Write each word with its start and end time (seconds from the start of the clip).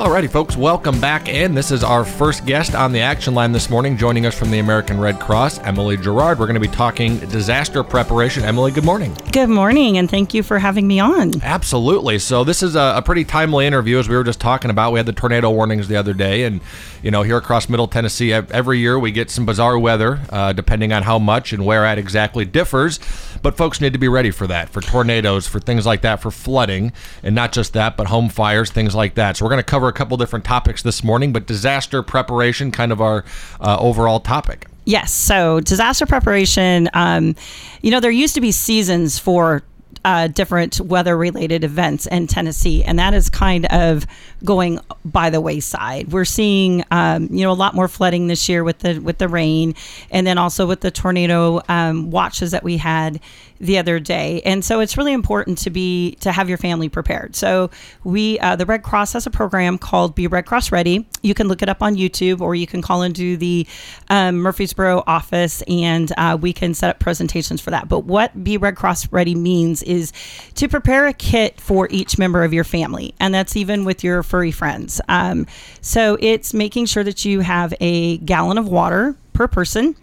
Alrighty, 0.00 0.30
folks, 0.30 0.56
welcome 0.56 0.98
back 0.98 1.28
in. 1.28 1.54
This 1.54 1.70
is 1.70 1.84
our 1.84 2.06
first 2.06 2.46
guest 2.46 2.74
on 2.74 2.90
the 2.90 3.00
action 3.00 3.34
line 3.34 3.52
this 3.52 3.68
morning. 3.68 3.98
Joining 3.98 4.24
us 4.24 4.34
from 4.34 4.50
the 4.50 4.58
American 4.58 4.98
Red 4.98 5.20
Cross, 5.20 5.58
Emily 5.58 5.98
Girard. 5.98 6.38
We're 6.38 6.46
going 6.46 6.54
to 6.54 6.60
be 6.60 6.74
talking 6.74 7.18
disaster 7.18 7.84
preparation. 7.84 8.42
Emily, 8.42 8.72
good 8.72 8.86
morning. 8.86 9.14
Good 9.30 9.50
morning, 9.50 9.98
and 9.98 10.10
thank 10.10 10.32
you 10.32 10.42
for 10.42 10.58
having 10.58 10.88
me 10.88 11.00
on. 11.00 11.42
Absolutely. 11.42 12.18
So 12.18 12.44
this 12.44 12.62
is 12.62 12.76
a, 12.76 12.94
a 12.96 13.02
pretty 13.02 13.26
timely 13.26 13.66
interview, 13.66 13.98
as 13.98 14.08
we 14.08 14.16
were 14.16 14.24
just 14.24 14.40
talking 14.40 14.70
about. 14.70 14.92
We 14.92 14.98
had 14.98 15.04
the 15.04 15.12
tornado 15.12 15.50
warnings 15.50 15.86
the 15.86 15.96
other 15.96 16.14
day, 16.14 16.44
and 16.44 16.62
you 17.02 17.10
know, 17.10 17.22
here 17.22 17.36
across 17.36 17.68
Middle 17.68 17.86
Tennessee, 17.86 18.32
every 18.32 18.78
year 18.78 18.98
we 18.98 19.12
get 19.12 19.30
some 19.30 19.44
bizarre 19.44 19.78
weather, 19.78 20.20
uh, 20.30 20.54
depending 20.54 20.94
on 20.94 21.02
how 21.02 21.18
much 21.18 21.52
and 21.52 21.66
where 21.66 21.84
at 21.84 21.98
exactly 21.98 22.46
differs. 22.46 23.00
But 23.42 23.56
folks 23.56 23.80
need 23.80 23.94
to 23.94 23.98
be 23.98 24.08
ready 24.08 24.30
for 24.30 24.46
that, 24.46 24.68
for 24.68 24.80
tornadoes, 24.80 25.46
for 25.46 25.60
things 25.60 25.86
like 25.86 26.02
that, 26.02 26.20
for 26.20 26.30
flooding, 26.30 26.92
and 27.22 27.34
not 27.34 27.52
just 27.52 27.72
that, 27.74 27.96
but 27.96 28.06
home 28.06 28.28
fires, 28.28 28.70
things 28.70 28.94
like 28.94 29.14
that. 29.14 29.36
So 29.36 29.44
we're 29.44 29.50
going 29.50 29.60
to 29.60 29.62
cover 29.62 29.89
a 29.90 29.92
couple 29.92 30.16
different 30.16 30.46
topics 30.46 30.82
this 30.82 31.04
morning, 31.04 31.32
but 31.32 31.46
disaster 31.46 32.02
preparation, 32.02 32.72
kind 32.72 32.92
of 32.92 33.00
our 33.02 33.24
uh, 33.60 33.76
overall 33.78 34.20
topic. 34.20 34.66
Yes, 34.86 35.12
so 35.12 35.60
disaster 35.60 36.06
preparation. 36.06 36.88
Um, 36.94 37.36
you 37.82 37.90
know, 37.90 38.00
there 38.00 38.10
used 38.10 38.34
to 38.34 38.40
be 38.40 38.50
seasons 38.50 39.18
for 39.18 39.62
uh, 40.04 40.28
different 40.28 40.80
weather 40.80 41.16
related 41.16 41.62
events 41.62 42.06
in 42.06 42.26
Tennessee, 42.26 42.82
and 42.82 42.98
that 42.98 43.12
is 43.12 43.28
kind 43.28 43.66
of 43.66 44.06
going 44.44 44.80
by 45.04 45.28
the 45.28 45.40
wayside. 45.40 46.10
We're 46.10 46.24
seeing, 46.24 46.84
um, 46.90 47.28
you 47.30 47.44
know, 47.44 47.52
a 47.52 47.54
lot 47.54 47.74
more 47.74 47.88
flooding 47.88 48.26
this 48.26 48.48
year 48.48 48.64
with 48.64 48.78
the 48.78 48.98
with 48.98 49.18
the 49.18 49.28
rain, 49.28 49.74
and 50.10 50.26
then 50.26 50.38
also 50.38 50.66
with 50.66 50.80
the 50.80 50.90
tornado 50.90 51.60
um, 51.68 52.10
watches 52.10 52.52
that 52.52 52.64
we 52.64 52.78
had 52.78 53.20
the 53.60 53.78
other 53.78 54.00
day. 54.00 54.40
And 54.44 54.64
so 54.64 54.80
it's 54.80 54.96
really 54.96 55.12
important 55.12 55.58
to 55.58 55.70
be 55.70 56.12
to 56.20 56.32
have 56.32 56.48
your 56.48 56.58
family 56.58 56.88
prepared. 56.88 57.36
So 57.36 57.70
we 58.04 58.38
uh, 58.40 58.56
the 58.56 58.66
Red 58.66 58.82
Cross 58.82 59.12
has 59.12 59.26
a 59.26 59.30
program 59.30 59.76
called 59.78 60.14
Be 60.14 60.26
Red 60.26 60.46
Cross 60.46 60.72
Ready. 60.72 61.06
You 61.22 61.34
can 61.34 61.46
look 61.46 61.62
it 61.62 61.68
up 61.68 61.82
on 61.82 61.94
YouTube, 61.94 62.40
or 62.40 62.54
you 62.54 62.66
can 62.66 62.80
call 62.80 63.02
into 63.02 63.36
the 63.36 63.66
um, 64.08 64.38
Murfreesboro 64.38 65.04
office, 65.06 65.62
and 65.68 66.10
uh, 66.16 66.38
we 66.40 66.52
can 66.52 66.72
set 66.72 66.90
up 66.90 66.98
presentations 66.98 67.60
for 67.60 67.70
that. 67.70 67.88
But 67.88 68.00
what 68.00 68.42
Be 68.42 68.56
Red 68.56 68.76
Cross 68.76 69.12
Ready 69.12 69.34
means 69.34 69.82
is 69.82 70.12
to 70.54 70.68
prepare 70.68 71.06
a 71.06 71.12
kit 71.12 71.60
for 71.60 71.86
each 71.90 72.18
member 72.18 72.42
of 72.42 72.54
your 72.54 72.64
family, 72.64 73.14
and 73.20 73.34
that's 73.34 73.56
even 73.56 73.84
with 73.84 74.02
your 74.02 74.22
furry 74.22 74.52
friends. 74.52 75.00
Um, 75.08 75.46
so 75.82 76.16
it's 76.20 76.54
making 76.54 76.86
sure 76.86 77.04
that 77.04 77.24
you 77.24 77.40
have 77.40 77.74
a 77.80 78.18
gallon 78.18 78.56
of 78.56 78.68
water 78.68 79.16
per 79.40 79.48
person 79.48 79.96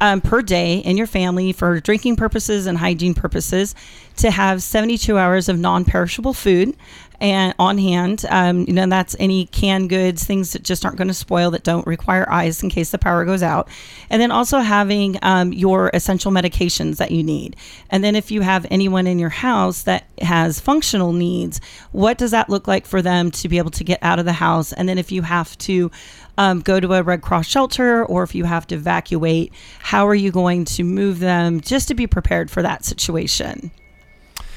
um, 0.00 0.20
per 0.20 0.40
day 0.40 0.76
in 0.76 0.96
your 0.96 1.08
family 1.08 1.52
for 1.52 1.80
drinking 1.80 2.14
purposes 2.14 2.66
and 2.66 2.78
hygiene 2.78 3.12
purposes 3.12 3.74
to 4.14 4.30
have 4.30 4.62
72 4.62 5.18
hours 5.18 5.48
of 5.48 5.58
non-perishable 5.58 6.32
food 6.32 6.76
and 7.20 7.54
on 7.58 7.78
hand. 7.78 8.24
Um, 8.28 8.66
you 8.68 8.72
know 8.72 8.86
that's 8.86 9.16
any 9.18 9.46
canned 9.46 9.88
goods 9.88 10.24
things 10.24 10.52
that 10.52 10.62
just 10.62 10.84
aren't 10.84 10.96
going 10.96 11.08
to 11.08 11.14
spoil 11.14 11.50
that 11.52 11.64
don't 11.64 11.86
require 11.88 12.30
ice 12.30 12.62
in 12.62 12.70
case 12.70 12.90
the 12.90 12.98
power 12.98 13.24
goes 13.24 13.42
out. 13.42 13.68
And 14.10 14.22
then 14.22 14.30
also 14.30 14.58
having 14.58 15.18
um, 15.22 15.52
your 15.52 15.90
essential 15.92 16.30
medications 16.30 16.98
that 16.98 17.10
you 17.10 17.24
need. 17.24 17.56
And 17.90 18.04
then 18.04 18.14
if 18.14 18.30
you 18.30 18.42
have 18.42 18.64
anyone 18.70 19.08
in 19.08 19.18
your 19.18 19.30
house 19.30 19.82
that 19.82 20.06
has 20.20 20.60
functional 20.60 21.12
needs 21.12 21.60
what 21.90 22.18
does 22.18 22.30
that 22.30 22.48
look 22.48 22.68
like 22.68 22.86
for 22.86 23.02
them 23.02 23.30
to 23.30 23.48
be 23.48 23.58
able 23.58 23.70
to 23.70 23.82
get 23.82 23.98
out 24.02 24.20
of 24.20 24.24
the 24.24 24.34
house? 24.34 24.72
And 24.72 24.88
then 24.88 24.98
if 24.98 25.10
you 25.10 25.22
have 25.22 25.56
to 25.58 25.90
um, 26.38 26.60
go 26.60 26.80
to 26.80 26.94
a 26.94 27.02
Red 27.02 27.22
Cross 27.22 27.46
shelter 27.46 28.04
or 28.04 28.22
if 28.22 28.34
you 28.34 28.44
have 28.44 28.66
to 28.68 28.74
evacuate, 28.74 29.52
how 29.78 30.06
are 30.06 30.14
you 30.14 30.30
going 30.30 30.64
to 30.66 30.84
move 30.84 31.18
them 31.18 31.60
just 31.60 31.88
to 31.88 31.94
be 31.94 32.06
prepared 32.06 32.50
for 32.50 32.62
that 32.62 32.84
situation? 32.84 33.70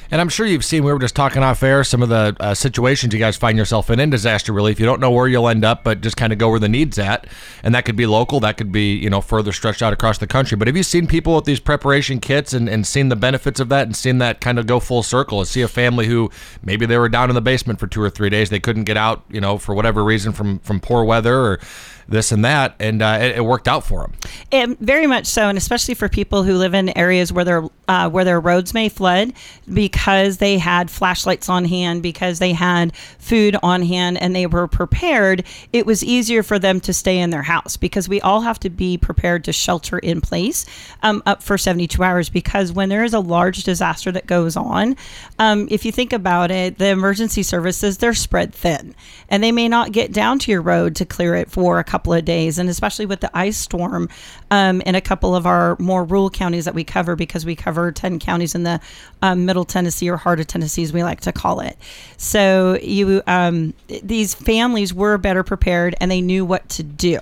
And 0.10 0.22
I'm 0.22 0.30
sure 0.30 0.46
you've 0.46 0.64
seen, 0.64 0.84
we 0.84 0.94
were 0.94 1.00
just 1.00 1.16
talking 1.16 1.44
off 1.44 1.62
air, 1.64 1.84
some 1.84 2.02
of 2.02 2.10
the 2.10 2.36
uh, 2.40 2.54
situations 2.54 3.14
you 3.14 3.20
guys 3.20 3.36
find 3.36 3.58
yourself 3.58 3.90
in 3.90 4.00
in 4.00 4.10
disaster 4.10 4.54
relief. 4.54 4.80
You 4.80 4.86
don't 4.86 5.02
know 5.02 5.12
where 5.12 5.28
you'll 5.28 5.50
end 5.50 5.66
up, 5.66 5.84
but 5.84 6.02
just 6.02 6.16
kind 6.16 6.32
of 6.32 6.40
go 6.40 6.50
where 6.50 6.60
the 6.60 6.70
need's 6.70 6.98
at. 6.98 7.28
And 7.64 7.76
that 7.76 7.86
could 7.86 7.96
be 7.96 8.06
local, 8.06 8.40
that 8.40 8.58
could 8.58 8.72
be, 8.72 8.96
you 8.96 9.10
know, 9.10 9.22
further 9.22 9.52
stretched 9.52 9.82
out 9.82 9.94
across 9.94 10.18
the 10.18 10.28
country. 10.28 10.58
But 10.58 10.68
have 10.68 10.78
you 10.78 10.84
seen 10.84 11.08
people 11.08 11.36
with 11.36 11.46
these 11.46 11.60
preparation 11.60 12.20
kits 12.20 12.54
and, 12.54 12.70
and 12.70 12.88
seen 12.88 13.10
the 13.10 13.16
benefits 13.16 13.60
of 13.60 13.70
that 13.70 13.86
and 13.88 13.96
seen 13.96 14.20
that 14.20 14.40
kind 14.40 14.60
of 14.60 14.66
go 14.66 14.80
full 14.80 15.04
circle? 15.04 15.40
And 15.40 15.48
see 15.48 15.62
a 15.62 15.68
family 15.68 16.08
who 16.08 16.32
maybe 16.64 16.86
they 16.86 16.98
were 16.98 17.10
down 17.10 17.30
in 17.30 17.36
the 17.36 17.42
basement 17.42 17.80
for 17.80 17.88
two 17.88 18.02
or 18.02 18.10
three 18.10 18.30
days, 18.30 18.50
they 18.50 18.60
couldn't 18.60 18.86
get 18.86 18.98
out, 18.98 19.24
you 19.30 19.42
know, 19.42 19.58
for 19.58 19.76
whatever 19.76 20.04
reason 20.04 20.32
from, 20.32 20.60
from 20.60 20.80
poor 20.80 21.04
weather 21.04 21.38
or 21.38 21.60
this 22.08 22.32
and 22.32 22.44
that, 22.46 22.76
and 22.80 23.02
uh, 23.02 23.18
it, 23.20 23.38
it 23.38 23.42
worked 23.42 23.68
out 23.68 23.86
for 23.86 24.02
them. 24.02 24.14
And 24.52 24.78
very 24.80 25.08
much 25.08 25.26
so, 25.26 25.50
and 25.50 25.58
especially 25.58 25.94
for 25.94 26.10
people 26.10 26.44
who 26.44 26.56
live 26.56 26.74
in 26.74 26.96
areas 26.98 27.34
where 27.34 27.46
their 27.46 27.64
uh, 27.88 28.10
where 28.10 28.26
their 28.26 28.40
roads 28.40 28.74
may 28.74 28.90
flood, 28.90 29.34
because 29.74 30.38
they 30.38 30.58
had 30.58 30.92
flashlights 30.92 31.48
on 31.48 31.66
hand, 31.66 32.04
because 32.04 32.40
they 32.40 32.52
had 32.52 32.96
food 32.96 33.56
on 33.64 33.82
hand, 33.82 34.22
and 34.22 34.36
they 34.36 34.46
were 34.46 34.68
prepared. 34.68 35.44
It 35.72 35.86
was 35.86 36.04
easier 36.04 36.44
for 36.44 36.60
them 36.60 36.80
to 36.82 36.94
stay 36.94 37.18
in 37.18 37.30
their 37.30 37.44
house 37.44 37.78
because 37.78 38.10
we 38.10 38.20
all 38.22 38.42
have 38.42 38.60
to 38.62 38.70
be 38.70 38.98
prepared 38.98 39.44
to 39.46 39.54
shelter 39.54 40.00
in 40.00 40.22
place 40.22 40.66
um, 41.02 41.24
up 41.26 41.42
for 41.42 41.58
72 41.58 42.02
hours. 42.04 42.30
Because 42.30 42.72
when 42.72 42.90
there 42.90 43.04
is 43.04 43.14
a 43.14 43.20
large 43.20 43.64
disaster 43.64 44.12
that 44.12 44.28
goes 44.28 44.56
on, 44.56 44.96
um, 45.40 45.68
if 45.72 45.86
you 45.86 45.92
think 45.92 46.14
about 46.14 46.52
it, 46.52 46.78
the 46.78 46.90
emergency 46.90 47.44
services 47.44 47.98
they're 47.98 48.14
spread 48.14 48.54
thin, 48.54 48.96
and 49.30 49.44
they 49.44 49.52
may 49.52 49.68
not 49.70 49.92
get 49.92 50.12
down 50.12 50.40
to 50.40 50.52
your 50.52 50.62
road 50.62 50.96
to 50.98 51.06
clear 51.06 51.36
it 51.36 51.50
for 51.50 51.80
a 51.80 51.84
couple 51.84 52.14
of 52.14 52.26
days, 52.26 52.58
and 52.58 52.70
especially 52.70 53.06
with 53.06 53.22
the 53.22 53.38
ice 53.38 53.58
storm 53.58 54.10
um, 54.52 54.82
in 54.82 54.96
a 54.96 55.02
couple 55.02 55.36
of 55.36 55.46
our 55.46 55.76
more 55.80 56.04
rural 56.04 56.30
counties 56.30 56.66
that 56.66 56.74
we 56.74 56.84
cover, 56.84 57.16
because 57.16 57.46
we 57.46 57.56
cover 57.56 57.92
10 57.92 58.20
counties 58.20 58.56
in 58.56 58.64
the 58.64 58.80
um, 59.22 59.46
middle 59.46 59.66
Tennessee 59.66 60.10
or 60.10 60.18
heart 60.18 60.40
of 60.40 60.48
Tennessee, 60.48 60.84
as 60.84 60.94
we 60.94 61.04
like 61.04 61.22
to 61.22 61.32
call 61.32 61.60
it. 61.60 61.78
So 62.18 62.78
you, 62.82 63.22
um, 63.28 63.74
these 63.88 64.34
families 64.34 64.94
were 64.94 65.18
better 65.18 65.44
prepared, 65.44 65.96
and 66.00 66.10
they 66.10 66.22
knew 66.22 66.46
what 66.46 66.68
to 66.70 66.84
do 66.84 67.20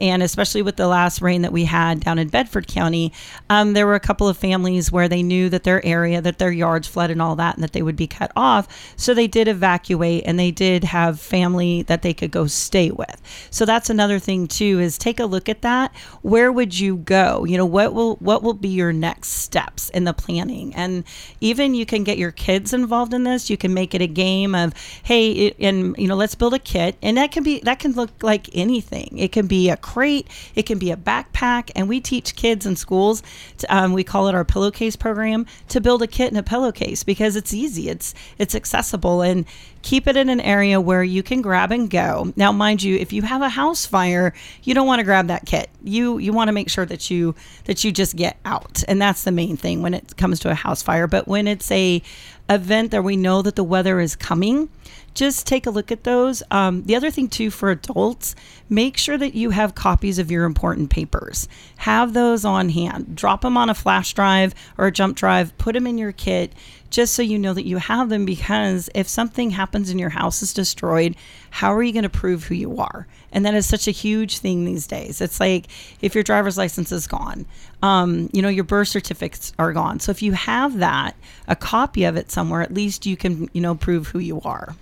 and 0.00 0.22
especially 0.22 0.62
with 0.62 0.76
the 0.76 0.88
last 0.88 1.22
rain 1.22 1.42
that 1.42 1.52
we 1.52 1.64
had 1.64 2.00
down 2.00 2.18
in 2.18 2.28
Bedford 2.28 2.66
County, 2.66 3.12
um, 3.50 3.72
there 3.72 3.86
were 3.86 3.94
a 3.94 4.00
couple 4.00 4.28
of 4.28 4.36
families 4.36 4.90
where 4.90 5.08
they 5.08 5.22
knew 5.22 5.48
that 5.48 5.64
their 5.64 5.84
area, 5.84 6.20
that 6.20 6.38
their 6.38 6.52
yards 6.52 6.88
flooded 6.88 7.12
and 7.12 7.22
all 7.22 7.36
that, 7.36 7.54
and 7.54 7.62
that 7.62 7.72
they 7.72 7.82
would 7.82 7.96
be 7.96 8.06
cut 8.06 8.32
off. 8.36 8.94
So 8.96 9.14
they 9.14 9.26
did 9.26 9.48
evacuate, 9.48 10.24
and 10.26 10.38
they 10.38 10.50
did 10.50 10.84
have 10.84 11.20
family 11.20 11.82
that 11.82 12.02
they 12.02 12.14
could 12.14 12.30
go 12.30 12.46
stay 12.46 12.90
with. 12.90 13.20
So 13.50 13.64
that's 13.64 13.90
another 13.90 14.18
thing 14.18 14.46
too 14.46 14.80
is 14.80 14.98
take 14.98 15.20
a 15.20 15.24
look 15.24 15.48
at 15.48 15.62
that. 15.62 15.94
Where 16.22 16.50
would 16.50 16.78
you 16.78 16.96
go? 16.96 17.44
You 17.44 17.56
know, 17.56 17.66
what 17.66 17.94
will 17.94 18.16
what 18.16 18.42
will 18.42 18.54
be 18.54 18.68
your 18.68 18.92
next 18.92 19.28
steps 19.28 19.90
in 19.90 20.04
the 20.04 20.12
planning? 20.12 20.74
And 20.74 21.04
even 21.40 21.74
you 21.74 21.86
can 21.86 22.04
get 22.04 22.18
your 22.18 22.32
kids 22.32 22.72
involved 22.72 23.14
in 23.14 23.24
this. 23.24 23.50
You 23.50 23.56
can 23.56 23.74
make 23.74 23.94
it 23.94 24.02
a 24.02 24.06
game 24.06 24.54
of 24.54 24.74
hey, 25.02 25.30
it, 25.32 25.56
and 25.58 25.96
you 25.98 26.08
know, 26.08 26.16
let's 26.16 26.34
build 26.34 26.54
a 26.54 26.58
kit, 26.58 26.96
and 27.02 27.16
that 27.16 27.32
can 27.32 27.42
be 27.42 27.60
that 27.60 27.78
can 27.78 27.92
look 27.92 28.10
like 28.22 28.48
anything. 28.54 29.18
It 29.18 29.32
can 29.32 29.46
be 29.46 29.70
a 29.70 29.76
crate, 29.82 30.28
it 30.54 30.62
can 30.64 30.78
be 30.78 30.90
a 30.90 30.96
backpack, 30.96 31.70
and 31.76 31.88
we 31.88 32.00
teach 32.00 32.36
kids 32.36 32.64
in 32.64 32.76
schools. 32.76 33.22
To, 33.58 33.76
um, 33.76 33.92
we 33.92 34.04
call 34.04 34.28
it 34.28 34.34
our 34.34 34.44
pillowcase 34.44 34.96
program 34.96 35.46
to 35.68 35.80
build 35.80 36.02
a 36.02 36.06
kit 36.06 36.28
and 36.28 36.38
a 36.38 36.42
pillowcase 36.42 37.04
because 37.04 37.36
it's 37.36 37.52
easy, 37.52 37.88
it's 37.88 38.14
it's 38.38 38.54
accessible, 38.54 39.20
and 39.20 39.44
keep 39.82 40.06
it 40.06 40.16
in 40.16 40.28
an 40.28 40.40
area 40.40 40.80
where 40.80 41.02
you 41.02 41.22
can 41.22 41.42
grab 41.42 41.72
and 41.72 41.90
go. 41.90 42.32
Now, 42.36 42.52
mind 42.52 42.82
you, 42.82 42.96
if 42.96 43.12
you 43.12 43.22
have 43.22 43.42
a 43.42 43.48
house 43.48 43.84
fire, 43.84 44.32
you 44.62 44.74
don't 44.74 44.86
want 44.86 45.00
to 45.00 45.04
grab 45.04 45.26
that 45.26 45.44
kit. 45.44 45.68
You 45.82 46.18
you 46.18 46.32
want 46.32 46.48
to 46.48 46.52
make 46.52 46.70
sure 46.70 46.86
that 46.86 47.10
you 47.10 47.34
that 47.64 47.84
you 47.84 47.92
just 47.92 48.16
get 48.16 48.38
out, 48.44 48.82
and 48.88 49.00
that's 49.00 49.24
the 49.24 49.32
main 49.32 49.56
thing 49.56 49.82
when 49.82 49.94
it 49.94 50.16
comes 50.16 50.40
to 50.40 50.50
a 50.50 50.54
house 50.54 50.82
fire. 50.82 51.06
But 51.06 51.28
when 51.28 51.46
it's 51.46 51.70
a 51.70 52.02
event 52.48 52.90
that 52.90 53.04
we 53.04 53.16
know 53.16 53.42
that 53.42 53.56
the 53.56 53.64
weather 53.64 54.00
is 54.00 54.16
coming, 54.16 54.68
just 55.14 55.46
take 55.46 55.66
a 55.66 55.70
look 55.70 55.92
at 55.92 56.04
those. 56.04 56.42
Um, 56.50 56.84
the 56.84 56.96
other 56.96 57.10
thing, 57.10 57.28
too, 57.28 57.50
for 57.50 57.70
adults, 57.70 58.34
make 58.68 58.96
sure 58.96 59.18
that 59.18 59.34
you 59.34 59.50
have 59.50 59.74
copies 59.74 60.18
of 60.18 60.30
your 60.30 60.44
important 60.44 60.90
papers. 60.90 61.48
Have 61.78 62.12
those 62.14 62.44
on 62.44 62.70
hand. 62.70 63.14
Drop 63.16 63.42
them 63.42 63.56
on 63.56 63.70
a 63.70 63.74
flash 63.74 64.14
drive 64.14 64.54
or 64.78 64.86
a 64.86 64.92
jump 64.92 65.16
drive, 65.16 65.56
put 65.58 65.74
them 65.74 65.86
in 65.86 65.98
your 65.98 66.12
kit 66.12 66.52
just 66.92 67.14
so 67.14 67.22
you 67.22 67.38
know 67.38 67.54
that 67.54 67.66
you 67.66 67.78
have 67.78 68.08
them 68.08 68.24
because 68.24 68.88
if 68.94 69.08
something 69.08 69.50
happens 69.50 69.90
and 69.90 69.98
your 69.98 70.10
house 70.10 70.42
is 70.42 70.52
destroyed, 70.52 71.16
how 71.52 71.72
are 71.74 71.82
you 71.82 71.92
going 71.92 72.02
to 72.02 72.08
prove 72.08 72.44
who 72.44 72.54
you 72.54 72.78
are? 72.78 73.06
And 73.30 73.44
that 73.46 73.54
is 73.54 73.66
such 73.66 73.86
a 73.86 73.90
huge 73.90 74.38
thing 74.38 74.64
these 74.64 74.86
days. 74.86 75.20
It's 75.20 75.38
like 75.38 75.66
if 76.00 76.14
your 76.14 76.24
driver's 76.24 76.56
license 76.56 76.90
is 76.92 77.06
gone, 77.06 77.44
um, 77.82 78.30
you 78.32 78.40
know, 78.40 78.48
your 78.48 78.64
birth 78.64 78.88
certificates 78.88 79.52
are 79.58 79.72
gone. 79.72 80.00
So 80.00 80.10
if 80.10 80.22
you 80.22 80.32
have 80.32 80.78
that, 80.78 81.14
a 81.48 81.56
copy 81.56 82.04
of 82.04 82.16
it 82.16 82.30
somewhere, 82.30 82.62
at 82.62 82.72
least 82.72 83.04
you 83.06 83.16
can, 83.16 83.50
you 83.52 83.60
know, 83.60 83.74
prove 83.74 84.08
who 84.08 84.18
you 84.18 84.40
are. 84.42 84.74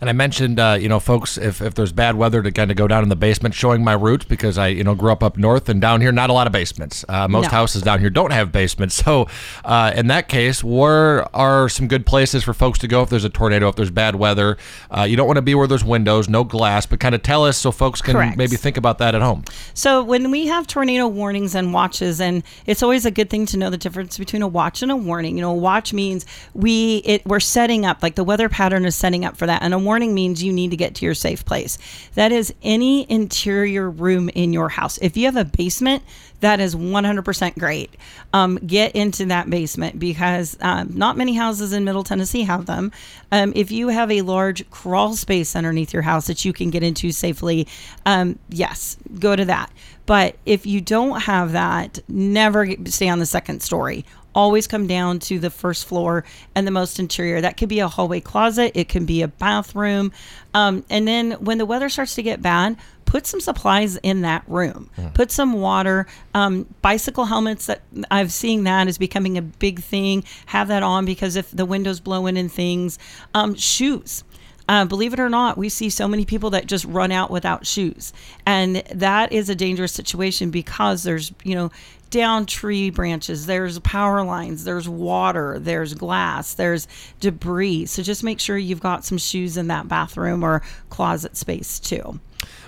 And 0.00 0.10
I 0.10 0.12
mentioned, 0.12 0.58
uh, 0.60 0.76
you 0.78 0.88
know, 0.88 1.00
folks, 1.00 1.38
if, 1.38 1.62
if 1.62 1.74
there's 1.74 1.92
bad 1.92 2.16
weather, 2.16 2.42
to 2.42 2.50
kind 2.52 2.70
of 2.70 2.76
go 2.76 2.86
down 2.86 3.02
in 3.02 3.08
the 3.08 3.16
basement, 3.16 3.54
showing 3.54 3.82
my 3.82 3.94
roots 3.94 4.24
because 4.24 4.58
I, 4.58 4.68
you 4.68 4.84
know, 4.84 4.94
grew 4.94 5.10
up 5.12 5.22
up 5.22 5.36
north 5.38 5.68
and 5.68 5.80
down 5.80 6.00
here, 6.00 6.12
not 6.12 6.28
a 6.28 6.32
lot 6.32 6.46
of 6.46 6.52
basements. 6.52 7.04
Uh, 7.08 7.28
most 7.28 7.44
No. 7.44 7.50
houses 7.50 7.82
down 7.82 8.00
here 8.00 8.10
don't 8.10 8.32
have 8.32 8.50
basements. 8.52 8.96
So, 9.06 9.28
uh, 9.64 9.92
in 9.94 10.08
that 10.08 10.26
case, 10.28 10.64
where 10.64 11.34
are 11.36 11.68
some 11.68 11.86
good 11.86 12.06
places 12.06 12.42
for 12.42 12.52
folks 12.52 12.78
to 12.80 12.88
go 12.88 13.02
if 13.02 13.10
there's 13.10 13.24
a 13.24 13.28
tornado, 13.30 13.68
if 13.68 13.76
there's 13.76 13.90
bad 13.90 14.16
weather? 14.16 14.56
Uh, 14.90 15.02
you 15.02 15.16
don't 15.16 15.26
want 15.26 15.36
to 15.36 15.42
be 15.42 15.54
where 15.54 15.66
there's 15.68 15.84
windows, 15.84 16.15
no 16.24 16.44
glass, 16.44 16.86
but 16.86 17.00
kind 17.00 17.14
of 17.14 17.22
tell 17.22 17.44
us 17.44 17.56
so 17.56 17.70
folks 17.70 18.00
can 18.00 18.14
Correct. 18.14 18.36
maybe 18.36 18.56
think 18.56 18.76
about 18.76 18.98
that 18.98 19.14
at 19.14 19.22
home. 19.22 19.44
So 19.74 20.02
when 20.02 20.30
we 20.30 20.46
have 20.46 20.66
tornado 20.66 21.06
warnings 21.06 21.54
and 21.54 21.72
watches, 21.72 22.20
and 22.20 22.42
it's 22.66 22.82
always 22.82 23.04
a 23.04 23.10
good 23.10 23.30
thing 23.30 23.46
to 23.46 23.56
know 23.56 23.70
the 23.70 23.76
difference 23.76 24.18
between 24.18 24.42
a 24.42 24.48
watch 24.48 24.82
and 24.82 24.90
a 24.90 24.96
warning. 24.96 25.36
You 25.36 25.42
know, 25.42 25.52
a 25.52 25.54
watch 25.54 25.92
means 25.92 26.26
we 26.54 26.98
it 27.04 27.26
we're 27.26 27.40
setting 27.40 27.84
up 27.84 28.02
like 28.02 28.14
the 28.14 28.24
weather 28.24 28.48
pattern 28.48 28.84
is 28.84 28.96
setting 28.96 29.24
up 29.24 29.36
for 29.36 29.46
that, 29.46 29.62
and 29.62 29.74
a 29.74 29.78
warning 29.78 30.14
means 30.14 30.42
you 30.42 30.52
need 30.52 30.70
to 30.70 30.76
get 30.76 30.94
to 30.96 31.04
your 31.04 31.14
safe 31.14 31.44
place. 31.44 31.78
That 32.14 32.32
is 32.32 32.52
any 32.62 33.10
interior 33.10 33.90
room 33.90 34.28
in 34.30 34.52
your 34.52 34.68
house. 34.68 34.98
If 34.98 35.16
you 35.16 35.26
have 35.26 35.36
a 35.36 35.44
basement, 35.44 36.02
that 36.40 36.60
is 36.60 36.74
100% 36.74 37.58
great. 37.58 37.96
Um, 38.32 38.56
get 38.56 38.94
into 38.94 39.26
that 39.26 39.48
basement 39.48 39.98
because 39.98 40.56
um, 40.60 40.90
not 40.94 41.16
many 41.16 41.34
houses 41.34 41.72
in 41.72 41.84
Middle 41.84 42.04
Tennessee 42.04 42.42
have 42.42 42.66
them. 42.66 42.92
Um, 43.32 43.52
if 43.56 43.70
you 43.70 43.88
have 43.88 44.10
a 44.10 44.22
large 44.22 44.68
crawl 44.70 45.14
space 45.14 45.56
underneath 45.56 45.92
your 45.92 46.02
house 46.02 46.26
that 46.26 46.44
you 46.44 46.52
can 46.52 46.70
get 46.70 46.82
into 46.82 47.10
safely, 47.12 47.66
um, 48.04 48.38
yes, 48.48 48.96
go 49.18 49.34
to 49.34 49.44
that. 49.46 49.70
But 50.06 50.36
if 50.46 50.66
you 50.66 50.80
don't 50.80 51.20
have 51.22 51.52
that, 51.52 51.98
never 52.08 52.68
stay 52.86 53.08
on 53.08 53.18
the 53.18 53.26
second 53.26 53.62
story. 53.62 54.04
Always 54.34 54.66
come 54.66 54.86
down 54.86 55.18
to 55.20 55.38
the 55.38 55.50
first 55.50 55.86
floor 55.86 56.22
and 56.54 56.66
the 56.66 56.70
most 56.70 56.98
interior. 56.98 57.40
That 57.40 57.56
could 57.56 57.70
be 57.70 57.80
a 57.80 57.88
hallway 57.88 58.20
closet, 58.20 58.72
it 58.74 58.88
can 58.88 59.06
be 59.06 59.22
a 59.22 59.28
bathroom. 59.28 60.12
Um, 60.54 60.84
and 60.90 61.08
then 61.08 61.32
when 61.32 61.58
the 61.58 61.66
weather 61.66 61.88
starts 61.88 62.14
to 62.16 62.22
get 62.22 62.42
bad, 62.42 62.76
put 63.16 63.26
some 63.26 63.40
supplies 63.40 63.96
in 64.02 64.20
that 64.20 64.44
room. 64.46 64.90
Put 65.14 65.30
some 65.30 65.54
water. 65.54 66.06
Um, 66.34 66.66
bicycle 66.82 67.24
helmets 67.24 67.64
that 67.64 67.80
I've 68.10 68.30
seen 68.30 68.64
that 68.64 68.88
is 68.88 68.98
becoming 68.98 69.38
a 69.38 69.42
big 69.42 69.80
thing. 69.80 70.22
Have 70.44 70.68
that 70.68 70.82
on 70.82 71.06
because 71.06 71.34
if 71.34 71.50
the 71.50 71.64
windows 71.64 71.98
blow 71.98 72.26
in 72.26 72.36
and 72.36 72.52
things, 72.52 72.98
um, 73.32 73.54
shoes. 73.54 74.22
Uh, 74.68 74.84
believe 74.84 75.14
it 75.14 75.20
or 75.20 75.30
not, 75.30 75.56
we 75.56 75.70
see 75.70 75.88
so 75.88 76.06
many 76.06 76.26
people 76.26 76.50
that 76.50 76.66
just 76.66 76.84
run 76.84 77.10
out 77.10 77.30
without 77.30 77.66
shoes, 77.66 78.12
and 78.44 78.82
that 78.94 79.32
is 79.32 79.48
a 79.48 79.54
dangerous 79.54 79.92
situation 79.92 80.50
because 80.50 81.02
there's 81.02 81.32
you 81.42 81.54
know 81.54 81.70
down 82.10 82.44
tree 82.44 82.90
branches, 82.90 83.46
there's 83.46 83.78
power 83.78 84.24
lines, 84.24 84.64
there's 84.64 84.88
water, 84.88 85.58
there's 85.58 85.94
glass, 85.94 86.52
there's 86.52 86.86
debris. 87.20 87.86
So 87.86 88.02
just 88.02 88.22
make 88.22 88.40
sure 88.40 88.58
you've 88.58 88.80
got 88.80 89.06
some 89.06 89.16
shoes 89.16 89.56
in 89.56 89.68
that 89.68 89.88
bathroom 89.88 90.44
or 90.44 90.62
closet 90.90 91.36
space 91.36 91.80
too. 91.80 92.20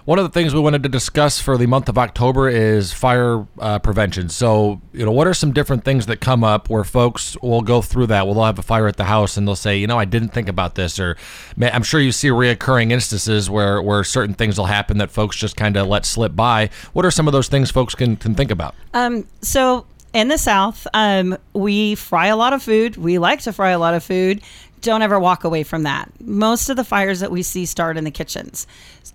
One 0.08 0.19
of 0.19 0.25
the 0.25 0.31
things 0.31 0.55
we 0.55 0.60
wanted 0.60 0.82
to 0.84 0.88
discuss 0.88 1.38
for 1.38 1.58
the 1.58 1.66
month 1.66 1.90
of 1.90 1.99
October 1.99 2.49
is 2.49 2.94
fire 2.94 3.46
uh, 3.58 3.78
prevention. 3.78 4.31
So, 4.31 4.81
you 4.94 5.05
know, 5.05 5.12
what 5.12 5.26
are 5.26 5.34
some 5.34 5.52
different 5.52 5.84
things 5.84 6.06
that 6.06 6.19
come 6.19 6.43
up 6.43 6.70
where 6.70 6.82
folks 6.82 7.37
will 7.43 7.60
go 7.60 7.82
through 7.82 8.06
that? 8.06 8.26
Well, 8.26 8.43
have 8.43 8.58
a 8.58 8.62
fire 8.62 8.87
at 8.87 8.96
the 8.96 9.05
house 9.05 9.37
and 9.37 9.46
they'll 9.46 9.55
say, 9.55 9.76
you 9.76 9.87
know, 9.87 9.99
I 9.99 10.06
didn't 10.06 10.31
think 10.31 10.49
about 10.49 10.76
this, 10.76 10.99
or 10.99 11.19
"Man, 11.58 11.72
I'm 11.75 11.82
sure 11.82 12.00
you 12.00 12.10
see 12.10 12.28
reoccurring 12.28 12.90
instances 12.90 13.50
where 13.50 13.82
where 13.82 14.02
certain 14.02 14.34
things 14.34 14.56
will 14.56 14.64
happen 14.64 14.96
that 14.96 15.10
folks 15.10 15.37
just 15.37 15.58
kind 15.58 15.76
of 15.76 15.87
let 15.88 16.06
slip 16.06 16.34
by. 16.34 16.70
What 16.94 17.05
are 17.05 17.10
some 17.10 17.28
of 17.28 17.32
those 17.32 17.49
things 17.49 17.70
folks 17.70 17.94
can 17.94 18.16
can 18.16 18.34
think 18.34 18.50
about? 18.50 18.75
Um, 18.94 19.26
so 19.43 19.84
in 20.14 20.28
the 20.28 20.38
South, 20.38 20.87
um, 20.94 21.37
we 21.52 21.94
fry 21.96 22.28
a 22.28 22.37
lot 22.37 22.55
of 22.55 22.62
food. 22.62 22.96
We 22.96 23.19
like 23.19 23.43
to 23.43 23.52
fry 23.52 23.70
a 23.70 23.78
lot 23.78 23.93
of 23.93 24.02
food. 24.02 24.40
Don't 24.80 25.02
ever 25.02 25.19
walk 25.19 25.44
away 25.44 25.62
from 25.62 25.82
that. 25.82 26.10
Most 26.20 26.69
of 26.69 26.76
the 26.76 26.84
fires 26.84 27.20
that 27.20 27.30
we 27.30 27.42
see 27.42 27.66
start 27.66 27.96
in 27.96 28.04
the 28.04 28.10
kitchens. 28.10 28.66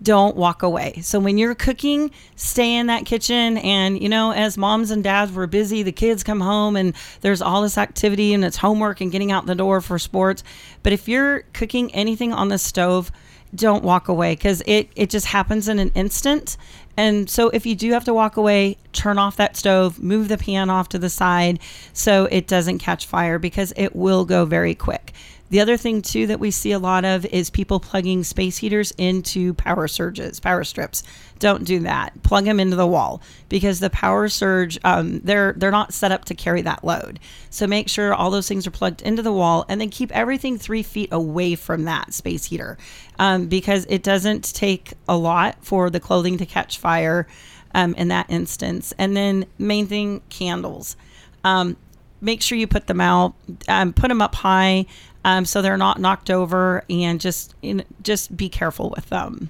Don't 0.01 0.35
walk 0.35 0.63
away. 0.63 0.99
So 1.01 1.19
when 1.19 1.37
you're 1.37 1.55
cooking, 1.55 2.11
stay 2.35 2.75
in 2.75 2.87
that 2.87 3.05
kitchen. 3.05 3.57
And, 3.57 4.01
you 4.01 4.09
know, 4.09 4.31
as 4.31 4.57
moms 4.57 4.91
and 4.91 5.03
dads 5.03 5.31
were 5.31 5.47
busy, 5.47 5.83
the 5.83 5.91
kids 5.91 6.23
come 6.23 6.41
home 6.41 6.75
and 6.75 6.93
there's 7.21 7.41
all 7.41 7.61
this 7.61 7.77
activity 7.77 8.33
and 8.33 8.43
it's 8.43 8.57
homework 8.57 8.99
and 9.01 9.11
getting 9.11 9.31
out 9.31 9.45
the 9.45 9.55
door 9.55 9.79
for 9.81 9.99
sports. 9.99 10.43
But 10.81 10.93
if 10.93 11.07
you're 11.07 11.41
cooking 11.53 11.93
anything 11.93 12.33
on 12.33 12.49
the 12.49 12.57
stove, 12.57 13.11
don't 13.55 13.83
walk 13.83 14.07
away 14.07 14.33
because 14.33 14.63
it, 14.65 14.89
it 14.95 15.09
just 15.09 15.27
happens 15.27 15.67
in 15.67 15.79
an 15.79 15.91
instant. 15.95 16.57
And 16.97 17.29
so 17.29 17.49
if 17.49 17.65
you 17.65 17.75
do 17.75 17.91
have 17.91 18.03
to 18.05 18.13
walk 18.13 18.37
away, 18.37 18.77
turn 18.93 19.17
off 19.17 19.37
that 19.37 19.55
stove, 19.55 20.01
move 20.01 20.27
the 20.27 20.37
pan 20.37 20.69
off 20.69 20.89
to 20.89 20.99
the 20.99 21.09
side 21.09 21.59
so 21.91 22.25
it 22.25 22.47
doesn't 22.47 22.79
catch 22.79 23.05
fire 23.05 23.39
because 23.39 23.73
it 23.75 23.95
will 23.95 24.25
go 24.25 24.45
very 24.45 24.75
quick. 24.75 25.13
The 25.53 25.59
other 25.59 25.77
thing 25.77 26.01
too 26.01 26.25
that 26.25 26.39
we 26.39 26.49
see 26.49 26.71
a 26.71 26.79
lot 26.79 27.05
of 27.05 27.27
is 27.27 27.51
people 27.51 27.79
plugging 27.79 28.23
space 28.23 28.57
heaters 28.57 28.91
into 28.97 29.53
power 29.53 29.87
surges, 29.87 30.39
power 30.39 30.63
strips. 30.63 31.03
Don't 31.37 31.63
do 31.63 31.77
that. 31.81 32.23
Plug 32.23 32.45
them 32.45 32.59
into 32.59 32.75
the 32.75 32.87
wall 32.87 33.21
because 33.49 33.79
the 33.79 33.91
power 33.91 34.29
surge 34.29 34.79
um, 34.83 35.19
they're 35.19 35.53
they're 35.55 35.69
not 35.69 35.93
set 35.93 36.11
up 36.11 36.25
to 36.25 36.33
carry 36.33 36.63
that 36.63 36.83
load. 36.83 37.19
So 37.51 37.67
make 37.67 37.87
sure 37.87 38.15
all 38.15 38.31
those 38.31 38.47
things 38.47 38.65
are 38.65 38.71
plugged 38.71 39.03
into 39.03 39.21
the 39.21 39.31
wall 39.31 39.63
and 39.69 39.79
then 39.79 39.91
keep 39.91 40.11
everything 40.11 40.57
three 40.57 40.81
feet 40.81 41.09
away 41.11 41.53
from 41.53 41.83
that 41.83 42.15
space 42.15 42.45
heater 42.45 42.79
um, 43.19 43.45
because 43.45 43.85
it 43.89 44.01
doesn't 44.01 44.55
take 44.55 44.93
a 45.07 45.15
lot 45.15 45.63
for 45.63 45.91
the 45.91 45.99
clothing 45.99 46.39
to 46.39 46.47
catch 46.47 46.79
fire 46.79 47.27
um, 47.75 47.93
in 47.93 48.07
that 48.07 48.25
instance. 48.27 48.91
And 48.97 49.15
then 49.15 49.45
main 49.59 49.85
thing, 49.85 50.23
candles. 50.29 50.97
Um, 51.43 51.77
make 52.21 52.41
sure 52.41 52.57
you 52.57 52.65
put 52.65 52.87
them 52.87 53.01
out, 53.01 53.35
um, 53.67 53.93
put 53.93 54.07
them 54.07 54.21
up 54.21 54.33
high, 54.33 54.85
um, 55.25 55.45
so 55.45 55.61
they're 55.61 55.77
not 55.77 55.99
knocked 55.99 56.29
over, 56.29 56.83
and 56.89 57.19
just 57.19 57.55
just 58.01 58.35
be 58.35 58.49
careful 58.49 58.89
with 58.95 59.09
them. 59.09 59.49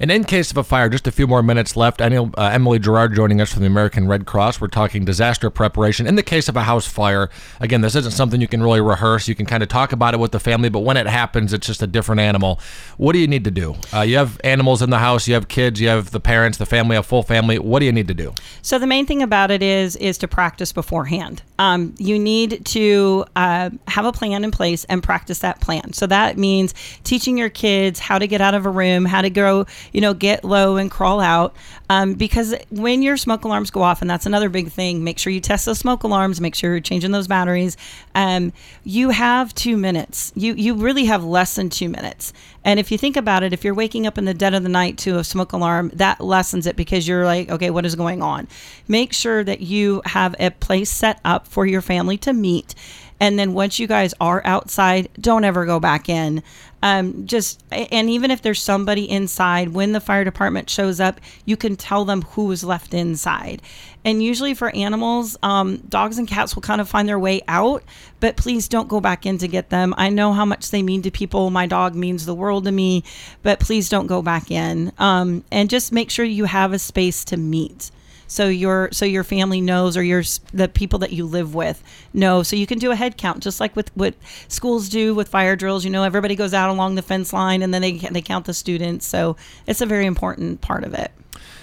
And 0.00 0.10
in 0.10 0.24
case 0.24 0.50
of 0.50 0.56
a 0.56 0.64
fire, 0.64 0.88
just 0.88 1.06
a 1.06 1.12
few 1.12 1.26
more 1.26 1.42
minutes 1.42 1.76
left. 1.76 2.00
Know 2.00 2.30
uh, 2.38 2.50
Emily 2.52 2.78
Girard 2.78 3.14
joining 3.14 3.40
us 3.40 3.52
from 3.52 3.62
the 3.62 3.66
American 3.66 4.06
Red 4.06 4.26
Cross. 4.26 4.60
We're 4.60 4.68
talking 4.68 5.04
disaster 5.04 5.50
preparation. 5.50 6.06
In 6.06 6.14
the 6.14 6.22
case 6.22 6.48
of 6.48 6.56
a 6.56 6.62
house 6.62 6.86
fire, 6.86 7.28
again, 7.60 7.80
this 7.80 7.94
isn't 7.96 8.12
something 8.12 8.40
you 8.40 8.48
can 8.48 8.62
really 8.62 8.80
rehearse. 8.80 9.26
You 9.26 9.34
can 9.34 9.46
kind 9.46 9.62
of 9.62 9.68
talk 9.68 9.92
about 9.92 10.14
it 10.14 10.20
with 10.20 10.32
the 10.32 10.40
family, 10.40 10.68
but 10.68 10.80
when 10.80 10.96
it 10.96 11.06
happens, 11.06 11.52
it's 11.52 11.66
just 11.66 11.82
a 11.82 11.86
different 11.86 12.20
animal. 12.20 12.60
What 12.96 13.12
do 13.12 13.18
you 13.18 13.26
need 13.26 13.44
to 13.44 13.50
do? 13.50 13.74
Uh, 13.92 14.02
you 14.02 14.16
have 14.16 14.40
animals 14.44 14.82
in 14.82 14.90
the 14.90 14.98
house, 14.98 15.26
you 15.26 15.34
have 15.34 15.48
kids, 15.48 15.80
you 15.80 15.88
have 15.88 16.10
the 16.10 16.20
parents, 16.20 16.58
the 16.58 16.66
family, 16.66 16.96
a 16.96 17.02
full 17.02 17.22
family. 17.22 17.58
What 17.58 17.80
do 17.80 17.86
you 17.86 17.92
need 17.92 18.08
to 18.08 18.14
do? 18.14 18.34
So 18.62 18.78
the 18.78 18.86
main 18.86 19.06
thing 19.06 19.22
about 19.22 19.50
it 19.50 19.62
is 19.62 19.96
is 19.96 20.18
to 20.18 20.28
practice 20.28 20.72
beforehand. 20.72 21.42
Um, 21.58 21.94
you 21.98 22.18
need 22.18 22.64
to 22.66 23.24
uh, 23.34 23.70
have 23.88 24.04
a 24.04 24.12
plan 24.12 24.44
in 24.44 24.50
place 24.52 24.84
and 24.84 25.02
practice 25.02 25.40
that 25.40 25.60
plan. 25.60 25.92
So 25.92 26.06
that 26.06 26.38
means 26.38 26.72
teaching 27.02 27.36
your 27.36 27.50
kids 27.50 27.98
how 27.98 28.18
to 28.18 28.28
get 28.28 28.40
out 28.40 28.54
of 28.54 28.64
a 28.64 28.70
room, 28.70 29.04
how 29.04 29.22
to 29.22 29.30
go, 29.30 29.66
you 29.92 30.00
know, 30.00 30.14
get 30.14 30.44
low 30.44 30.76
and 30.76 30.90
crawl 30.90 31.20
out. 31.20 31.54
Um, 31.90 32.14
because 32.14 32.54
when 32.70 33.02
your 33.02 33.16
smoke 33.16 33.44
alarms 33.44 33.70
go 33.70 33.82
off, 33.82 34.00
and 34.02 34.10
that's 34.10 34.26
another 34.26 34.48
big 34.48 34.70
thing, 34.70 35.04
make 35.04 35.18
sure 35.18 35.32
you 35.32 35.40
test 35.40 35.66
those 35.66 35.78
smoke 35.78 36.02
alarms. 36.02 36.40
Make 36.40 36.54
sure 36.54 36.70
you're 36.70 36.80
changing 36.80 37.12
those 37.12 37.28
batteries. 37.28 37.76
Um, 38.14 38.52
you 38.84 39.10
have 39.10 39.54
two 39.54 39.76
minutes. 39.76 40.32
You 40.34 40.54
you 40.54 40.74
really 40.74 41.06
have 41.06 41.24
less 41.24 41.54
than 41.54 41.70
two 41.70 41.88
minutes. 41.88 42.32
And 42.64 42.78
if 42.78 42.90
you 42.90 42.98
think 42.98 43.16
about 43.16 43.42
it, 43.42 43.52
if 43.52 43.64
you're 43.64 43.74
waking 43.74 44.06
up 44.06 44.18
in 44.18 44.26
the 44.26 44.34
dead 44.34 44.52
of 44.52 44.62
the 44.62 44.68
night 44.68 44.98
to 44.98 45.18
a 45.18 45.24
smoke 45.24 45.52
alarm, 45.52 45.90
that 45.94 46.20
lessens 46.20 46.66
it 46.66 46.76
because 46.76 47.08
you're 47.08 47.24
like, 47.24 47.50
okay, 47.50 47.70
what 47.70 47.86
is 47.86 47.94
going 47.94 48.22
on? 48.22 48.48
Make 48.86 49.12
sure 49.14 49.42
that 49.44 49.60
you 49.60 50.02
have 50.04 50.34
a 50.38 50.50
place 50.50 50.90
set 50.90 51.20
up 51.24 51.46
for 51.46 51.64
your 51.64 51.80
family 51.80 52.18
to 52.18 52.32
meet 52.32 52.74
And 53.20 53.38
then 53.38 53.52
once 53.52 53.78
you 53.78 53.86
guys 53.86 54.14
are 54.20 54.42
outside, 54.44 55.08
don't 55.20 55.44
ever 55.44 55.66
go 55.66 55.80
back 55.80 56.08
in. 56.08 56.42
Um, 56.80 57.26
just 57.26 57.64
and 57.72 58.08
even 58.08 58.30
if 58.30 58.42
there's 58.42 58.62
somebody 58.62 59.10
inside, 59.10 59.70
when 59.70 59.92
the 59.92 60.00
fire 60.00 60.22
department 60.22 60.70
shows 60.70 61.00
up, 61.00 61.20
you 61.44 61.56
can 61.56 61.74
tell 61.74 62.04
them 62.04 62.22
who 62.22 62.44
was 62.44 62.62
left 62.62 62.94
inside. 62.94 63.62
And 64.04 64.22
usually 64.22 64.54
for 64.54 64.74
animals, 64.74 65.36
um, 65.42 65.78
dogs 65.88 66.18
and 66.18 66.28
cats 66.28 66.54
will 66.54 66.62
kind 66.62 66.80
of 66.80 66.88
find 66.88 67.08
their 67.08 67.18
way 67.18 67.42
out, 67.48 67.82
but 68.20 68.36
please 68.36 68.68
don't 68.68 68.88
go 68.88 69.00
back 69.00 69.26
in 69.26 69.38
to 69.38 69.48
get 69.48 69.70
them. 69.70 69.92
I 69.98 70.08
know 70.08 70.32
how 70.32 70.44
much 70.44 70.70
they 70.70 70.82
mean 70.82 71.02
to 71.02 71.10
people. 71.10 71.50
My 71.50 71.66
dog 71.66 71.96
means 71.96 72.24
the 72.24 72.34
world 72.34 72.64
to 72.64 72.72
me, 72.72 73.02
but 73.42 73.58
please 73.58 73.88
don't 73.88 74.06
go 74.06 74.22
back 74.22 74.52
in. 74.52 74.92
Um, 74.98 75.44
and 75.50 75.68
just 75.68 75.90
make 75.90 76.10
sure 76.10 76.24
you 76.24 76.44
have 76.44 76.72
a 76.72 76.78
space 76.78 77.24
to 77.26 77.36
meet 77.36 77.90
so 78.28 78.46
your 78.46 78.90
so 78.92 79.04
your 79.04 79.24
family 79.24 79.60
knows 79.60 79.96
or 79.96 80.02
your 80.02 80.22
the 80.52 80.68
people 80.68 81.00
that 81.00 81.12
you 81.12 81.26
live 81.26 81.54
with 81.54 81.82
know. 82.12 82.44
So 82.44 82.54
you 82.54 82.66
can 82.66 82.78
do 82.78 82.92
a 82.92 82.96
head 82.96 83.16
count 83.16 83.42
just 83.42 83.58
like 83.58 83.74
with 83.74 83.90
what 83.96 84.14
schools 84.46 84.88
do 84.88 85.14
with 85.14 85.28
fire 85.28 85.56
drills. 85.56 85.84
You 85.84 85.90
know 85.90 86.04
everybody 86.04 86.36
goes 86.36 86.54
out 86.54 86.70
along 86.70 86.94
the 86.94 87.02
fence 87.02 87.32
line 87.32 87.62
and 87.62 87.74
then 87.74 87.82
they 87.82 87.92
they 87.98 88.22
count 88.22 88.46
the 88.46 88.54
students. 88.54 89.06
So 89.06 89.36
it's 89.66 89.80
a 89.80 89.86
very 89.86 90.06
important 90.06 90.60
part 90.60 90.84
of 90.84 90.94
it 90.94 91.10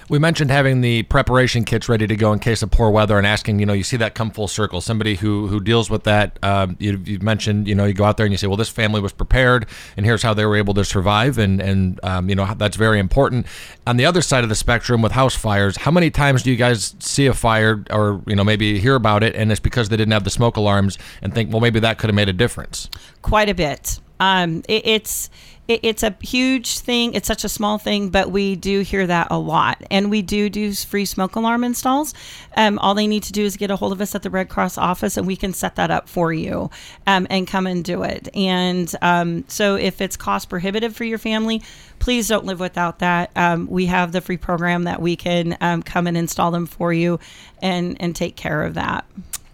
We 0.08 0.20
mentioned 0.20 0.52
having 0.52 0.82
the 0.82 1.04
preparation 1.04 1.64
kits 1.64 1.90
ready 1.90 2.06
to 2.06 2.16
go 2.16 2.32
in 2.32 2.40
case 2.40 2.62
of 2.62 2.72
poor 2.72 2.90
weather, 2.90 3.18
and 3.18 3.26
asking, 3.26 3.60
you 3.60 3.66
know, 3.66 3.74
you 3.74 3.84
see 3.84 3.98
that 3.98 4.14
come 4.14 4.30
full 4.30 4.48
circle. 4.48 4.82
Somebody 4.82 5.16
who 5.16 5.48
who 5.48 5.60
deals 5.60 5.90
with 5.90 6.04
that. 6.04 6.38
Um, 6.44 6.76
you, 6.80 7.02
you 7.06 7.20
mentioned, 7.20 7.68
you 7.68 7.76
know, 7.76 7.86
you 7.86 7.94
go 7.94 8.04
out 8.04 8.18
there 8.18 8.26
and 8.26 8.34
you 8.34 8.38
say, 8.38 8.48
well, 8.48 8.58
this 8.58 8.70
family 8.70 9.02
was 9.02 9.14
prepared, 9.14 9.66
and 9.98 10.06
here's 10.06 10.22
how 10.22 10.34
they 10.34 10.46
were 10.46 10.56
able 10.56 10.74
to 10.76 10.86
survive, 10.86 11.38
and 11.38 11.60
and 11.62 12.00
um, 12.04 12.30
you 12.30 12.36
know 12.36 12.54
that's 12.56 12.78
very 12.78 13.00
important. 13.00 13.48
On 13.88 13.98
the 13.98 14.06
other 14.06 14.22
side 14.22 14.44
of 14.44 14.50
the 14.50 14.56
spectrum, 14.56 15.02
with 15.02 15.12
house 15.12 15.36
fires, 15.36 15.78
how 15.78 15.92
many 15.92 16.12
times 16.12 16.44
do 16.44 16.52
you 16.52 16.58
guys 16.58 16.96
see 17.00 17.26
a 17.26 17.34
fire, 17.34 17.84
or 17.90 18.22
you 18.28 18.36
know, 18.36 18.44
maybe 18.44 18.80
hear 18.80 18.96
about 18.96 19.24
it, 19.24 19.36
and 19.36 19.52
it's 19.52 19.60
because 19.60 19.90
they 19.90 19.98
didn't 19.98 20.14
have 20.14 20.24
the 20.24 20.30
smoke 20.30 20.58
alarms, 20.58 20.98
and 21.22 21.34
think, 21.34 21.52
well, 21.52 21.62
maybe 21.62 21.80
that 21.80 21.98
could 21.98 22.10
have 22.10 22.16
made 22.16 22.30
a 22.30 22.34
difference. 22.34 22.90
quite 23.22 23.50
a 23.50 23.56
bit. 23.56 24.00
Um, 24.20 24.64
it, 24.68 24.86
it's 24.86 25.30
it, 25.68 25.80
it's 25.84 26.04
a 26.04 26.16
huge 26.22 26.80
thing. 26.80 27.14
It's 27.14 27.28
such 27.28 27.44
a 27.44 27.50
small 27.50 27.78
thing, 27.78 28.10
but 28.10 28.32
we 28.32 28.56
do 28.56 28.82
hear 28.82 29.08
that 29.08 29.28
a 29.32 29.38
lot, 29.38 29.82
and 29.90 30.10
we 30.10 30.22
do 30.22 30.50
do 30.50 30.74
free 30.74 31.06
smoke 31.06 31.36
alarm 31.36 31.64
installs. 31.64 32.14
Um, 32.56 32.80
all 32.80 32.94
they 32.94 33.08
need 33.08 33.24
to 33.24 33.32
do 33.32 33.44
is 33.44 33.58
get 33.58 33.72
a 33.72 33.76
hold 33.76 33.92
of 33.92 34.02
us 34.02 34.16
at 34.16 34.24
the 34.24 34.30
Red 34.30 34.50
Cross 34.50 34.78
office, 34.78 35.18
and 35.18 35.26
we 35.26 35.36
can 35.36 35.54
set 35.54 35.76
that 35.76 35.92
up 35.92 36.08
for 36.08 36.32
you, 36.34 36.70
um, 37.08 37.28
and 37.30 37.48
come 37.48 37.68
and 37.68 37.84
do 37.84 38.04
it. 38.04 38.30
And 38.36 38.94
um, 39.02 39.46
so, 39.48 39.76
if 39.76 40.02
it's 40.02 40.18
cost 40.18 40.50
prohibitive 40.50 40.96
for 40.96 41.04
your 41.04 41.18
family, 41.18 41.62
please 42.00 42.28
don't 42.28 42.46
live 42.46 42.60
without 42.60 43.00
that. 43.00 43.32
Um, 43.36 43.68
we 43.68 43.88
have 43.88 44.12
the 44.12 44.22
free 44.22 44.38
program 44.38 44.84
that 44.84 45.02
we 45.02 45.16
can 45.16 45.58
um, 45.62 45.84
come 45.84 46.08
and 46.08 46.18
install 46.18 46.52
them 46.52 46.66
for 46.66 46.94
you, 46.94 47.20
and 47.62 47.98
and 48.00 48.16
take 48.16 48.36
care 48.36 48.64
of 48.64 48.76
that. 48.76 49.06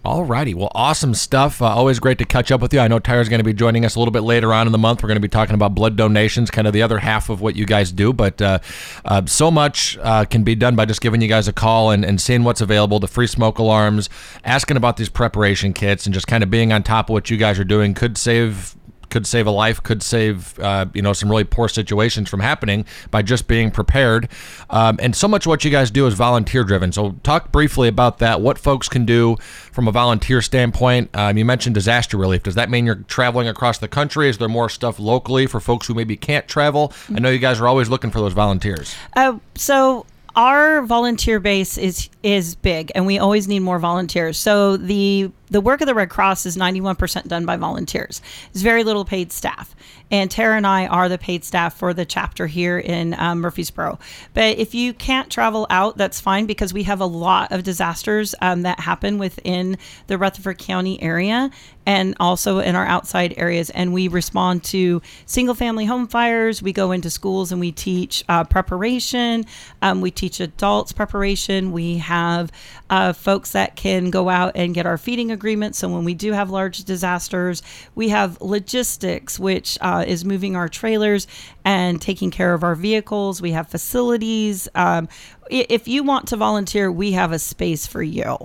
Alrighty, 0.03 0.55
well, 0.55 0.71
awesome 0.73 1.13
stuff. 1.13 1.61
Uh, 1.61 1.65
always 1.65 1.99
great 1.99 2.17
to 2.17 2.25
catch 2.25 2.51
up 2.51 2.59
with 2.59 2.73
you. 2.73 2.79
I 2.79 2.87
know 2.87 2.97
Tyra's 2.97 3.29
going 3.29 3.39
to 3.39 3.43
be 3.43 3.53
joining 3.53 3.85
us 3.85 3.95
a 3.95 3.99
little 3.99 4.11
bit 4.11 4.21
later 4.21 4.51
on 4.51 4.65
in 4.65 4.71
the 4.71 4.79
month. 4.79 5.03
We're 5.03 5.07
going 5.07 5.17
to 5.17 5.21
be 5.21 5.27
talking 5.27 5.53
about 5.53 5.75
blood 5.75 5.95
donations, 5.95 6.49
kind 6.49 6.65
of 6.65 6.73
the 6.73 6.81
other 6.81 6.97
half 6.97 7.29
of 7.29 7.39
what 7.39 7.55
you 7.55 7.67
guys 7.67 7.91
do. 7.91 8.11
But 8.11 8.41
uh, 8.41 8.59
uh, 9.05 9.27
so 9.27 9.51
much 9.51 9.99
uh, 10.01 10.25
can 10.25 10.41
be 10.41 10.55
done 10.55 10.75
by 10.75 10.85
just 10.85 11.01
giving 11.01 11.21
you 11.21 11.27
guys 11.27 11.47
a 11.47 11.53
call 11.53 11.91
and, 11.91 12.03
and 12.03 12.19
seeing 12.19 12.43
what's 12.43 12.61
available, 12.61 12.99
the 12.99 13.07
free 13.07 13.27
smoke 13.27 13.59
alarms, 13.59 14.09
asking 14.43 14.75
about 14.75 14.97
these 14.97 15.09
preparation 15.09 15.71
kits, 15.71 16.07
and 16.07 16.15
just 16.15 16.25
kind 16.25 16.41
of 16.41 16.49
being 16.49 16.73
on 16.73 16.81
top 16.81 17.11
of 17.11 17.13
what 17.13 17.29
you 17.29 17.37
guys 17.37 17.59
are 17.59 17.63
doing 17.63 17.93
could 17.93 18.17
save 18.17 18.75
could 19.11 19.27
save 19.27 19.45
a 19.45 19.51
life, 19.51 19.83
could 19.83 20.01
save 20.01 20.57
uh, 20.59 20.85
you 20.93 21.01
know 21.01 21.13
some 21.13 21.29
really 21.29 21.43
poor 21.43 21.67
situations 21.67 22.29
from 22.29 22.39
happening 22.39 22.85
by 23.11 23.21
just 23.21 23.47
being 23.47 23.69
prepared. 23.69 24.29
Um, 24.69 24.97
and 25.01 25.15
so 25.15 25.27
much 25.27 25.45
of 25.45 25.49
what 25.49 25.63
you 25.63 25.69
guys 25.69 25.91
do 25.91 26.07
is 26.07 26.15
volunteer 26.15 26.63
driven. 26.63 26.91
So 26.91 27.11
talk 27.23 27.51
briefly 27.51 27.87
about 27.87 28.17
that. 28.19 28.41
What 28.41 28.57
folks 28.57 28.89
can 28.89 29.05
do 29.05 29.37
from 29.71 29.87
a 29.87 29.91
volunteer 29.91 30.41
standpoint. 30.41 31.15
Um, 31.15 31.37
you 31.37 31.45
mentioned 31.45 31.75
disaster 31.75 32.17
relief. 32.17 32.43
Does 32.43 32.55
that 32.55 32.69
mean 32.69 32.85
you're 32.85 33.03
traveling 33.07 33.47
across 33.47 33.77
the 33.77 33.87
country? 33.87 34.29
Is 34.29 34.37
there 34.37 34.49
more 34.49 34.69
stuff 34.69 34.99
locally 34.99 35.45
for 35.45 35.59
folks 35.59 35.87
who 35.87 35.93
maybe 35.93 36.17
can't 36.17 36.47
travel? 36.47 36.93
I 37.09 37.19
know 37.19 37.29
you 37.29 37.39
guys 37.39 37.59
are 37.59 37.67
always 37.67 37.89
looking 37.89 38.09
for 38.09 38.19
those 38.19 38.33
volunteers. 38.33 38.95
Uh, 39.15 39.37
so 39.55 40.05
our 40.35 40.81
volunteer 40.83 41.39
base 41.39 41.77
is 41.77 42.09
is 42.23 42.55
big, 42.55 42.91
and 42.95 43.05
we 43.05 43.19
always 43.19 43.47
need 43.47 43.59
more 43.59 43.79
volunteers. 43.79 44.37
So 44.37 44.77
the 44.77 45.31
the 45.51 45.61
work 45.61 45.81
of 45.81 45.87
the 45.87 45.93
Red 45.93 46.09
Cross 46.09 46.45
is 46.45 46.57
91% 46.57 47.27
done 47.27 47.45
by 47.45 47.57
volunteers. 47.57 48.21
There's 48.51 48.63
very 48.63 48.83
little 48.83 49.05
paid 49.05 49.31
staff. 49.31 49.75
And 50.09 50.29
Tara 50.29 50.57
and 50.57 50.67
I 50.67 50.87
are 50.87 51.07
the 51.07 51.17
paid 51.17 51.45
staff 51.45 51.77
for 51.77 51.93
the 51.93 52.05
chapter 52.05 52.47
here 52.47 52.79
in 52.79 53.13
um, 53.17 53.39
Murfreesboro. 53.39 53.99
But 54.33 54.57
if 54.57 54.73
you 54.73 54.93
can't 54.93 55.29
travel 55.29 55.67
out, 55.69 55.97
that's 55.97 56.19
fine 56.19 56.45
because 56.45 56.73
we 56.73 56.83
have 56.83 56.99
a 56.99 57.05
lot 57.05 57.51
of 57.51 57.63
disasters 57.63 58.35
um, 58.41 58.63
that 58.63 58.79
happen 58.79 59.17
within 59.17 59.77
the 60.07 60.17
Rutherford 60.17 60.57
County 60.57 61.01
area 61.01 61.49
and 61.85 62.15
also 62.19 62.59
in 62.59 62.75
our 62.75 62.85
outside 62.85 63.33
areas. 63.37 63.69
And 63.69 63.93
we 63.93 64.07
respond 64.07 64.63
to 64.65 65.01
single 65.25 65.55
family 65.55 65.85
home 65.85 66.07
fires. 66.07 66.61
We 66.61 66.73
go 66.73 66.91
into 66.91 67.09
schools 67.09 67.51
and 67.51 67.59
we 67.59 67.71
teach 67.71 68.23
uh, 68.29 68.43
preparation. 68.43 69.45
Um, 69.81 70.01
we 70.01 70.11
teach 70.11 70.39
adults 70.39 70.91
preparation. 70.91 71.71
We 71.71 71.97
have 71.97 72.51
uh, 72.89 73.13
folks 73.13 73.53
that 73.53 73.75
can 73.75 74.09
go 74.09 74.29
out 74.29 74.51
and 74.55 74.73
get 74.73 74.85
our 74.85 74.97
feeding 74.97 75.31
agreements. 75.41 75.79
So 75.79 75.89
when 75.89 76.03
we 76.05 76.13
do 76.13 76.33
have 76.33 76.51
large 76.51 76.83
disasters, 76.83 77.63
we 77.95 78.09
have 78.09 78.39
logistics, 78.41 79.39
which 79.39 79.75
uh, 79.81 80.05
is 80.07 80.23
moving 80.23 80.55
our 80.55 80.69
trailers 80.69 81.25
and 81.65 81.99
taking 81.99 82.29
care 82.29 82.53
of 82.53 82.63
our 82.63 82.75
vehicles. 82.75 83.41
We 83.41 83.51
have 83.53 83.67
facilities. 83.67 84.67
Um, 84.75 85.09
if 85.49 85.87
you 85.87 86.03
want 86.03 86.27
to 86.27 86.37
volunteer, 86.37 86.91
we 86.91 87.13
have 87.13 87.31
a 87.31 87.39
space 87.39 87.87
for 87.87 88.03
you. 88.03 88.37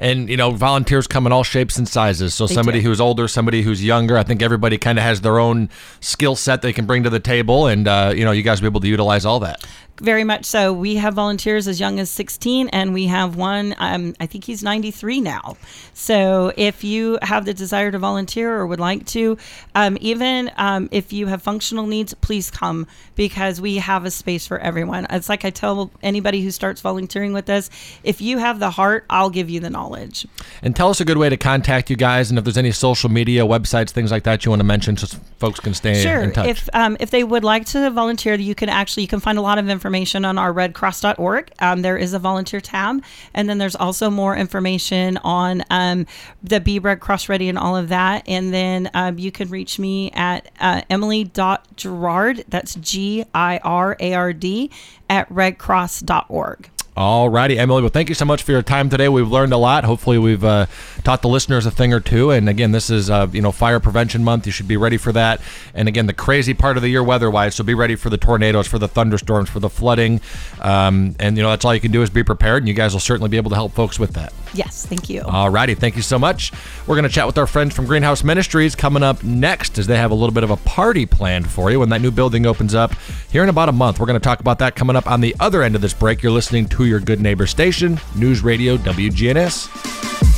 and 0.00 0.28
you 0.28 0.36
know 0.36 0.50
volunteers 0.52 1.06
come 1.08 1.24
in 1.26 1.32
all 1.32 1.42
shapes 1.44 1.76
and 1.78 1.88
sizes 1.88 2.32
so 2.34 2.46
They 2.46 2.54
somebody 2.54 2.80
do. 2.80 2.88
who's 2.88 3.00
older 3.00 3.26
somebody 3.26 3.62
who's 3.62 3.82
younger 3.84 4.16
i 4.16 4.22
think 4.22 4.42
everybody 4.42 4.78
kind 4.78 4.96
of 4.96 5.02
has 5.04 5.22
their 5.22 5.40
own 5.40 5.68
skill 6.00 6.36
set 6.36 6.62
they 6.62 6.72
can 6.72 6.86
bring 6.86 7.02
to 7.02 7.10
the 7.10 7.18
table 7.18 7.66
and 7.66 7.88
uh, 7.88 8.12
you 8.14 8.24
know 8.24 8.30
you 8.30 8.42
guys 8.44 8.60
will 8.62 8.70
be 8.70 8.72
able 8.74 8.80
to 8.82 8.86
utilize 8.86 9.24
all 9.24 9.40
that 9.40 9.66
Very 10.00 10.24
much 10.24 10.44
so. 10.44 10.72
We 10.72 10.96
have 10.96 11.14
volunteers 11.14 11.66
as 11.66 11.80
young 11.80 11.98
as 11.98 12.08
16, 12.10 12.68
and 12.68 12.94
we 12.94 13.06
have 13.06 13.36
one, 13.36 13.74
um, 13.78 14.14
I 14.20 14.26
think 14.26 14.44
he's 14.44 14.62
93 14.62 15.20
now. 15.20 15.56
So 15.92 16.52
if 16.56 16.84
you 16.84 17.18
have 17.22 17.44
the 17.44 17.54
desire 17.54 17.90
to 17.90 17.98
volunteer 17.98 18.54
or 18.54 18.66
would 18.66 18.78
like 18.80 19.04
to, 19.06 19.36
um, 19.74 19.98
even 20.00 20.50
um, 20.56 20.88
if 20.92 21.12
you 21.12 21.26
have 21.26 21.42
functional 21.42 21.86
needs, 21.86 22.14
please 22.14 22.50
come 22.50 22.86
because 23.16 23.60
we 23.60 23.76
have 23.76 24.04
a 24.04 24.10
space 24.10 24.46
for 24.46 24.58
everyone. 24.58 25.06
It's 25.10 25.28
like 25.28 25.44
I 25.44 25.50
tell 25.50 25.90
anybody 26.02 26.42
who 26.42 26.50
starts 26.52 26.80
volunteering 26.80 27.32
with 27.32 27.50
us 27.50 27.68
if 28.04 28.20
you 28.20 28.38
have 28.38 28.60
the 28.60 28.70
heart, 28.70 29.04
I'll 29.10 29.30
give 29.30 29.50
you 29.50 29.58
the 29.58 29.70
knowledge. 29.70 30.26
and 30.62 30.76
tell 30.76 30.90
us 30.90 31.00
a 31.00 31.04
good 31.04 31.18
way 31.18 31.28
to 31.28 31.36
contact 31.36 31.90
you 31.90 31.96
guys 31.96 32.30
and 32.30 32.38
if 32.38 32.44
there's 32.44 32.56
any 32.56 32.70
social 32.70 33.08
media 33.10 33.42
websites 33.42 33.90
things 33.90 34.10
like 34.12 34.22
that 34.24 34.44
you 34.44 34.50
want 34.50 34.60
to 34.60 34.64
mention 34.64 34.96
so 34.96 35.18
folks 35.38 35.58
can 35.60 35.74
stay 35.74 36.00
Sure. 36.02 36.20
in 36.22 36.32
touch 36.32 36.44
Sure. 36.44 36.50
If 36.50 36.68
um, 36.74 36.96
if 37.00 37.10
they 37.10 37.24
would 37.24 37.42
like 37.44 37.64
to 37.66 37.90
volunteer, 37.90 38.34
you 38.34 38.54
can 38.54 38.68
actually 38.68 39.02
you 39.02 39.08
can 39.08 39.18
find 39.20 39.38
a 39.38 39.42
lot 39.42 39.58
of 39.58 39.68
information 39.68 39.87
on 40.24 40.38
our 40.38 40.52
redcross.org. 40.52 41.50
Um, 41.60 41.82
there 41.82 41.96
is 41.96 42.12
a 42.12 42.18
volunteer 42.18 42.60
tab, 42.60 43.02
and 43.34 43.48
then 43.48 43.58
there's 43.58 43.76
also 43.76 44.10
more 44.10 44.36
information 44.36 45.16
on 45.18 45.64
um, 45.70 46.06
the 46.42 46.60
Be 46.60 46.78
Red 46.78 47.00
Cross 47.00 47.28
Ready 47.28 47.48
and 47.48 47.58
all 47.58 47.76
of 47.76 47.88
that. 47.88 48.22
And 48.26 48.52
then 48.52 48.90
um, 48.94 49.18
you 49.18 49.32
can 49.32 49.48
reach 49.48 49.78
me 49.78 50.10
at 50.12 50.50
uh, 50.60 50.82
Emily.Girard. 50.90 52.44
That's 52.48 52.74
G 52.76 53.24
I 53.34 53.58
R 53.64 53.96
A 54.00 54.14
R 54.14 54.32
D 54.32 54.70
at 55.08 55.28
redcross.org. 55.28 56.70
Alrighty, 56.98 57.56
Emily. 57.56 57.80
Well, 57.80 57.90
thank 57.90 58.08
you 58.08 58.16
so 58.16 58.24
much 58.24 58.42
for 58.42 58.50
your 58.50 58.60
time 58.60 58.90
today. 58.90 59.08
We've 59.08 59.30
learned 59.30 59.52
a 59.52 59.56
lot. 59.56 59.84
Hopefully, 59.84 60.18
we've 60.18 60.42
uh, 60.42 60.66
taught 61.04 61.22
the 61.22 61.28
listeners 61.28 61.64
a 61.64 61.70
thing 61.70 61.92
or 61.92 62.00
two. 62.00 62.32
And 62.32 62.48
again, 62.48 62.72
this 62.72 62.90
is 62.90 63.08
uh, 63.08 63.28
you 63.30 63.40
know 63.40 63.52
Fire 63.52 63.78
Prevention 63.78 64.24
Month. 64.24 64.46
You 64.46 64.52
should 64.52 64.66
be 64.66 64.76
ready 64.76 64.96
for 64.96 65.12
that. 65.12 65.40
And 65.74 65.86
again, 65.86 66.08
the 66.08 66.12
crazy 66.12 66.54
part 66.54 66.76
of 66.76 66.82
the 66.82 66.88
year 66.88 67.04
weather-wise, 67.04 67.54
so 67.54 67.62
be 67.62 67.72
ready 67.72 67.94
for 67.94 68.10
the 68.10 68.16
tornadoes, 68.16 68.66
for 68.66 68.80
the 68.80 68.88
thunderstorms, 68.88 69.48
for 69.48 69.60
the 69.60 69.70
flooding. 69.70 70.20
Um, 70.60 71.14
and 71.20 71.36
you 71.36 71.44
know 71.44 71.50
that's 71.50 71.64
all 71.64 71.72
you 71.72 71.80
can 71.80 71.92
do 71.92 72.02
is 72.02 72.10
be 72.10 72.24
prepared. 72.24 72.64
And 72.64 72.68
you 72.68 72.74
guys 72.74 72.94
will 72.94 73.00
certainly 73.00 73.28
be 73.28 73.36
able 73.36 73.50
to 73.50 73.56
help 73.56 73.74
folks 73.74 74.00
with 74.00 74.14
that. 74.14 74.32
Yes, 74.54 74.86
thank 74.86 75.08
you. 75.08 75.22
All 75.22 75.50
righty, 75.50 75.74
thank 75.74 75.96
you 75.96 76.02
so 76.02 76.18
much. 76.18 76.52
We're 76.86 76.96
going 76.96 77.04
to 77.04 77.08
chat 77.08 77.26
with 77.26 77.38
our 77.38 77.46
friends 77.46 77.74
from 77.74 77.86
Greenhouse 77.86 78.24
Ministries 78.24 78.74
coming 78.74 79.02
up 79.02 79.22
next 79.22 79.78
as 79.78 79.86
they 79.86 79.96
have 79.96 80.10
a 80.10 80.14
little 80.14 80.34
bit 80.34 80.44
of 80.44 80.50
a 80.50 80.56
party 80.56 81.06
planned 81.06 81.50
for 81.50 81.70
you 81.70 81.80
when 81.80 81.88
that 81.90 82.00
new 82.00 82.10
building 82.10 82.46
opens 82.46 82.74
up 82.74 82.92
here 83.30 83.42
in 83.42 83.48
about 83.48 83.68
a 83.68 83.72
month. 83.72 84.00
We're 84.00 84.06
going 84.06 84.20
to 84.20 84.24
talk 84.24 84.40
about 84.40 84.58
that 84.60 84.74
coming 84.74 84.96
up 84.96 85.06
on 85.06 85.20
the 85.20 85.34
other 85.40 85.62
end 85.62 85.74
of 85.74 85.80
this 85.80 85.94
break. 85.94 86.22
You're 86.22 86.32
listening 86.32 86.66
to 86.70 86.84
your 86.86 87.00
good 87.00 87.20
neighbor 87.20 87.46
station, 87.46 88.00
News 88.16 88.42
Radio 88.42 88.76
WGNS. 88.76 90.37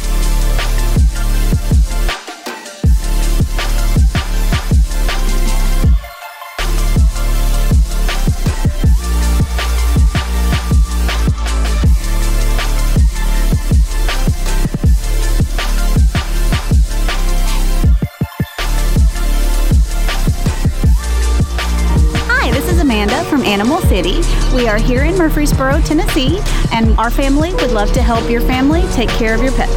Animal 23.60 23.82
City. 23.82 24.22
We 24.56 24.68
are 24.68 24.78
here 24.78 25.04
in 25.04 25.18
Murfreesboro, 25.18 25.82
Tennessee, 25.82 26.40
and 26.72 26.98
our 26.98 27.10
family 27.10 27.52
would 27.56 27.72
love 27.72 27.92
to 27.92 28.00
help 28.00 28.30
your 28.30 28.40
family 28.40 28.80
take 28.94 29.10
care 29.10 29.34
of 29.34 29.42
your 29.42 29.52
pets. 29.52 29.74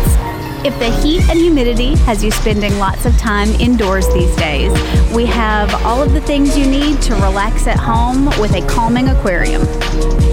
If 0.66 0.80
the 0.80 0.90
heat 1.02 1.30
and 1.30 1.38
humidity 1.38 1.98
has 2.06 2.24
you 2.24 2.32
spending 2.32 2.80
lots 2.80 3.06
of 3.06 3.18
time 3.18 3.50
indoors 3.60 4.08
these 4.14 4.34
days, 4.38 4.72
we 5.14 5.26
have 5.26 5.70
all 5.84 6.02
of 6.02 6.14
the 6.14 6.22
things 6.22 6.58
you 6.58 6.66
need 6.66 7.02
to 7.02 7.14
relax 7.16 7.68
at 7.68 7.78
home 7.78 8.28
with 8.40 8.56
a 8.56 8.66
calming 8.70 9.10
aquarium. 9.10 9.64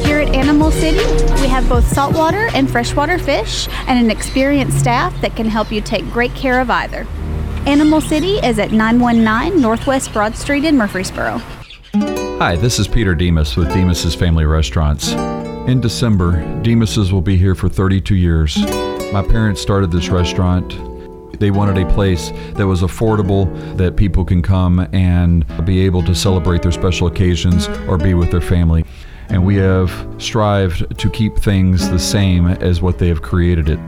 Here 0.04 0.20
at 0.20 0.32
Animal 0.32 0.70
City, 0.70 1.04
we 1.42 1.48
have 1.48 1.68
both 1.68 1.88
saltwater 1.88 2.50
and 2.54 2.70
freshwater 2.70 3.18
fish 3.18 3.66
and 3.88 3.98
an 3.98 4.12
experienced 4.16 4.78
staff 4.78 5.20
that 5.22 5.34
can 5.34 5.46
help 5.46 5.72
you 5.72 5.80
take 5.80 6.08
great 6.12 6.36
care 6.36 6.60
of 6.60 6.70
either. 6.70 7.04
Animal 7.66 8.00
City 8.00 8.34
is 8.36 8.60
at 8.60 8.70
919 8.70 9.60
Northwest 9.60 10.12
Broad 10.12 10.36
Street 10.36 10.64
in 10.64 10.76
Murfreesboro. 10.76 11.42
Hi, 12.40 12.56
this 12.56 12.78
is 12.78 12.88
Peter 12.88 13.14
Demas 13.14 13.54
with 13.54 13.68
Demas's 13.68 14.14
Family 14.14 14.46
Restaurants. 14.46 15.12
In 15.68 15.78
December, 15.78 16.40
Demas's 16.62 17.12
will 17.12 17.20
be 17.20 17.36
here 17.36 17.54
for 17.54 17.68
32 17.68 18.14
years. 18.14 18.56
My 19.12 19.22
parents 19.22 19.60
started 19.60 19.90
this 19.90 20.08
restaurant. 20.08 20.70
They 21.38 21.50
wanted 21.50 21.76
a 21.76 21.86
place 21.92 22.30
that 22.54 22.66
was 22.66 22.80
affordable, 22.80 23.44
that 23.76 23.96
people 23.96 24.24
can 24.24 24.40
come 24.40 24.88
and 24.94 25.44
be 25.66 25.80
able 25.82 26.02
to 26.02 26.14
celebrate 26.14 26.62
their 26.62 26.72
special 26.72 27.08
occasions 27.08 27.68
or 27.86 27.98
be 27.98 28.14
with 28.14 28.30
their 28.30 28.40
family. 28.40 28.86
And 29.28 29.44
we 29.44 29.56
have 29.56 29.92
strived 30.16 30.98
to 30.98 31.10
keep 31.10 31.36
things 31.36 31.90
the 31.90 31.98
same 31.98 32.46
as 32.46 32.80
what 32.80 32.96
they 32.96 33.08
have 33.08 33.20
created 33.20 33.68
it. 33.68 33.78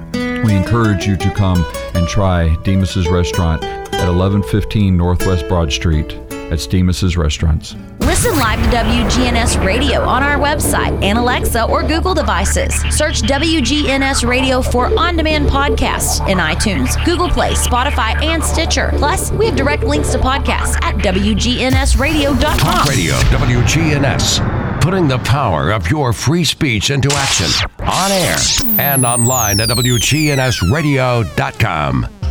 We 0.44 0.54
encourage 0.54 1.06
you 1.06 1.16
to 1.16 1.30
come 1.30 1.64
and 1.94 2.06
try 2.06 2.54
Demas's 2.64 3.08
Restaurant 3.08 3.64
at 3.64 4.08
1115 4.12 4.94
Northwest 4.94 5.48
Broad 5.48 5.72
Street. 5.72 6.18
That's 6.28 6.66
Demas's 6.66 7.16
Restaurants. 7.16 7.76
Listen 8.22 8.38
live 8.38 8.62
to 8.62 8.68
WGNS 8.76 9.66
Radio 9.66 10.02
on 10.02 10.22
our 10.22 10.38
website 10.38 11.02
and 11.02 11.18
Alexa 11.18 11.64
or 11.64 11.82
Google 11.82 12.14
devices. 12.14 12.72
Search 12.96 13.20
WGNS 13.22 14.28
Radio 14.28 14.62
for 14.62 14.96
on 14.96 15.16
demand 15.16 15.48
podcasts 15.48 16.20
in 16.28 16.38
iTunes, 16.38 17.04
Google 17.04 17.28
Play, 17.28 17.54
Spotify, 17.54 18.14
and 18.22 18.40
Stitcher. 18.40 18.92
Plus, 18.94 19.32
we 19.32 19.46
have 19.46 19.56
direct 19.56 19.82
links 19.82 20.12
to 20.12 20.18
podcasts 20.18 20.80
at 20.84 20.94
WGNSradio.com. 20.98 22.88
Radio 22.88 23.14
WGNS, 23.14 24.80
putting 24.80 25.08
the 25.08 25.18
power 25.18 25.72
of 25.72 25.90
your 25.90 26.12
free 26.12 26.44
speech 26.44 26.90
into 26.90 27.12
action 27.12 27.48
on 27.80 28.12
air 28.12 28.36
and 28.78 29.04
online 29.04 29.58
at 29.58 29.68
WGNSradio.com. 29.68 32.21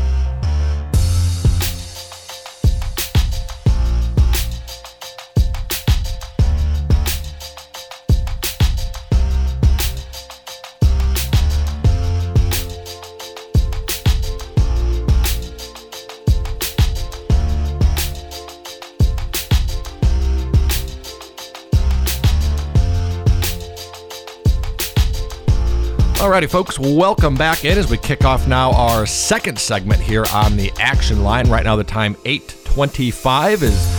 Alrighty, 26.31 26.49
folks, 26.49 26.79
welcome 26.79 27.35
back 27.35 27.65
in 27.65 27.77
as 27.77 27.91
we 27.91 27.97
kick 27.97 28.23
off 28.23 28.47
now 28.47 28.71
our 28.71 29.05
second 29.05 29.59
segment 29.59 29.99
here 29.99 30.23
on 30.33 30.55
the 30.55 30.71
action 30.79 31.23
line. 31.25 31.49
Right 31.49 31.65
now, 31.65 31.75
the 31.75 31.83
time 31.83 32.15
8:25 32.23 33.63
is 33.63 33.90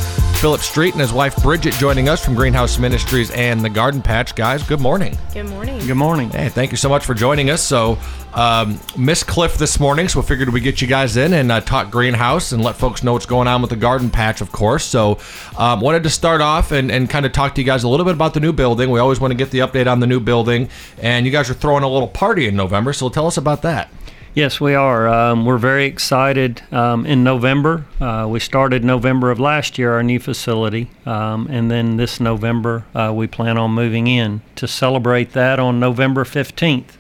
Philip 0.42 0.60
Street 0.60 0.92
and 0.92 1.00
his 1.00 1.12
wife 1.12 1.40
Bridget 1.40 1.72
joining 1.74 2.08
us 2.08 2.24
from 2.24 2.34
Greenhouse 2.34 2.76
Ministries 2.76 3.30
and 3.30 3.60
the 3.60 3.70
Garden 3.70 4.02
Patch. 4.02 4.34
Guys, 4.34 4.64
good 4.64 4.80
morning. 4.80 5.16
Good 5.32 5.46
morning. 5.46 5.78
Good 5.86 5.94
morning. 5.94 6.30
Hey, 6.30 6.48
thank 6.48 6.72
you 6.72 6.76
so 6.76 6.88
much 6.88 7.04
for 7.04 7.14
joining 7.14 7.48
us. 7.48 7.62
So, 7.62 7.96
um, 8.34 8.80
Miss 8.98 9.22
Cliff 9.22 9.56
this 9.56 9.78
morning, 9.78 10.08
so 10.08 10.18
we 10.18 10.26
figured 10.26 10.48
we'd 10.48 10.64
get 10.64 10.82
you 10.82 10.88
guys 10.88 11.16
in 11.16 11.32
and 11.34 11.52
uh, 11.52 11.60
talk 11.60 11.92
greenhouse 11.92 12.50
and 12.50 12.60
let 12.60 12.74
folks 12.74 13.04
know 13.04 13.12
what's 13.12 13.24
going 13.24 13.46
on 13.46 13.60
with 13.60 13.70
the 13.70 13.76
garden 13.76 14.10
patch, 14.10 14.40
of 14.40 14.50
course. 14.50 14.84
So, 14.84 15.20
um, 15.56 15.80
wanted 15.80 16.02
to 16.02 16.10
start 16.10 16.40
off 16.40 16.72
and, 16.72 16.90
and 16.90 17.08
kind 17.08 17.24
of 17.24 17.30
talk 17.30 17.54
to 17.54 17.60
you 17.60 17.64
guys 17.64 17.84
a 17.84 17.88
little 17.88 18.04
bit 18.04 18.14
about 18.14 18.34
the 18.34 18.40
new 18.40 18.52
building. 18.52 18.90
We 18.90 18.98
always 18.98 19.20
want 19.20 19.30
to 19.30 19.36
get 19.36 19.52
the 19.52 19.60
update 19.60 19.86
on 19.86 20.00
the 20.00 20.08
new 20.08 20.18
building, 20.18 20.68
and 21.00 21.24
you 21.24 21.30
guys 21.30 21.50
are 21.50 21.54
throwing 21.54 21.84
a 21.84 21.88
little 21.88 22.08
party 22.08 22.48
in 22.48 22.56
November, 22.56 22.92
so 22.92 23.08
tell 23.10 23.28
us 23.28 23.36
about 23.36 23.62
that. 23.62 23.92
Yes, 24.34 24.58
we 24.58 24.74
are. 24.74 25.08
Um, 25.08 25.44
we're 25.44 25.58
very 25.58 25.84
excited. 25.84 26.62
Um, 26.72 27.04
in 27.04 27.22
November, 27.22 27.84
uh, 28.00 28.26
we 28.30 28.40
started 28.40 28.82
November 28.82 29.30
of 29.30 29.38
last 29.38 29.76
year 29.76 29.92
our 29.92 30.02
new 30.02 30.18
facility, 30.18 30.88
um, 31.04 31.48
and 31.50 31.70
then 31.70 31.98
this 31.98 32.18
November 32.18 32.86
uh, 32.94 33.12
we 33.14 33.26
plan 33.26 33.58
on 33.58 33.72
moving 33.72 34.06
in. 34.06 34.40
To 34.56 34.66
celebrate 34.66 35.32
that, 35.32 35.58
on 35.60 35.78
November 35.78 36.24
15th, 36.24 36.92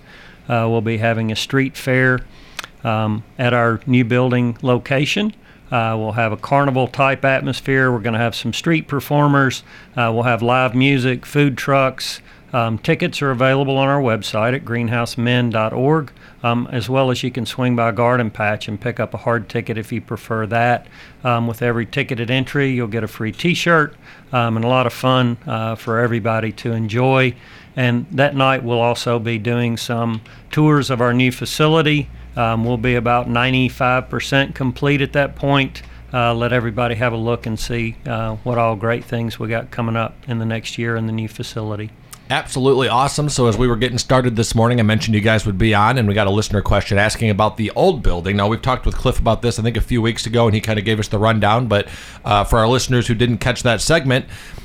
uh, 0.46 0.68
we'll 0.68 0.82
be 0.82 0.98
having 0.98 1.32
a 1.32 1.36
street 1.36 1.74
fair 1.74 2.20
um, 2.84 3.24
at 3.38 3.54
our 3.54 3.80
new 3.86 4.04
building 4.04 4.58
location. 4.60 5.34
Uh, 5.70 5.96
we'll 5.98 6.12
have 6.12 6.32
a 6.32 6.36
carnival 6.36 6.86
type 6.86 7.24
atmosphere. 7.24 7.90
We're 7.90 8.00
going 8.00 8.12
to 8.12 8.18
have 8.18 8.34
some 8.34 8.52
street 8.52 8.88
performers. 8.88 9.62
Uh, 9.96 10.12
we'll 10.12 10.24
have 10.24 10.42
live 10.42 10.74
music, 10.74 11.24
food 11.24 11.56
trucks. 11.56 12.20
Um, 12.52 12.78
tickets 12.78 13.22
are 13.22 13.30
available 13.30 13.78
on 13.78 13.88
our 13.88 14.00
website 14.00 14.54
at 14.54 14.64
greenhousemen.org, 14.64 16.12
um, 16.42 16.68
as 16.70 16.88
well 16.88 17.10
as 17.10 17.22
you 17.22 17.30
can 17.30 17.46
swing 17.46 17.74
by 17.74 17.92
Garden 17.92 18.30
Patch 18.30 18.68
and 18.68 18.78
pick 18.78 19.00
up 19.00 19.14
a 19.14 19.18
hard 19.18 19.48
ticket 19.48 19.78
if 19.78 19.90
you 19.90 20.00
prefer 20.02 20.46
that. 20.46 20.86
Um, 21.24 21.46
with 21.46 21.62
every 21.62 21.86
ticketed 21.86 22.30
entry, 22.30 22.70
you'll 22.70 22.88
get 22.88 23.04
a 23.04 23.08
free 23.08 23.32
t 23.32 23.54
shirt 23.54 23.94
um, 24.32 24.56
and 24.56 24.64
a 24.64 24.68
lot 24.68 24.86
of 24.86 24.92
fun 24.92 25.38
uh, 25.46 25.76
for 25.76 25.98
everybody 25.98 26.52
to 26.52 26.72
enjoy. 26.72 27.34
And 27.74 28.06
that 28.10 28.36
night, 28.36 28.62
we'll 28.62 28.80
also 28.80 29.18
be 29.18 29.38
doing 29.38 29.78
some 29.78 30.20
tours 30.50 30.90
of 30.90 31.00
our 31.00 31.14
new 31.14 31.32
facility. 31.32 32.10
Um, 32.36 32.64
we'll 32.64 32.76
be 32.76 32.96
about 32.96 33.28
95% 33.28 34.54
complete 34.54 35.00
at 35.00 35.14
that 35.14 35.36
point. 35.36 35.82
Uh, 36.12 36.34
let 36.34 36.52
everybody 36.52 36.94
have 36.94 37.14
a 37.14 37.16
look 37.16 37.46
and 37.46 37.58
see 37.58 37.96
uh, 38.04 38.36
what 38.36 38.58
all 38.58 38.76
great 38.76 39.04
things 39.04 39.38
we 39.38 39.48
got 39.48 39.70
coming 39.70 39.96
up 39.96 40.14
in 40.28 40.38
the 40.38 40.44
next 40.44 40.76
year 40.76 40.96
in 40.96 41.06
the 41.06 41.12
new 41.12 41.28
facility. 41.28 41.90
Absolutely 42.32 42.88
awesome. 42.88 43.28
So, 43.28 43.46
as 43.46 43.58
we 43.58 43.68
were 43.68 43.76
getting 43.76 43.98
started 43.98 44.36
this 44.36 44.54
morning, 44.54 44.80
I 44.80 44.84
mentioned 44.84 45.14
you 45.14 45.20
guys 45.20 45.44
would 45.44 45.58
be 45.58 45.74
on, 45.74 45.98
and 45.98 46.08
we 46.08 46.14
got 46.14 46.26
a 46.26 46.30
listener 46.30 46.62
question 46.62 46.96
asking 46.96 47.28
about 47.28 47.58
the 47.58 47.70
old 47.72 48.02
building. 48.02 48.38
Now, 48.38 48.48
we've 48.48 48.62
talked 48.62 48.86
with 48.86 48.96
Cliff 48.96 49.18
about 49.18 49.42
this, 49.42 49.58
I 49.58 49.62
think, 49.62 49.76
a 49.76 49.82
few 49.82 50.00
weeks 50.00 50.24
ago, 50.24 50.46
and 50.46 50.54
he 50.54 50.62
kind 50.62 50.78
of 50.78 50.86
gave 50.86 50.98
us 50.98 51.08
the 51.08 51.18
rundown. 51.18 51.66
But 51.66 51.88
uh, 52.24 52.44
for 52.44 52.58
our 52.58 52.66
listeners 52.66 53.06
who 53.06 53.14
didn't 53.14 53.36
catch 53.38 53.62
that 53.64 53.82
segment, 53.82 54.24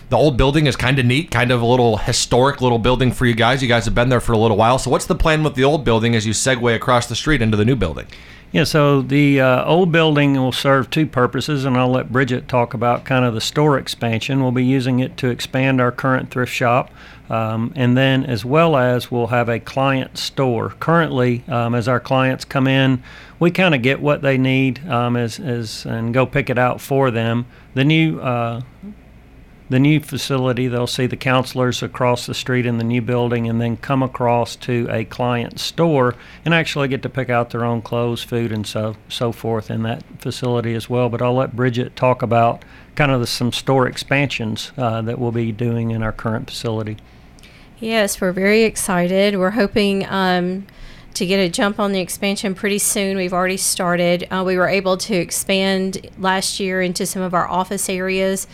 the 0.10 0.17
old 0.17 0.38
building 0.38 0.67
is 0.67 0.76
kind 0.76 1.00
of 1.00 1.06
neat, 1.06 1.32
kind 1.32 1.52
of 1.52 1.62
a 1.62 1.65
little 1.65 1.98
historic 1.98 2.62
little 2.62 2.80
building 2.80 3.12
for 3.12 3.26
you 3.26 3.34
guys. 3.34 3.62
You 3.62 3.67
guys 3.67 3.86
have 3.86 3.96
been 3.96 4.10
there 4.10 4.22
for 4.22 4.32
a 4.32 4.38
little 4.38 4.58
while. 4.58 4.80
So, 4.80 4.89
what's 4.89 5.06
the 5.06 5.15
plan 5.15 5.43
with 5.43 5.56
the 5.56 5.63
old 5.63 5.84
building 5.84 6.15
as 6.15 6.26
you 6.26 6.34
segue 6.34 6.76
across 6.76 7.08
the 7.08 7.15
street 7.15 7.41
into 7.41 7.58
the 7.58 7.65
new 7.65 7.76
building? 7.76 8.08
Yeah, 8.54 8.63
so 8.63 9.02
the 9.02 9.41
uh, 9.41 9.65
old 9.65 9.91
building 9.91 10.36
will 10.36 10.54
serve 10.54 10.89
two 10.89 11.06
purposes, 11.06 11.65
and 11.65 11.76
I'll 11.76 11.91
let 11.91 12.13
Bridget 12.13 12.48
talk 12.48 12.74
about 12.74 13.04
kind 13.04 13.26
of 13.26 13.34
the 13.34 13.41
store 13.41 13.78
expansion. 13.78 14.41
We'll 14.41 14.54
be 14.54 14.63
using 14.63 15.00
it 15.00 15.17
to 15.17 15.28
expand 15.28 15.82
our 15.82 15.91
current 15.91 16.32
thrift 16.32 16.54
shop, 16.54 16.89
um, 17.30 17.74
and 17.76 17.98
then 17.98 18.24
as 18.24 18.46
well 18.46 18.78
as 18.78 19.12
we'll 19.12 19.28
have 19.28 19.50
a 19.50 19.60
client 19.60 20.17
store. 20.17 20.70
Currently, 20.80 21.43
um, 21.50 21.76
as 21.76 21.89
our 21.89 22.00
clients 22.00 22.46
come 22.46 22.67
in, 22.67 23.04
we 23.38 23.52
kind 23.52 23.76
of 23.76 23.82
get 23.82 24.00
what 24.00 24.22
they 24.22 24.38
need 24.38 24.88
um, 24.88 25.17
as, 25.17 25.41
as 25.41 25.86
and 25.86 26.13
go 26.13 26.26
pick 26.26 26.50
it 26.50 26.58
out 26.58 26.80
for 26.80 27.12
them. 27.12 27.48
The 27.74 27.84
new 27.84 28.22
uh, 28.22 28.62
the 29.69 29.80
new 29.80 29.99
facility, 29.99 30.67
they'll 30.67 30.88
see 30.88 31.08
the 31.08 31.17
counselors 31.17 31.84
across 31.84 32.25
the 32.25 32.34
street 32.34 32.65
in 32.65 32.77
the 32.77 32.84
new 32.84 33.01
building 33.01 33.49
and 33.49 33.60
then 33.60 33.75
come 33.75 34.01
across 34.01 34.56
to 34.56 34.88
a 34.89 35.03
client 35.03 35.60
store 35.60 36.15
and 36.45 36.53
actually 36.53 36.88
get 36.88 37.01
to 37.03 37.10
pick 37.10 37.30
out 37.30 37.49
their 37.49 37.65
own 37.65 37.82
clothes, 37.82 38.23
food, 38.23 38.51
and 38.51 38.65
so, 38.65 38.95
so 39.10 39.32
forth 39.32 39.69
in 39.69 39.84
that 39.84 40.03
facility 40.19 40.73
as 40.73 40.89
well. 40.89 41.10
But 41.10 41.21
I'll 41.21 41.36
let 41.36 41.56
Bridget 41.56 41.95
talk 41.95 42.21
about 42.21 42.63
kind 42.95 43.12
of 43.12 43.19
the, 43.19 43.27
some 43.27 43.51
store 43.51 43.88
expansions 43.88 44.71
uh, 44.77 45.01
that 45.01 45.19
we'll 45.19 45.34
be 45.34 45.51
doing 45.51 45.91
in 45.91 46.01
our 46.01 46.13
current 46.13 46.49
facility. 46.49 46.97
Yes, 47.80 48.21
we're 48.21 48.32
very 48.32 48.63
excited. 48.63 49.38
We're 49.38 49.51
hoping 49.51 50.06
um, 50.08 50.65
to 51.13 51.25
get 51.25 51.38
a 51.38 51.49
jump 51.49 51.80
on 51.80 51.91
the 51.91 51.99
expansion 51.99 52.56
pretty 52.56 52.80
soon. 52.80 53.17
We've 53.17 53.34
already 53.34 53.58
started. 53.58 54.27
Uh, 54.32 54.43
we 54.45 54.58
were 54.58 54.67
able 54.67 54.97
to 54.97 55.15
expand 55.15 56.10
last 56.17 56.60
year 56.60 56.82
into 56.82 57.06
some 57.06 57.21
of 57.21 57.34
our 57.34 57.47
office 57.47 57.89
areas. 57.89 58.47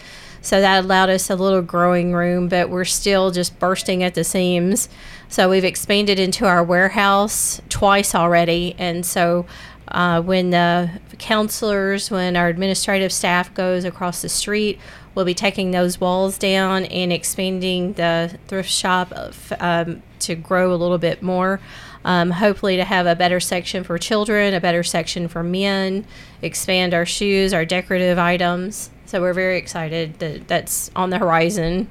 So 0.43 0.59
that 0.59 0.83
allowed 0.83 1.09
us 1.09 1.29
a 1.29 1.35
little 1.35 1.61
growing 1.61 2.13
room, 2.13 2.49
but 2.49 2.69
we're 2.69 2.83
still 2.83 3.31
just 3.31 3.57
bursting 3.59 4.03
at 4.03 4.13
the 4.13 4.25
seams. 4.25 4.89
So 5.29 5.49
we've 5.49 5.63
expanded 5.63 6.19
into 6.19 6.45
our 6.45 6.61
warehouse 6.61 7.61
twice 7.69 8.13
already. 8.13 8.75
And 8.77 9.05
so 9.05 9.45
uh, 9.87 10.21
when 10.21 10.49
the 10.49 10.99
counselors, 11.17 12.11
when 12.11 12.35
our 12.35 12.49
administrative 12.49 13.13
staff 13.13 13.53
goes 13.53 13.85
across 13.85 14.21
the 14.21 14.27
street, 14.27 14.79
we'll 15.15 15.23
be 15.23 15.33
taking 15.33 15.71
those 15.71 16.01
walls 16.01 16.37
down 16.37 16.83
and 16.85 17.13
expanding 17.13 17.93
the 17.93 18.37
thrift 18.47 18.69
shop 18.69 19.13
of, 19.13 19.53
um, 19.61 20.03
to 20.19 20.35
grow 20.35 20.73
a 20.73 20.75
little 20.75 20.97
bit 20.97 21.23
more. 21.23 21.61
Um, 22.03 22.31
hopefully, 22.31 22.75
to 22.75 22.83
have 22.83 23.05
a 23.05 23.15
better 23.15 23.39
section 23.39 23.85
for 23.85 23.97
children, 23.97 24.53
a 24.53 24.59
better 24.59 24.83
section 24.83 25.29
for 25.29 25.41
men, 25.41 26.05
expand 26.41 26.93
our 26.93 27.05
shoes, 27.05 27.53
our 27.53 27.63
decorative 27.63 28.19
items. 28.19 28.89
So 29.05 29.21
we're 29.21 29.33
very 29.33 29.57
excited 29.57 30.19
that 30.19 30.47
that's 30.47 30.89
on 30.95 31.09
the 31.09 31.17
horizon. 31.17 31.87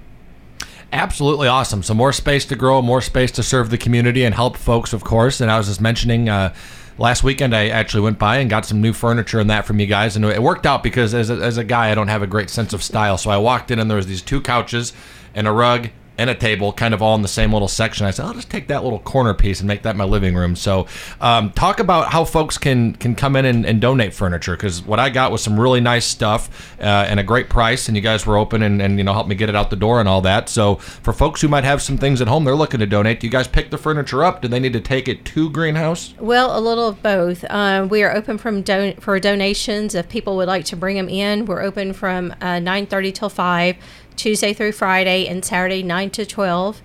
Absolutely 0.92 1.48
awesome. 1.48 1.82
So 1.82 1.94
more 1.94 2.12
space 2.12 2.44
to 2.46 2.56
grow, 2.56 2.82
more 2.82 3.00
space 3.00 3.30
to 3.32 3.42
serve 3.42 3.70
the 3.70 3.78
community 3.78 4.24
and 4.24 4.34
help 4.34 4.56
folks, 4.56 4.92
of 4.92 5.04
course. 5.04 5.40
And 5.40 5.50
I 5.50 5.56
was 5.56 5.68
just 5.68 5.80
mentioning 5.80 6.28
uh, 6.28 6.52
last 6.98 7.24
weekend 7.24 7.54
I 7.54 7.68
actually 7.68 8.02
went 8.02 8.18
by 8.18 8.36
and 8.36 8.50
got 8.50 8.66
some 8.66 8.80
new 8.80 8.92
furniture 8.92 9.40
and 9.40 9.48
that 9.48 9.64
from 9.64 9.80
you 9.80 9.86
guys, 9.86 10.16
and 10.16 10.24
it 10.24 10.42
worked 10.42 10.66
out 10.66 10.82
because 10.82 11.14
as 11.14 11.30
a, 11.30 11.34
as 11.34 11.56
a 11.56 11.64
guy 11.64 11.90
I 11.90 11.94
don't 11.94 12.08
have 12.08 12.22
a 12.22 12.26
great 12.26 12.50
sense 12.50 12.72
of 12.72 12.82
style, 12.82 13.16
so 13.16 13.30
I 13.30 13.38
walked 13.38 13.70
in 13.70 13.78
and 13.78 13.90
there 13.90 13.96
was 13.96 14.06
these 14.06 14.22
two 14.22 14.40
couches 14.40 14.92
and 15.34 15.48
a 15.48 15.52
rug 15.52 15.88
and 16.18 16.28
a 16.28 16.34
table 16.34 16.72
kind 16.72 16.94
of 16.94 17.02
all 17.02 17.14
in 17.14 17.22
the 17.22 17.28
same 17.28 17.52
little 17.52 17.68
section. 17.68 18.06
I 18.06 18.10
said, 18.10 18.26
I'll 18.26 18.34
just 18.34 18.50
take 18.50 18.68
that 18.68 18.84
little 18.84 18.98
corner 18.98 19.34
piece 19.34 19.60
and 19.60 19.68
make 19.68 19.82
that 19.82 19.96
my 19.96 20.04
living 20.04 20.34
room. 20.34 20.56
So, 20.56 20.86
um, 21.20 21.50
talk 21.52 21.80
about 21.80 22.12
how 22.12 22.24
folks 22.24 22.58
can 22.58 22.94
can 22.94 23.14
come 23.14 23.36
in 23.36 23.44
and, 23.44 23.64
and 23.64 23.80
donate 23.80 24.14
furniture 24.14 24.56
because 24.56 24.82
what 24.82 24.98
I 24.98 25.10
got 25.10 25.32
was 25.32 25.42
some 25.42 25.58
really 25.58 25.80
nice 25.80 26.04
stuff 26.04 26.76
uh, 26.80 26.84
and 26.84 27.18
a 27.18 27.22
great 27.22 27.48
price, 27.48 27.88
and 27.88 27.96
you 27.96 28.02
guys 28.02 28.26
were 28.26 28.36
open 28.36 28.62
and, 28.62 28.82
and 28.82 28.98
you 28.98 29.04
know 29.04 29.12
helped 29.12 29.28
me 29.28 29.34
get 29.34 29.48
it 29.48 29.56
out 29.56 29.70
the 29.70 29.76
door 29.76 30.00
and 30.00 30.08
all 30.08 30.20
that. 30.22 30.48
So, 30.48 30.76
for 30.76 31.12
folks 31.12 31.40
who 31.40 31.48
might 31.48 31.64
have 31.64 31.82
some 31.82 31.98
things 31.98 32.20
at 32.20 32.28
home 32.28 32.44
they're 32.44 32.54
looking 32.54 32.80
to 32.80 32.86
donate, 32.86 33.20
do 33.20 33.26
you 33.26 33.30
guys 33.30 33.48
pick 33.48 33.70
the 33.70 33.78
furniture 33.78 34.24
up? 34.24 34.42
Do 34.42 34.48
they 34.48 34.60
need 34.60 34.72
to 34.74 34.80
take 34.80 35.08
it 35.08 35.24
to 35.26 35.50
Greenhouse? 35.50 36.14
Well, 36.18 36.56
a 36.56 36.60
little 36.60 36.88
of 36.88 37.02
both. 37.02 37.44
Um, 37.50 37.88
we 37.88 38.02
are 38.02 38.14
open 38.14 38.38
from 38.38 38.62
don- 38.62 38.94
for 38.96 39.18
donations 39.18 39.94
if 39.94 40.08
people 40.08 40.36
would 40.36 40.48
like 40.48 40.64
to 40.66 40.76
bring 40.76 40.96
them 40.96 41.08
in. 41.08 41.46
We're 41.46 41.62
open 41.62 41.92
from 41.92 42.32
uh, 42.40 42.58
9:30 42.58 43.14
till 43.14 43.28
5, 43.28 43.76
Tuesday 44.16 44.52
through 44.52 44.72
Friday, 44.72 45.26
and 45.26 45.44
Saturday 45.44 45.82
9 45.82 46.10
to 46.10 46.26
12. 46.26 46.82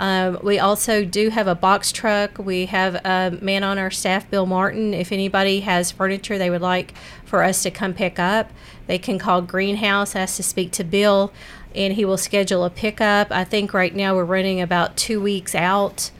Um, 0.00 0.38
we 0.42 0.58
also 0.58 1.04
do 1.04 1.28
have 1.28 1.46
a 1.46 1.54
box 1.54 1.92
truck. 1.92 2.38
We 2.38 2.66
have 2.66 2.94
a 3.04 3.38
man 3.42 3.62
on 3.62 3.78
our 3.78 3.90
staff, 3.90 4.30
Bill 4.30 4.46
Martin. 4.46 4.94
If 4.94 5.12
anybody 5.12 5.60
has 5.60 5.90
furniture 5.90 6.38
they 6.38 6.48
would 6.48 6.62
like 6.62 6.94
for 7.24 7.42
us 7.42 7.62
to 7.64 7.70
come 7.70 7.92
pick 7.92 8.18
up, 8.18 8.50
they 8.86 8.98
can 8.98 9.18
call 9.18 9.42
Greenhouse, 9.42 10.16
ask 10.16 10.36
to 10.36 10.42
speak 10.42 10.72
to 10.72 10.84
Bill, 10.84 11.32
and 11.74 11.94
he 11.94 12.06
will 12.06 12.16
schedule 12.16 12.64
a 12.64 12.70
pickup. 12.70 13.30
I 13.30 13.44
think 13.44 13.74
right 13.74 13.94
now 13.94 14.14
we're 14.14 14.24
running 14.24 14.60
about 14.60 14.96
two 14.96 15.20
weeks 15.20 15.54
out 15.54 16.10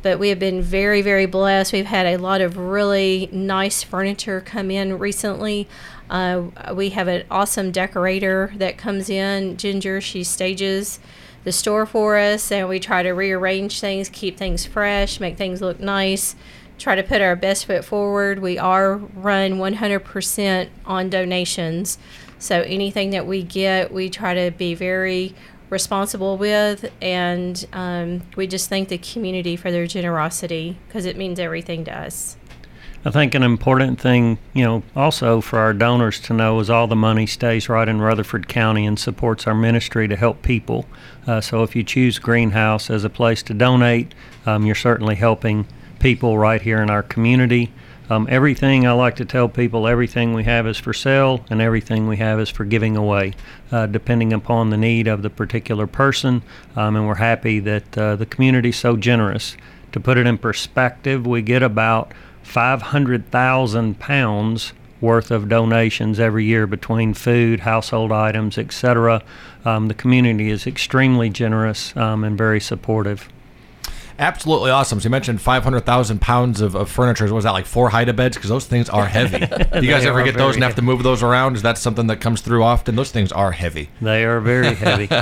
but 0.00 0.18
we 0.18 0.28
have 0.28 0.38
been 0.38 0.62
very 0.62 1.02
very 1.02 1.26
blessed 1.26 1.72
we've 1.72 1.86
had 1.86 2.06
a 2.06 2.16
lot 2.16 2.40
of 2.40 2.56
really 2.56 3.28
nice 3.32 3.82
furniture 3.82 4.40
come 4.40 4.70
in 4.70 4.96
recently 4.98 5.68
uh, 6.10 6.74
we 6.74 6.90
have 6.90 7.08
an 7.08 7.24
awesome 7.30 7.70
decorator 7.70 8.52
that 8.56 8.78
comes 8.78 9.10
in 9.10 9.56
ginger 9.56 10.00
she 10.00 10.24
stages 10.24 10.98
the 11.44 11.52
store 11.52 11.86
for 11.86 12.16
us 12.16 12.50
and 12.50 12.68
we 12.68 12.80
try 12.80 13.02
to 13.02 13.10
rearrange 13.10 13.80
things 13.80 14.08
keep 14.08 14.36
things 14.36 14.66
fresh 14.66 15.20
make 15.20 15.36
things 15.36 15.60
look 15.60 15.80
nice 15.80 16.34
try 16.78 16.94
to 16.94 17.02
put 17.02 17.20
our 17.20 17.36
best 17.36 17.66
foot 17.66 17.84
forward. 17.84 18.38
We 18.38 18.56
are 18.56 18.96
run 18.96 19.54
100% 19.54 20.68
on 20.86 21.10
donations. 21.10 21.98
So 22.38 22.62
anything 22.62 23.10
that 23.10 23.26
we 23.26 23.42
get 23.42 23.92
we 23.92 24.08
try 24.08 24.34
to 24.34 24.52
be 24.52 24.74
very 24.74 25.34
responsible 25.70 26.38
with 26.38 26.90
and 27.02 27.66
um, 27.74 28.22
we 28.36 28.46
just 28.46 28.70
thank 28.70 28.88
the 28.88 28.96
community 28.96 29.54
for 29.54 29.70
their 29.70 29.86
generosity 29.86 30.78
because 30.86 31.04
it 31.04 31.16
means 31.16 31.38
everything 31.38 31.84
to 31.84 31.94
us 31.94 32.36
I 33.04 33.10
think 33.10 33.34
an 33.34 33.44
important 33.44 34.00
thing, 34.00 34.38
you 34.54 34.64
know, 34.64 34.82
also 34.96 35.40
for 35.40 35.60
our 35.60 35.72
donors 35.72 36.18
to 36.20 36.34
know 36.34 36.58
is 36.58 36.68
all 36.68 36.88
the 36.88 36.96
money 36.96 37.26
stays 37.26 37.68
right 37.68 37.88
in 37.88 38.00
Rutherford 38.00 38.48
County 38.48 38.86
and 38.86 38.98
supports 38.98 39.46
our 39.46 39.54
ministry 39.54 40.08
to 40.08 40.16
help 40.16 40.42
people. 40.42 40.84
Uh, 41.26 41.40
so 41.40 41.62
if 41.62 41.76
you 41.76 41.84
choose 41.84 42.18
Greenhouse 42.18 42.90
as 42.90 43.04
a 43.04 43.10
place 43.10 43.42
to 43.44 43.54
donate, 43.54 44.14
um, 44.46 44.66
you're 44.66 44.74
certainly 44.74 45.14
helping 45.14 45.66
people 46.00 46.38
right 46.38 46.60
here 46.60 46.82
in 46.82 46.90
our 46.90 47.04
community. 47.04 47.72
Um, 48.10 48.26
everything 48.30 48.86
I 48.86 48.92
like 48.92 49.16
to 49.16 49.24
tell 49.24 49.48
people, 49.48 49.86
everything 49.86 50.34
we 50.34 50.44
have 50.44 50.66
is 50.66 50.78
for 50.78 50.92
sale, 50.92 51.44
and 51.50 51.60
everything 51.60 52.08
we 52.08 52.16
have 52.16 52.40
is 52.40 52.48
for 52.48 52.64
giving 52.64 52.96
away, 52.96 53.34
uh, 53.70 53.86
depending 53.86 54.32
upon 54.32 54.70
the 54.70 54.76
need 54.76 55.06
of 55.06 55.22
the 55.22 55.30
particular 55.30 55.86
person. 55.86 56.42
Um, 56.74 56.96
and 56.96 57.06
we're 57.06 57.16
happy 57.16 57.60
that 57.60 57.98
uh, 57.98 58.16
the 58.16 58.26
community 58.26 58.70
is 58.70 58.76
so 58.76 58.96
generous. 58.96 59.56
To 59.92 60.00
put 60.00 60.18
it 60.18 60.26
in 60.26 60.38
perspective, 60.38 61.26
we 61.26 61.42
get 61.42 61.62
about 61.62 62.12
500,000 62.48 63.98
pounds 63.98 64.72
worth 65.00 65.30
of 65.30 65.48
donations 65.48 66.18
every 66.18 66.44
year 66.44 66.66
between 66.66 67.14
food, 67.14 67.60
household 67.60 68.10
items, 68.10 68.58
etc. 68.58 69.22
Um, 69.64 69.88
the 69.88 69.94
community 69.94 70.50
is 70.50 70.66
extremely 70.66 71.30
generous 71.30 71.96
um, 71.96 72.24
and 72.24 72.36
very 72.36 72.58
supportive. 72.58 73.28
Absolutely 74.20 74.72
awesome. 74.72 74.98
So 74.98 75.04
you 75.04 75.10
mentioned 75.10 75.40
500,000 75.40 76.20
pounds 76.20 76.60
of, 76.60 76.74
of 76.74 76.90
furniture. 76.90 77.32
Was 77.32 77.44
that 77.44 77.52
like 77.52 77.66
four 77.66 77.88
hide 77.90 78.14
beds? 78.16 78.36
Because 78.36 78.50
those 78.50 78.66
things 78.66 78.88
are 78.88 79.06
heavy. 79.06 79.38
Do 79.46 79.80
you 79.80 79.90
guys 79.92 80.04
ever 80.04 80.24
get 80.24 80.36
those 80.36 80.56
and 80.56 80.64
have 80.64 80.74
to 80.74 80.82
move 80.82 81.04
those 81.04 81.22
around? 81.22 81.54
Is 81.54 81.62
that 81.62 81.78
something 81.78 82.08
that 82.08 82.20
comes 82.20 82.40
through 82.40 82.64
often? 82.64 82.96
Those 82.96 83.12
things 83.12 83.30
are 83.30 83.52
heavy. 83.52 83.90
They 84.00 84.24
are 84.24 84.40
very 84.40 84.74
heavy. 84.74 85.08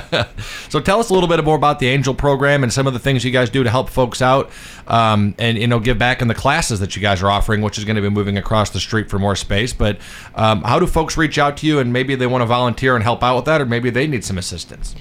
So 0.69 0.81
tell 0.81 0.99
us 0.99 1.11
a 1.11 1.15
little 1.15 1.29
bit 1.29 1.43
more 1.45 1.57
about 1.57 1.79
the 1.79 1.89
Angel 1.89 2.15
program 2.15 2.63
and 2.63 2.73
some 2.73 2.87
of 2.87 2.93
the 2.93 2.99
things 2.99 3.25
you 3.25 3.31
guys 3.31 3.51
do 3.51 3.63
to 3.63 3.71
help 3.71 3.89
folks 3.89 4.21
out, 4.21 4.51
um, 4.89 5.35
and 5.39 5.57
you 5.57 5.67
know 5.67 5.79
give 5.79 5.99
back 5.99 6.21
in 6.21 6.29
the 6.29 6.35
classes 6.35 6.81
that 6.81 6.97
you 6.97 7.03
guys 7.03 7.23
are 7.23 7.31
offering, 7.31 7.63
which 7.63 7.79
is 7.79 7.85
going 7.85 7.97
to 7.97 8.03
be 8.03 8.09
moving 8.09 8.37
across 8.37 8.71
the 8.71 8.81
street 8.81 9.09
for 9.09 9.19
more 9.19 9.37
space. 9.37 9.73
But 9.73 9.99
um, 10.35 10.63
how 10.63 10.79
do 10.79 10.87
folks 10.87 11.17
reach 11.17 11.39
out 11.39 11.57
to 11.59 11.67
you, 11.67 11.79
and 11.79 11.93
maybe 11.93 12.15
they 12.15 12.27
want 12.27 12.43
to 12.43 12.47
volunteer 12.47 12.95
and 12.95 13.03
help 13.03 13.23
out 13.23 13.37
with 13.37 13.45
that, 13.47 13.61
or 13.61 13.67
maybe 13.67 13.91
they 13.91 14.07
need 14.07 14.25
some 14.25 14.39
assistance? 14.39 14.95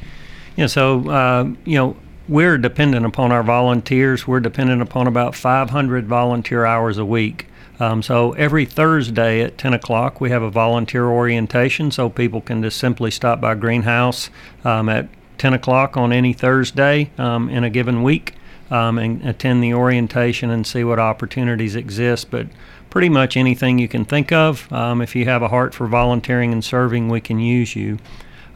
Yeah, 0.55 0.67
so 0.67 1.09
uh, 1.09 1.43
you 1.65 1.77
know 1.77 1.97
we're 2.27 2.57
dependent 2.57 3.05
upon 3.05 3.31
our 3.31 3.43
volunteers. 3.43 4.27
We're 4.27 4.39
dependent 4.39 4.81
upon 4.81 5.07
about 5.07 5.35
500 5.35 6.07
volunteer 6.07 6.65
hours 6.65 6.97
a 6.97 7.05
week. 7.05 7.47
Um, 7.79 8.01
so 8.01 8.31
every 8.33 8.65
Thursday 8.65 9.41
at 9.41 9.57
10 9.57 9.73
o'clock, 9.73 10.21
we 10.21 10.29
have 10.29 10.41
a 10.41 10.49
volunteer 10.49 11.05
orientation, 11.05 11.91
so 11.91 12.09
people 12.09 12.41
can 12.41 12.63
just 12.63 12.77
simply 12.77 13.11
stop 13.11 13.41
by 13.41 13.53
Greenhouse 13.55 14.29
um, 14.63 14.87
at 14.87 15.07
10 15.37 15.53
o'clock 15.53 15.97
on 15.97 16.13
any 16.13 16.33
Thursday 16.33 17.11
um, 17.17 17.49
in 17.49 17.63
a 17.63 17.69
given 17.69 18.01
week 18.01 18.33
um, 18.71 18.97
and 18.97 19.27
attend 19.27 19.61
the 19.61 19.73
orientation 19.73 20.49
and 20.49 20.65
see 20.65 20.83
what 20.83 20.99
opportunities 20.99 21.75
exist. 21.75 22.31
But 22.31 22.47
pretty 22.89 23.09
much 23.09 23.35
anything 23.35 23.77
you 23.77 23.89
can 23.89 24.05
think 24.05 24.31
of, 24.31 24.71
um, 24.71 25.01
if 25.01 25.15
you 25.15 25.25
have 25.25 25.41
a 25.41 25.49
heart 25.49 25.73
for 25.73 25.85
volunteering 25.85 26.53
and 26.53 26.63
serving, 26.63 27.09
we 27.09 27.19
can 27.19 27.39
use 27.39 27.75
you. 27.75 27.99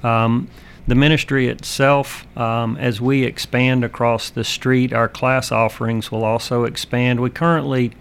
Um, 0.02 0.50
the 0.90 0.96
ministry 0.96 1.48
itself, 1.48 2.26
um, 2.36 2.76
as 2.78 3.00
we 3.00 3.24
expand 3.24 3.84
across 3.84 4.32
the 4.32 4.44
street, 4.44 4.92
our 4.92 5.08
class 5.08 5.52
offerings 5.52 6.12
will 6.12 6.24
also 6.24 6.64
expand. 6.64 7.20
We 7.20 7.30
currently, 7.30 7.92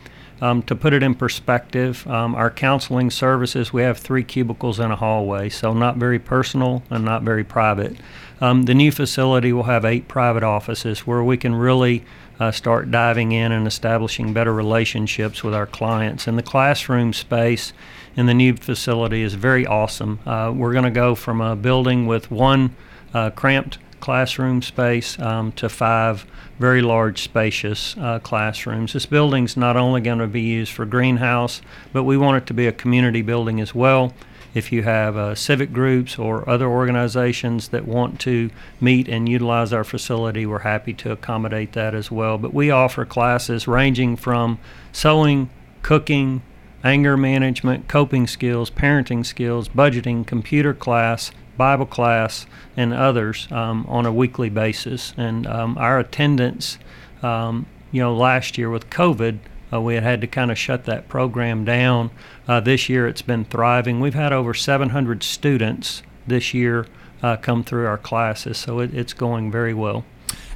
um, 0.41 0.63
to 0.63 0.75
put 0.75 0.95
it 0.95 1.03
in 1.03 1.15
perspective, 1.15 2.07
um, 2.07 2.35
our 2.35 2.51
counseling 2.51 3.11
services, 3.11 3.75
we 3.75 3.83
have 3.83 3.99
three 3.99 4.25
cubicles 4.25 4.81
in 4.81 4.91
a 4.91 4.97
hallway, 4.97 5.51
so 5.51 5.75
not 5.75 5.99
very 5.99 6.19
personal 6.19 6.83
and 6.89 7.05
not 7.05 7.23
very 7.23 7.45
private. 7.45 7.95
Um, 8.41 8.63
the 8.63 8.75
new 8.75 8.91
facility 8.91 9.53
will 9.53 9.65
have 9.65 9.85
eight 9.85 10.09
private 10.09 10.43
offices 10.43 11.07
where 11.07 11.23
we 11.23 11.37
can 11.37 11.55
really 11.55 12.05
uh, 12.41 12.53
start 12.53 12.91
diving 12.91 13.33
in 13.33 13.53
and 13.53 13.67
establishing 13.67 14.33
better 14.33 14.55
relationships 14.55 15.45
with 15.45 15.55
our 15.55 15.67
clients. 15.67 16.27
And 16.27 16.39
the 16.39 16.43
classroom 16.43 17.13
space 17.13 17.75
in 18.19 18.27
the 18.27 18.35
new 18.35 18.53
facility 18.57 19.23
is 19.23 19.35
very 19.35 19.65
awesome. 19.65 20.19
Uh, 20.27 20.53
we're 20.53 20.73
going 20.73 20.83
to 20.83 20.91
go 20.91 21.15
from 21.15 21.41
a 21.41 21.55
building 21.55 22.05
with 22.05 22.33
one 22.33 22.75
uh, 23.15 23.31
cramped 23.31 23.79
classroom 24.01 24.61
space 24.61 25.17
um, 25.21 25.53
to 25.53 25.69
five 25.69 26.27
very 26.59 26.83
large, 26.83 27.23
spacious 27.23 27.97
uh, 27.97 28.19
classrooms. 28.19 28.93
This 28.93 29.07
building's 29.07 29.57
not 29.57 29.77
only 29.77 30.01
going 30.01 30.19
to 30.19 30.27
be 30.27 30.41
used 30.41 30.73
for 30.73 30.85
greenhouse, 30.85 31.63
but 31.93 32.03
we 32.03 32.17
want 32.17 32.43
it 32.43 32.47
to 32.49 32.55
be 32.55 32.67
a 32.67 32.73
community 32.73 33.23
building 33.23 33.61
as 33.61 33.73
well. 33.73 34.13
If 34.53 34.73
you 34.73 34.83
have 34.83 35.17
uh, 35.17 35.37
civic 35.37 35.73
groups 35.73 36.19
or 36.19 36.49
other 36.51 36.67
organizations 36.67 37.69
that 37.69 37.87
want 37.87 38.19
to 38.23 38.51
meet 38.81 39.07
and 39.07 39.29
utilize 39.29 39.73
our 39.73 39.85
facility, 39.85 40.45
we're 40.45 40.61
happy 40.61 40.95
to 40.95 41.13
accommodate 41.13 41.73
that 41.75 41.95
as 41.95 42.11
well. 42.11 42.37
But 42.37 42.53
we 42.53 42.73
offer 42.73 43.05
classes 43.05 43.69
ranging 43.69 44.17
from 44.17 44.59
sewing, 44.91 45.51
cooking, 45.83 46.43
anger 46.85 47.17
management, 47.17 47.89
coping 47.89 48.27
skills, 48.27 48.71
parenting 48.71 49.25
skills, 49.25 49.69
budgeting, 49.69 50.27
computer 50.27 50.73
class, 50.73 51.31
Bible 51.57 51.87
class, 51.87 52.47
and 52.77 52.95
others 52.95 53.49
um, 53.51 53.85
on 53.89 54.07
a 54.07 54.13
weekly 54.13 54.49
basis. 54.49 55.13
And 55.17 55.47
um, 55.47 55.77
our 55.79 55.99
attendance, 55.99 56.79
um, 57.23 57.67
you 57.91 58.01
know, 58.01 58.15
last 58.15 58.57
year 58.57 58.71
with 58.71 58.91
COVID, 58.91 59.39
uh, 59.73 59.81
we 59.81 59.95
had 59.95 60.03
had 60.03 60.21
to 60.21 60.27
kind 60.27 60.51
of 60.51 60.59
shut 60.59 60.85
that 60.85 61.09
program 61.09 61.65
down. 61.65 62.11
Uh, 62.47 62.61
this 62.61 62.89
year 62.89 63.07
it's 63.07 63.23
been 63.23 63.45
thriving. 63.45 64.01
We've 64.01 64.15
had 64.15 64.33
over 64.33 64.55
700 64.55 65.23
students 65.23 66.03
this 66.27 66.55
year 66.55 66.87
uh, 67.23 67.37
come 67.37 67.65
through 67.65 67.87
our 67.87 67.99
classes, 67.99 68.57
so 68.57 68.79
it, 68.81 68.95
it's 68.95 69.13
going 69.13 69.51
very 69.51 69.75
well. 69.75 70.05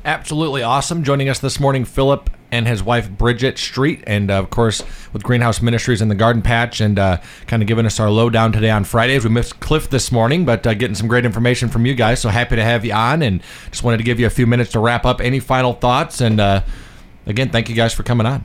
Absolutely 0.05 0.63
awesome. 0.63 1.05
Joining 1.05 1.29
us 1.29 1.39
this 1.39 1.61
morning, 1.61 1.85
Philip 1.85 2.31
and 2.53 2.69
his 2.69 2.83
wife 2.83 3.11
Bridget 3.11 3.59
Street, 3.59 4.05
and 4.07 4.31
uh, 4.31 4.35
of 4.35 4.51
course 4.51 4.83
with 5.13 5.25
Greenhouse 5.25 5.61
Ministries 5.63 6.03
in 6.03 6.09
the 6.09 6.15
Garden 6.15 6.43
Patch, 6.43 6.81
and 6.81 6.99
uh, 6.99 7.17
kind 7.47 7.63
of 7.63 7.67
giving 7.67 7.87
us 7.87 7.99
our 7.99 8.11
lowdown 8.11 8.53
today 8.53 8.71
on 8.71 8.85
Fridays. 8.85 9.25
We 9.25 9.31
missed 9.31 9.59
Cliff 9.59 9.91
this 9.91 10.13
morning, 10.13 10.45
but 10.45 10.65
uh, 10.67 10.75
getting 10.75 10.95
some 10.95 11.09
great 11.09 11.25
information 11.25 11.71
from 11.71 11.87
you 11.87 11.95
guys. 11.95 12.21
So 12.21 12.29
happy 12.29 12.55
to 12.57 12.63
have 12.63 12.85
you 12.85 12.93
on, 12.93 13.23
and 13.23 13.43
just 13.71 13.83
wanted 13.83 13.97
to 13.97 14.05
give 14.05 14.21
you 14.21 14.27
a 14.27 14.31
few 14.31 14.47
minutes 14.47 14.71
to 14.73 14.81
wrap 14.81 15.07
up. 15.07 15.21
Any 15.21 15.41
final 15.41 15.73
thoughts? 15.73 16.21
And 16.21 16.39
uh, 16.39 16.63
again, 17.27 17.49
thank 17.49 17.69
you 17.69 17.75
guys 17.75 17.95
for 17.95 18.03
coming 18.03 18.27
on. 18.27 18.45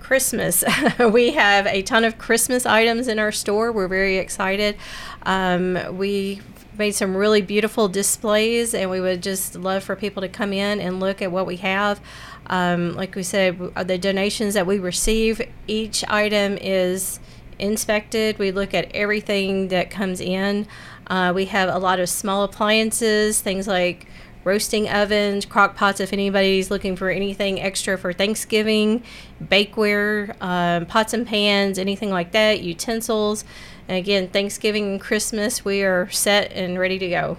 Christmas. 0.00 0.64
we 1.12 1.32
have 1.32 1.66
a 1.66 1.82
ton 1.82 2.04
of 2.04 2.18
Christmas 2.18 2.64
items 2.66 3.08
in 3.08 3.18
our 3.18 3.32
store. 3.32 3.72
We're 3.72 3.88
very 3.88 4.18
excited. 4.18 4.76
Um, 5.24 5.78
we 5.96 6.40
made 6.78 6.92
some 6.92 7.16
really 7.16 7.42
beautiful 7.42 7.88
displays, 7.88 8.72
and 8.72 8.88
we 8.88 9.00
would 9.00 9.22
just 9.22 9.56
love 9.56 9.82
for 9.82 9.96
people 9.96 10.22
to 10.22 10.28
come 10.28 10.52
in 10.52 10.80
and 10.80 11.00
look 11.00 11.20
at 11.20 11.32
what 11.32 11.46
we 11.46 11.56
have. 11.56 12.00
Um, 12.48 12.94
like 12.94 13.14
we 13.14 13.22
said, 13.22 13.72
uh, 13.76 13.84
the 13.84 13.98
donations 13.98 14.54
that 14.54 14.66
we 14.66 14.78
receive, 14.78 15.40
each 15.66 16.04
item 16.08 16.56
is 16.58 17.20
inspected. 17.58 18.38
We 18.38 18.52
look 18.52 18.74
at 18.74 18.90
everything 18.94 19.68
that 19.68 19.90
comes 19.90 20.20
in. 20.20 20.66
Uh, 21.08 21.32
we 21.34 21.46
have 21.46 21.68
a 21.68 21.78
lot 21.78 22.00
of 22.00 22.08
small 22.08 22.44
appliances, 22.44 23.40
things 23.40 23.66
like 23.66 24.06
roasting 24.44 24.88
ovens, 24.88 25.44
crock 25.44 25.76
pots. 25.76 26.00
If 26.00 26.12
anybody's 26.12 26.70
looking 26.70 26.96
for 26.96 27.10
anything 27.10 27.60
extra 27.60 27.98
for 27.98 28.12
Thanksgiving, 28.12 29.02
bakeware, 29.42 30.40
um, 30.40 30.86
pots 30.86 31.12
and 31.12 31.26
pans, 31.26 31.78
anything 31.78 32.10
like 32.10 32.32
that, 32.32 32.60
utensils. 32.62 33.44
And 33.88 33.98
again, 33.98 34.28
Thanksgiving 34.28 34.92
and 34.92 35.00
Christmas, 35.00 35.64
we 35.64 35.82
are 35.82 36.08
set 36.10 36.52
and 36.52 36.78
ready 36.78 36.98
to 36.98 37.08
go. 37.08 37.38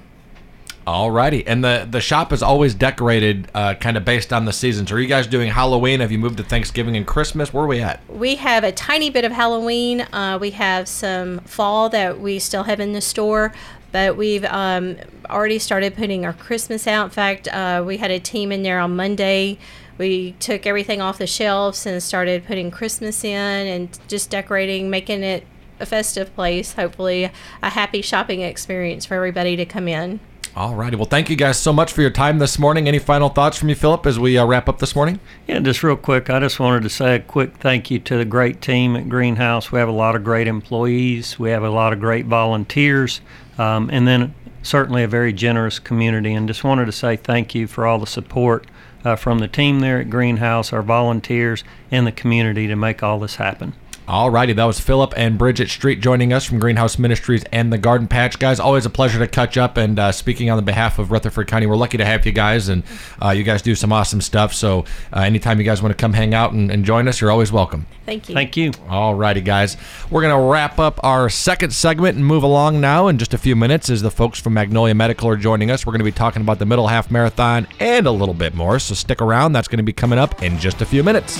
Alrighty, 0.89 1.43
and 1.45 1.63
the 1.63 1.87
the 1.87 2.01
shop 2.01 2.33
is 2.33 2.41
always 2.41 2.73
decorated, 2.73 3.51
uh, 3.53 3.75
kind 3.75 3.95
of 3.95 4.03
based 4.03 4.33
on 4.33 4.45
the 4.45 4.51
seasons. 4.51 4.91
Are 4.91 4.99
you 4.99 5.05
guys 5.05 5.27
doing 5.27 5.51
Halloween? 5.51 5.99
Have 5.99 6.11
you 6.11 6.17
moved 6.17 6.37
to 6.37 6.43
Thanksgiving 6.43 6.97
and 6.97 7.05
Christmas? 7.05 7.53
Where 7.53 7.65
are 7.65 7.67
we 7.67 7.79
at? 7.79 8.01
We 8.09 8.37
have 8.37 8.63
a 8.63 8.71
tiny 8.71 9.11
bit 9.11 9.23
of 9.23 9.31
Halloween. 9.31 10.01
Uh, 10.11 10.39
we 10.41 10.49
have 10.51 10.87
some 10.87 11.41
fall 11.41 11.89
that 11.89 12.19
we 12.19 12.39
still 12.39 12.63
have 12.63 12.79
in 12.79 12.93
the 12.93 13.01
store, 13.01 13.53
but 13.91 14.17
we've 14.17 14.43
um, 14.45 14.97
already 15.29 15.59
started 15.59 15.95
putting 15.95 16.25
our 16.25 16.33
Christmas 16.33 16.87
out. 16.87 17.03
In 17.05 17.11
fact, 17.11 17.47
uh, 17.49 17.83
we 17.85 17.97
had 17.97 18.09
a 18.09 18.19
team 18.19 18.51
in 18.51 18.63
there 18.63 18.79
on 18.79 18.95
Monday. 18.95 19.59
We 19.99 20.31
took 20.39 20.65
everything 20.65 21.01
off 21.01 21.19
the 21.19 21.27
shelves 21.27 21.85
and 21.85 22.01
started 22.01 22.47
putting 22.47 22.71
Christmas 22.71 23.23
in 23.23 23.67
and 23.67 23.99
just 24.07 24.31
decorating, 24.31 24.89
making 24.89 25.21
it 25.21 25.45
a 25.79 25.85
festive 25.85 26.33
place. 26.33 26.73
Hopefully, 26.73 27.29
a 27.61 27.69
happy 27.69 28.01
shopping 28.01 28.41
experience 28.41 29.05
for 29.05 29.13
everybody 29.13 29.55
to 29.55 29.65
come 29.65 29.87
in. 29.87 30.19
Alrighty, 30.55 30.95
well, 30.95 31.05
thank 31.05 31.29
you 31.29 31.35
guys 31.35 31.59
so 31.59 31.71
much 31.71 31.93
for 31.93 32.01
your 32.01 32.09
time 32.09 32.39
this 32.39 32.57
morning. 32.57 32.87
Any 32.87 32.97
final 32.97 33.29
thoughts 33.29 33.57
from 33.57 33.69
you, 33.69 33.75
Philip, 33.75 34.05
as 34.07 34.17
we 34.17 34.35
uh, 34.35 34.45
wrap 34.45 34.67
up 34.67 34.79
this 34.79 34.95
morning? 34.95 35.19
Yeah, 35.47 35.59
just 35.59 35.83
real 35.83 35.95
quick, 35.95 36.29
I 36.29 36.39
just 36.39 36.59
wanted 36.59 36.81
to 36.83 36.89
say 36.89 37.15
a 37.15 37.19
quick 37.19 37.57
thank 37.57 37.91
you 37.91 37.99
to 37.99 38.17
the 38.17 38.25
great 38.25 38.59
team 38.59 38.95
at 38.95 39.07
Greenhouse. 39.07 39.71
We 39.71 39.77
have 39.77 39.87
a 39.87 39.93
lot 39.93 40.15
of 40.15 40.23
great 40.23 40.47
employees, 40.47 41.37
we 41.37 41.51
have 41.51 41.63
a 41.63 41.69
lot 41.69 41.93
of 41.93 41.99
great 41.99 42.25
volunteers, 42.25 43.21
um, 43.59 43.91
and 43.93 44.07
then 44.07 44.33
certainly 44.63 45.03
a 45.03 45.07
very 45.07 45.33
generous 45.33 45.77
community. 45.77 46.33
And 46.33 46.47
just 46.47 46.63
wanted 46.63 46.87
to 46.87 46.91
say 46.91 47.15
thank 47.15 47.53
you 47.53 47.67
for 47.67 47.85
all 47.85 47.99
the 47.99 48.07
support 48.07 48.65
uh, 49.05 49.15
from 49.15 49.39
the 49.39 49.47
team 49.47 49.81
there 49.81 49.99
at 49.99 50.09
Greenhouse, 50.09 50.73
our 50.73 50.81
volunteers, 50.81 51.63
and 51.91 52.07
the 52.07 52.11
community 52.11 52.65
to 52.67 52.75
make 52.75 53.03
all 53.03 53.19
this 53.19 53.35
happen. 53.35 53.73
Alrighty, 54.09 54.55
that 54.55 54.65
was 54.65 54.79
Philip 54.79 55.13
and 55.15 55.37
Bridget 55.37 55.69
Street 55.69 56.01
joining 56.01 56.33
us 56.33 56.43
from 56.43 56.57
Greenhouse 56.57 56.97
Ministries 56.97 57.43
and 57.51 57.71
the 57.71 57.77
Garden 57.77 58.07
Patch. 58.07 58.39
Guys, 58.39 58.59
always 58.59 58.83
a 58.87 58.89
pleasure 58.89 59.19
to 59.19 59.27
catch 59.27 59.55
up. 59.55 59.77
And 59.77 59.99
uh, 59.99 60.11
speaking 60.11 60.49
on 60.49 60.57
the 60.57 60.63
behalf 60.63 60.97
of 60.97 61.11
Rutherford 61.11 61.45
County, 61.45 61.67
we're 61.67 61.75
lucky 61.75 61.99
to 61.99 62.05
have 62.05 62.25
you 62.25 62.31
guys, 62.31 62.69
and 62.69 62.81
uh, 63.23 63.29
you 63.29 63.43
guys 63.43 63.61
do 63.61 63.75
some 63.75 63.93
awesome 63.93 64.19
stuff. 64.19 64.51
So 64.51 64.85
uh, 65.13 65.19
anytime 65.19 65.59
you 65.59 65.63
guys 65.63 65.83
want 65.83 65.95
to 65.95 66.01
come 66.01 66.13
hang 66.13 66.33
out 66.33 66.53
and, 66.53 66.71
and 66.71 66.83
join 66.83 67.07
us, 67.07 67.21
you're 67.21 67.29
always 67.29 67.51
welcome. 67.51 67.85
Thank 68.07 68.29
you. 68.29 68.33
Thank 68.33 68.57
you. 68.57 68.71
Alrighty, 68.71 69.45
guys. 69.45 69.77
We're 70.09 70.23
going 70.23 70.35
to 70.35 70.51
wrap 70.51 70.79
up 70.79 70.99
our 71.03 71.29
second 71.29 71.71
segment 71.71 72.17
and 72.17 72.25
move 72.25 72.41
along 72.41 72.81
now 72.81 73.09
in 73.09 73.19
just 73.19 73.35
a 73.35 73.37
few 73.37 73.55
minutes 73.55 73.91
as 73.91 74.01
the 74.01 74.09
folks 74.09 74.39
from 74.39 74.55
Magnolia 74.55 74.95
Medical 74.95 75.29
are 75.29 75.37
joining 75.37 75.69
us. 75.69 75.85
We're 75.85 75.91
going 75.91 75.99
to 75.99 76.03
be 76.03 76.11
talking 76.11 76.41
about 76.41 76.57
the 76.57 76.65
Middle 76.65 76.87
Half 76.87 77.11
Marathon 77.11 77.67
and 77.79 78.07
a 78.07 78.11
little 78.11 78.33
bit 78.33 78.55
more. 78.55 78.79
So 78.79 78.95
stick 78.95 79.21
around. 79.21 79.51
That's 79.51 79.67
going 79.67 79.77
to 79.77 79.83
be 79.83 79.93
coming 79.93 80.17
up 80.17 80.41
in 80.41 80.57
just 80.57 80.81
a 80.81 80.85
few 80.87 81.03
minutes. 81.03 81.39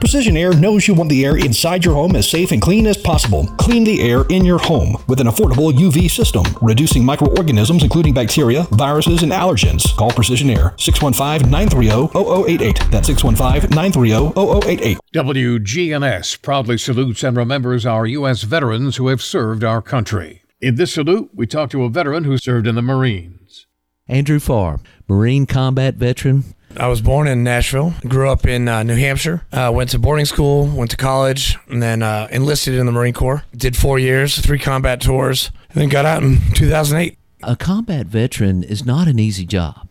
Precision 0.00 0.36
Air 0.36 0.54
knows 0.54 0.88
you 0.88 0.94
want 0.94 1.10
the 1.10 1.24
air 1.24 1.36
inside 1.36 1.84
your 1.84 1.94
home 1.94 2.16
as 2.16 2.28
safe 2.28 2.52
and 2.52 2.60
clean 2.60 2.86
as 2.86 2.96
possible. 2.96 3.46
Clean 3.58 3.84
the 3.84 4.00
air 4.02 4.24
in 4.30 4.46
your 4.46 4.58
home 4.58 4.96
with 5.06 5.20
an 5.20 5.26
affordable 5.26 5.70
UV 5.72 6.10
system, 6.10 6.42
reducing 6.62 7.04
microorganisms 7.04 7.82
including 7.82 8.14
bacteria, 8.14 8.62
viruses, 8.72 9.22
and 9.22 9.30
allergens. 9.30 9.94
Call 9.96 10.10
Precision 10.10 10.48
Air 10.48 10.74
615 10.78 11.50
930 11.50 12.08
0088. 12.48 12.90
That's 12.90 13.06
615 13.08 13.70
930 13.70 14.32
0088. 14.66 14.98
WGNS 15.14 16.42
proudly 16.42 16.78
salutes 16.78 17.22
and 17.22 17.36
remembers 17.36 17.84
our 17.84 18.06
U.S. 18.06 18.42
veterans 18.42 18.96
who 18.96 19.08
have 19.08 19.22
served 19.22 19.62
our 19.62 19.82
country. 19.82 20.42
In 20.60 20.76
this 20.76 20.94
salute, 20.94 21.30
we 21.34 21.46
talk 21.46 21.70
to 21.70 21.84
a 21.84 21.90
veteran 21.90 22.24
who 22.24 22.38
served 22.38 22.66
in 22.66 22.74
the 22.74 22.82
Marines. 22.82 23.66
Andrew 24.08 24.40
Farr, 24.40 24.80
Marine 25.08 25.46
combat 25.46 25.94
veteran. 25.94 26.54
I 26.76 26.86
was 26.86 27.00
born 27.00 27.26
in 27.26 27.42
Nashville, 27.42 27.94
grew 28.06 28.30
up 28.30 28.46
in 28.46 28.68
uh, 28.68 28.82
New 28.84 28.94
Hampshire, 28.94 29.42
uh, 29.52 29.70
went 29.74 29.90
to 29.90 29.98
boarding 29.98 30.24
school, 30.24 30.66
went 30.66 30.90
to 30.92 30.96
college, 30.96 31.56
and 31.68 31.82
then 31.82 32.02
uh, 32.02 32.28
enlisted 32.30 32.74
in 32.74 32.86
the 32.86 32.92
Marine 32.92 33.12
Corps. 33.12 33.42
Did 33.56 33.76
four 33.76 33.98
years, 33.98 34.38
three 34.38 34.58
combat 34.58 35.00
tours, 35.00 35.50
and 35.70 35.80
then 35.82 35.88
got 35.88 36.04
out 36.06 36.22
in 36.22 36.38
2008. 36.54 37.18
A 37.42 37.56
combat 37.56 38.06
veteran 38.06 38.62
is 38.62 38.84
not 38.84 39.08
an 39.08 39.18
easy 39.18 39.44
job. 39.44 39.88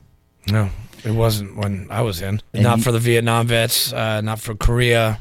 No, 0.50 0.70
it 1.04 1.12
wasn't 1.12 1.58
when 1.58 1.88
I 1.90 2.02
was 2.02 2.22
in. 2.22 2.42
And 2.54 2.64
not 2.64 2.78
you- 2.78 2.84
for 2.86 2.92
the 2.92 3.00
Vietnam 3.00 3.48
vets, 3.48 3.92
uh, 3.92 4.22
not 4.22 4.40
for 4.40 4.56
Korea, 4.56 5.20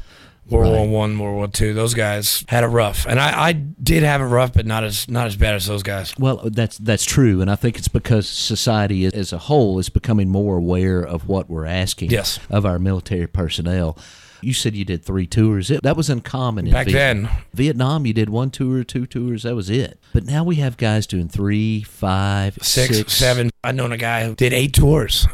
World 0.49 0.71
War 0.73 0.79
Right. 0.85 0.89
One, 0.89 1.19
World 1.19 1.35
War 1.35 1.47
Two. 1.47 1.73
Those 1.73 1.93
guys 1.93 2.43
had 2.47 2.63
it 2.63 2.67
rough, 2.67 3.05
and 3.05 3.19
I, 3.19 3.49
I 3.49 3.51
did 3.53 4.03
have 4.03 4.21
it 4.21 4.25
rough, 4.25 4.53
but 4.53 4.65
not 4.65 4.83
as 4.83 5.09
not 5.09 5.27
as 5.27 5.35
bad 5.35 5.55
as 5.55 5.65
those 5.67 5.83
guys. 5.83 6.13
Well, 6.17 6.49
that's 6.51 6.77
that's 6.77 7.05
true, 7.05 7.41
and 7.41 7.49
I 7.51 7.55
think 7.55 7.77
it's 7.77 7.87
because 7.87 8.27
society 8.27 9.05
as 9.05 9.31
a 9.33 9.37
whole 9.37 9.79
is 9.79 9.89
becoming 9.89 10.29
more 10.29 10.57
aware 10.57 11.01
of 11.01 11.27
what 11.27 11.49
we're 11.49 11.65
asking 11.65 12.11
Yes. 12.11 12.39
of 12.49 12.65
our 12.65 12.79
military 12.79 13.27
personnel. 13.27 13.97
You 14.41 14.53
said 14.53 14.73
you 14.73 14.85
did 14.85 15.03
three 15.03 15.27
tours. 15.27 15.69
It, 15.69 15.83
that 15.83 15.97
was 15.97 16.09
uncommon 16.09 16.65
in 16.67 16.71
Back 16.71 16.87
Vietnam. 16.87 17.23
then. 17.33 17.43
Vietnam, 17.53 18.05
you 18.05 18.13
did 18.13 18.29
one 18.29 18.49
tour, 18.51 18.85
two 18.85 19.05
tours. 19.05 19.43
That 19.43 19.53
was 19.53 19.69
it. 19.69 19.99
But 20.13 20.23
now 20.23 20.45
we 20.45 20.55
have 20.55 20.77
guys 20.77 21.05
doing 21.05 21.27
three, 21.27 21.81
five, 21.83 22.57
six, 22.61 22.95
six. 22.95 23.11
seven. 23.13 23.49
I 23.65 23.73
known 23.73 23.91
a 23.91 23.97
guy 23.97 24.23
who 24.25 24.35
did 24.35 24.53
eight 24.53 24.71
tours. 24.73 25.27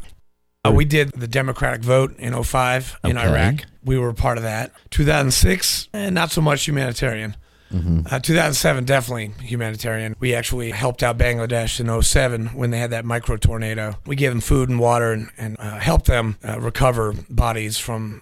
Uh, 0.68 0.72
we 0.72 0.86
did 0.86 1.12
the 1.12 1.28
Democratic 1.28 1.82
vote 1.84 2.16
in 2.18 2.34
05 2.44 3.00
in 3.04 3.18
Okay. 3.18 3.28
Iraq. 3.28 3.66
We 3.84 3.98
were 4.00 4.14
part 4.14 4.38
of 4.38 4.44
that. 4.44 4.72
2006, 4.92 5.90
eh, 5.94 6.10
not 6.10 6.32
so 6.32 6.42
much 6.42 6.66
humanitarian. 6.68 7.36
Mm-hmm. 7.74 8.02
Uh, 8.10 8.20
2007, 8.20 8.86
definitely 8.86 9.34
humanitarian. 9.44 10.16
We 10.20 10.34
actually 10.34 10.72
helped 10.72 11.04
out 11.04 11.18
Bangladesh 11.18 11.80
in 11.80 12.02
07 12.02 12.48
when 12.48 12.70
they 12.72 12.78
had 12.80 12.92
that 12.92 13.06
micro 13.06 13.38
tornado. 13.38 13.96
We 14.06 14.16
gave 14.16 14.32
them 14.32 14.42
food 14.42 14.70
and 14.70 14.80
water 14.80 15.12
and, 15.12 15.30
and 15.38 15.58
uh, 15.60 15.80
helped 15.80 16.06
them 16.06 16.38
uh, 16.48 16.60
recover 16.60 17.14
bodies 17.30 17.78
from 17.78 18.22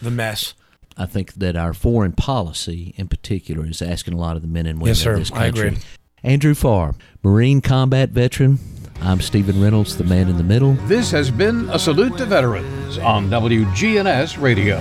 the 0.00 0.10
mess. 0.10 0.54
I 0.96 1.04
think 1.06 1.34
that 1.34 1.56
our 1.56 1.74
foreign 1.74 2.12
policy, 2.12 2.94
in 2.96 3.08
particular, 3.08 3.66
is 3.66 3.82
asking 3.82 4.14
a 4.14 4.18
lot 4.18 4.36
of 4.36 4.42
the 4.42 4.48
men 4.48 4.66
and 4.66 4.78
women 4.78 4.88
Yes, 4.88 5.00
sir. 5.00 5.12
of 5.14 5.18
this 5.18 5.32
I 5.32 5.46
country. 5.50 5.68
agree. 5.68 5.80
Andrew 6.22 6.54
Farr, 6.54 6.94
Marine 7.22 7.60
combat 7.60 8.10
veteran. 8.10 8.58
I'm 9.00 9.20
Stephen 9.20 9.60
Reynolds, 9.60 9.96
the 9.96 10.04
man 10.04 10.28
in 10.28 10.36
the 10.36 10.42
middle. 10.42 10.72
This 10.86 11.10
has 11.10 11.30
been 11.30 11.68
a 11.70 11.78
salute 11.78 12.16
to 12.18 12.26
veterans 12.26 12.98
on 12.98 13.28
WGNS 13.30 14.40
Radio. 14.40 14.80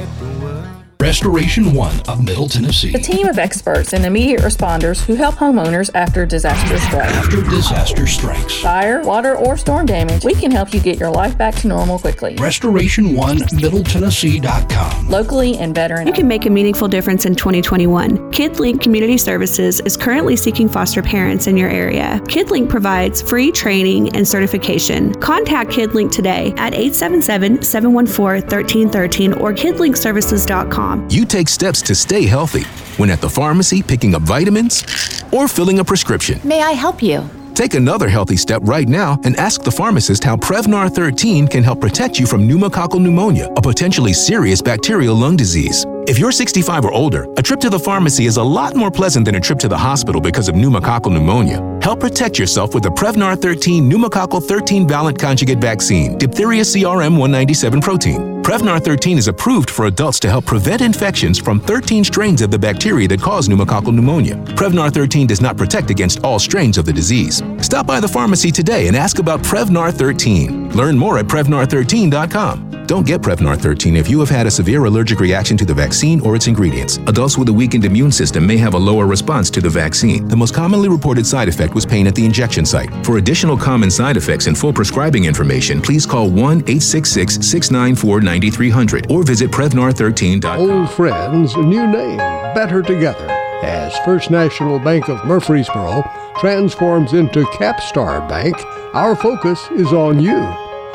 Restoration 1.06 1.72
One 1.72 2.00
of 2.08 2.24
Middle 2.24 2.50
Tennessee. 2.50 2.92
A 2.96 2.98
team 2.98 3.28
of 3.28 3.38
experts 3.38 3.94
and 3.94 4.04
immediate 4.08 4.42
responders 4.42 5.06
who 5.06 5.14
help 5.14 5.36
homeowners 5.36 5.92
after 5.94 6.26
disaster 6.26 6.80
strikes. 6.80 7.14
After 7.14 7.44
disaster 7.44 8.08
strikes. 8.08 8.60
Fire, 8.60 9.04
water, 9.04 9.36
or 9.36 9.56
storm 9.56 9.86
damage, 9.86 10.26
we 10.26 10.34
can 10.34 10.50
help 10.50 10.74
you 10.74 10.80
get 10.80 11.00
your 11.00 11.12
life 11.12 11.38
back 11.38 11.54
to 11.58 11.68
normal 11.68 12.00
quickly. 12.00 12.36
Restoration 12.38 13.16
One 13.16 13.38
MiddleTennessee.com. 13.38 15.08
Locally 15.08 15.56
and 15.60 15.76
veteran. 15.76 16.08
You 16.08 16.14
can 16.14 16.28
make 16.28 16.48
a 16.48 16.50
meaningful 16.50 16.88
difference 16.88 17.28
in 17.28 17.36
2021. 17.36 18.32
KidLink 18.32 18.82
Community 18.82 19.20
Services 19.20 19.82
is 19.82 19.96
currently 19.96 20.36
seeking 20.36 20.68
foster 20.68 21.04
parents 21.04 21.46
in 21.46 21.56
your 21.56 21.70
area. 21.70 22.20
KidLink 22.24 22.68
provides 22.68 23.22
free 23.22 23.52
training 23.52 24.16
and 24.16 24.28
certification. 24.28 25.14
Contact 25.22 25.70
KidLink 25.70 26.12
today 26.12 26.48
at 26.58 26.74
877 26.74 27.62
714 27.62 28.42
1313 28.50 29.34
or 29.34 29.54
kidlinkservices.com. 29.54 30.95
You 31.10 31.26
take 31.26 31.50
steps 31.50 31.82
to 31.84 31.96
stay 31.96 32.26
healthy 32.26 32.64
when 32.98 33.10
at 33.10 33.22
the 33.22 33.30
pharmacy 33.30 33.84
picking 33.84 34.16
up 34.16 34.22
vitamins 34.22 34.84
or 35.32 35.48
filling 35.48 35.80
a 35.80 35.84
prescription. 35.84 36.40
May 36.44 36.62
I 36.62 36.72
help 36.72 37.02
you? 37.04 37.30
Take 37.54 37.74
another 37.74 38.10
healthy 38.10 38.36
step 38.36 38.62
right 38.66 38.88
now 38.88 39.18
and 39.24 39.36
ask 39.38 39.64
the 39.64 39.72
pharmacist 39.72 40.24
how 40.24 40.36
Prevnar 40.36 40.94
13 40.94 41.48
can 41.48 41.64
help 41.64 41.80
protect 41.80 42.20
you 42.20 42.26
from 42.26 42.48
pneumococcal 42.48 43.02
pneumonia, 43.02 43.50
a 43.56 43.62
potentially 43.62 44.12
serious 44.14 44.62
bacterial 44.62 45.16
lung 45.16 45.38
disease. 45.38 45.86
If 46.08 46.20
you're 46.20 46.32
65 46.32 46.86
or 46.86 46.92
older, 46.92 47.28
a 47.36 47.42
trip 47.42 47.60
to 47.62 47.70
the 47.70 47.80
pharmacy 47.80 48.28
is 48.28 48.38
a 48.38 48.44
lot 48.44 48.76
more 48.76 48.92
pleasant 48.92 49.26
than 49.26 49.34
a 49.34 49.40
trip 49.40 49.58
to 49.60 49.68
the 49.68 49.78
hospital 49.78 50.22
because 50.22 50.48
of 50.48 50.54
pneumococcal 50.54 51.12
pneumonia. 51.12 51.80
Help 51.82 52.00
protect 52.00 52.38
yourself 52.38 52.76
with 52.76 52.84
the 52.84 52.90
Prevnar 52.90 53.36
13 53.42 53.90
pneumococcal 53.90 54.44
13 54.44 54.88
valent 54.88 55.18
conjugate 55.18 55.58
vaccine, 55.58 56.16
diphtheria 56.20 56.62
CRM 56.62 57.18
197 57.18 57.82
protein. 57.82 58.44
Prevnar 58.44 58.80
13 58.80 59.18
is 59.18 59.28
approved 59.28 59.72
for 59.72 59.88
adults 59.88 60.20
to 60.20 60.30
help 60.30 60.46
prevent 60.46 60.84
infections 60.84 61.40
from 61.40 61.60
13 61.60 62.04
strains 62.04 62.44
of 62.44 62.52
the 62.52 62.60
bacteria 62.60 63.08
that 63.08 63.20
cause 63.20 63.50
pneumococcal 63.50 63.92
pneumonia. 63.92 64.36
Prevnar 64.54 64.94
13 64.94 65.26
does 65.26 65.42
not 65.42 65.58
protect 65.58 65.90
against 65.90 66.24
all 66.24 66.38
strains 66.38 66.78
of 66.78 66.86
the 66.86 66.94
disease. 66.94 67.42
Stop 67.62 67.88
by 67.88 68.00
the 68.00 68.08
pharmacy 68.08 68.52
today 68.52 68.88
and 68.88 68.96
ask 68.96 69.18
about 69.18 69.42
Prevnar 69.42 69.92
13. 69.92 70.70
Learn 70.76 70.96
more 70.96 71.18
at 71.18 71.26
Prevnar13.com. 71.26 72.86
Don't 72.86 73.08
get 73.08 73.22
Prevnar 73.22 73.60
13 73.60 73.96
if 73.96 74.08
you 74.08 74.20
have 74.20 74.30
had 74.30 74.46
a 74.46 74.52
severe 74.52 74.86
allergic 74.86 75.20
reaction 75.20 75.58
to 75.58 75.66
the 75.66 75.74
vaccine 75.74 75.95
or 76.22 76.36
its 76.36 76.48
ingredients. 76.48 76.98
Adults 77.08 77.38
with 77.38 77.50
a 77.50 77.54
weakened 77.54 77.86
immune 77.86 78.12
system 78.12 78.46
may 78.46 78.58
have 78.58 78.74
a 78.74 78.78
lower 78.78 79.06
response 79.06 79.50
to 79.52 79.62
the 79.62 79.70
vaccine. 79.70 80.28
The 80.28 80.36
most 80.36 80.54
commonly 80.54 80.90
reported 80.90 81.26
side 81.26 81.48
effect 81.48 81.74
was 81.74 81.86
pain 81.86 82.08
at 82.08 82.16
the 82.16 82.26
injection 82.26 82.66
site. 82.66 82.90
For 83.06 83.18
additional 83.18 83.58
common 83.58 83.90
side 83.90 84.18
effects 84.18 84.48
and 84.48 84.58
full 84.58 84.74
prescribing 84.74 85.26
information, 85.26 85.82
please 85.82 86.06
call 86.06 86.30
1 86.30 86.36
866 86.36 87.36
694 87.36 88.22
9300 88.22 89.12
or 89.12 89.24
visit 89.24 89.52
Prevnar13.com. 89.52 90.60
Old 90.60 90.92
friends, 90.92 91.56
new 91.56 91.88
name, 91.88 92.18
better 92.54 92.82
together. 92.82 93.28
As 93.64 93.98
First 94.00 94.30
National 94.30 94.80
Bank 94.80 95.10
of 95.10 95.26
Murfreesboro 95.26 96.04
transforms 96.40 97.14
into 97.14 97.44
Capstar 97.46 98.28
Bank, 98.28 98.56
our 98.94 99.16
focus 99.16 99.60
is 99.72 99.94
on 99.94 100.20
you. 100.20 100.38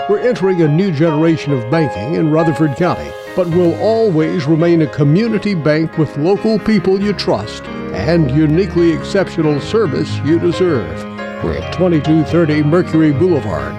We're 0.08 0.20
entering 0.20 0.62
a 0.62 0.68
new 0.68 0.92
generation 0.92 1.52
of 1.52 1.70
banking 1.70 2.14
in 2.14 2.30
Rutherford 2.30 2.76
County, 2.76 3.10
but 3.36 3.48
will 3.48 3.74
always 3.80 4.46
remain 4.46 4.82
a 4.82 4.86
community 4.86 5.54
bank 5.54 5.98
with 5.98 6.16
local 6.16 6.58
people 6.58 7.00
you 7.00 7.12
trust 7.12 7.62
and 7.92 8.30
uniquely 8.30 8.92
exceptional 8.92 9.60
service 9.60 10.18
you 10.18 10.38
deserve. 10.38 11.04
We're 11.42 11.58
at 11.58 11.72
2230 11.72 12.62
Mercury 12.62 13.12
Boulevard. 13.12 13.74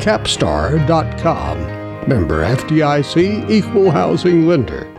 Capstar.com. 0.00 1.58
Member 2.08 2.44
FDIC 2.44 3.50
Equal 3.50 3.90
Housing 3.90 4.46
Lender. 4.46 4.97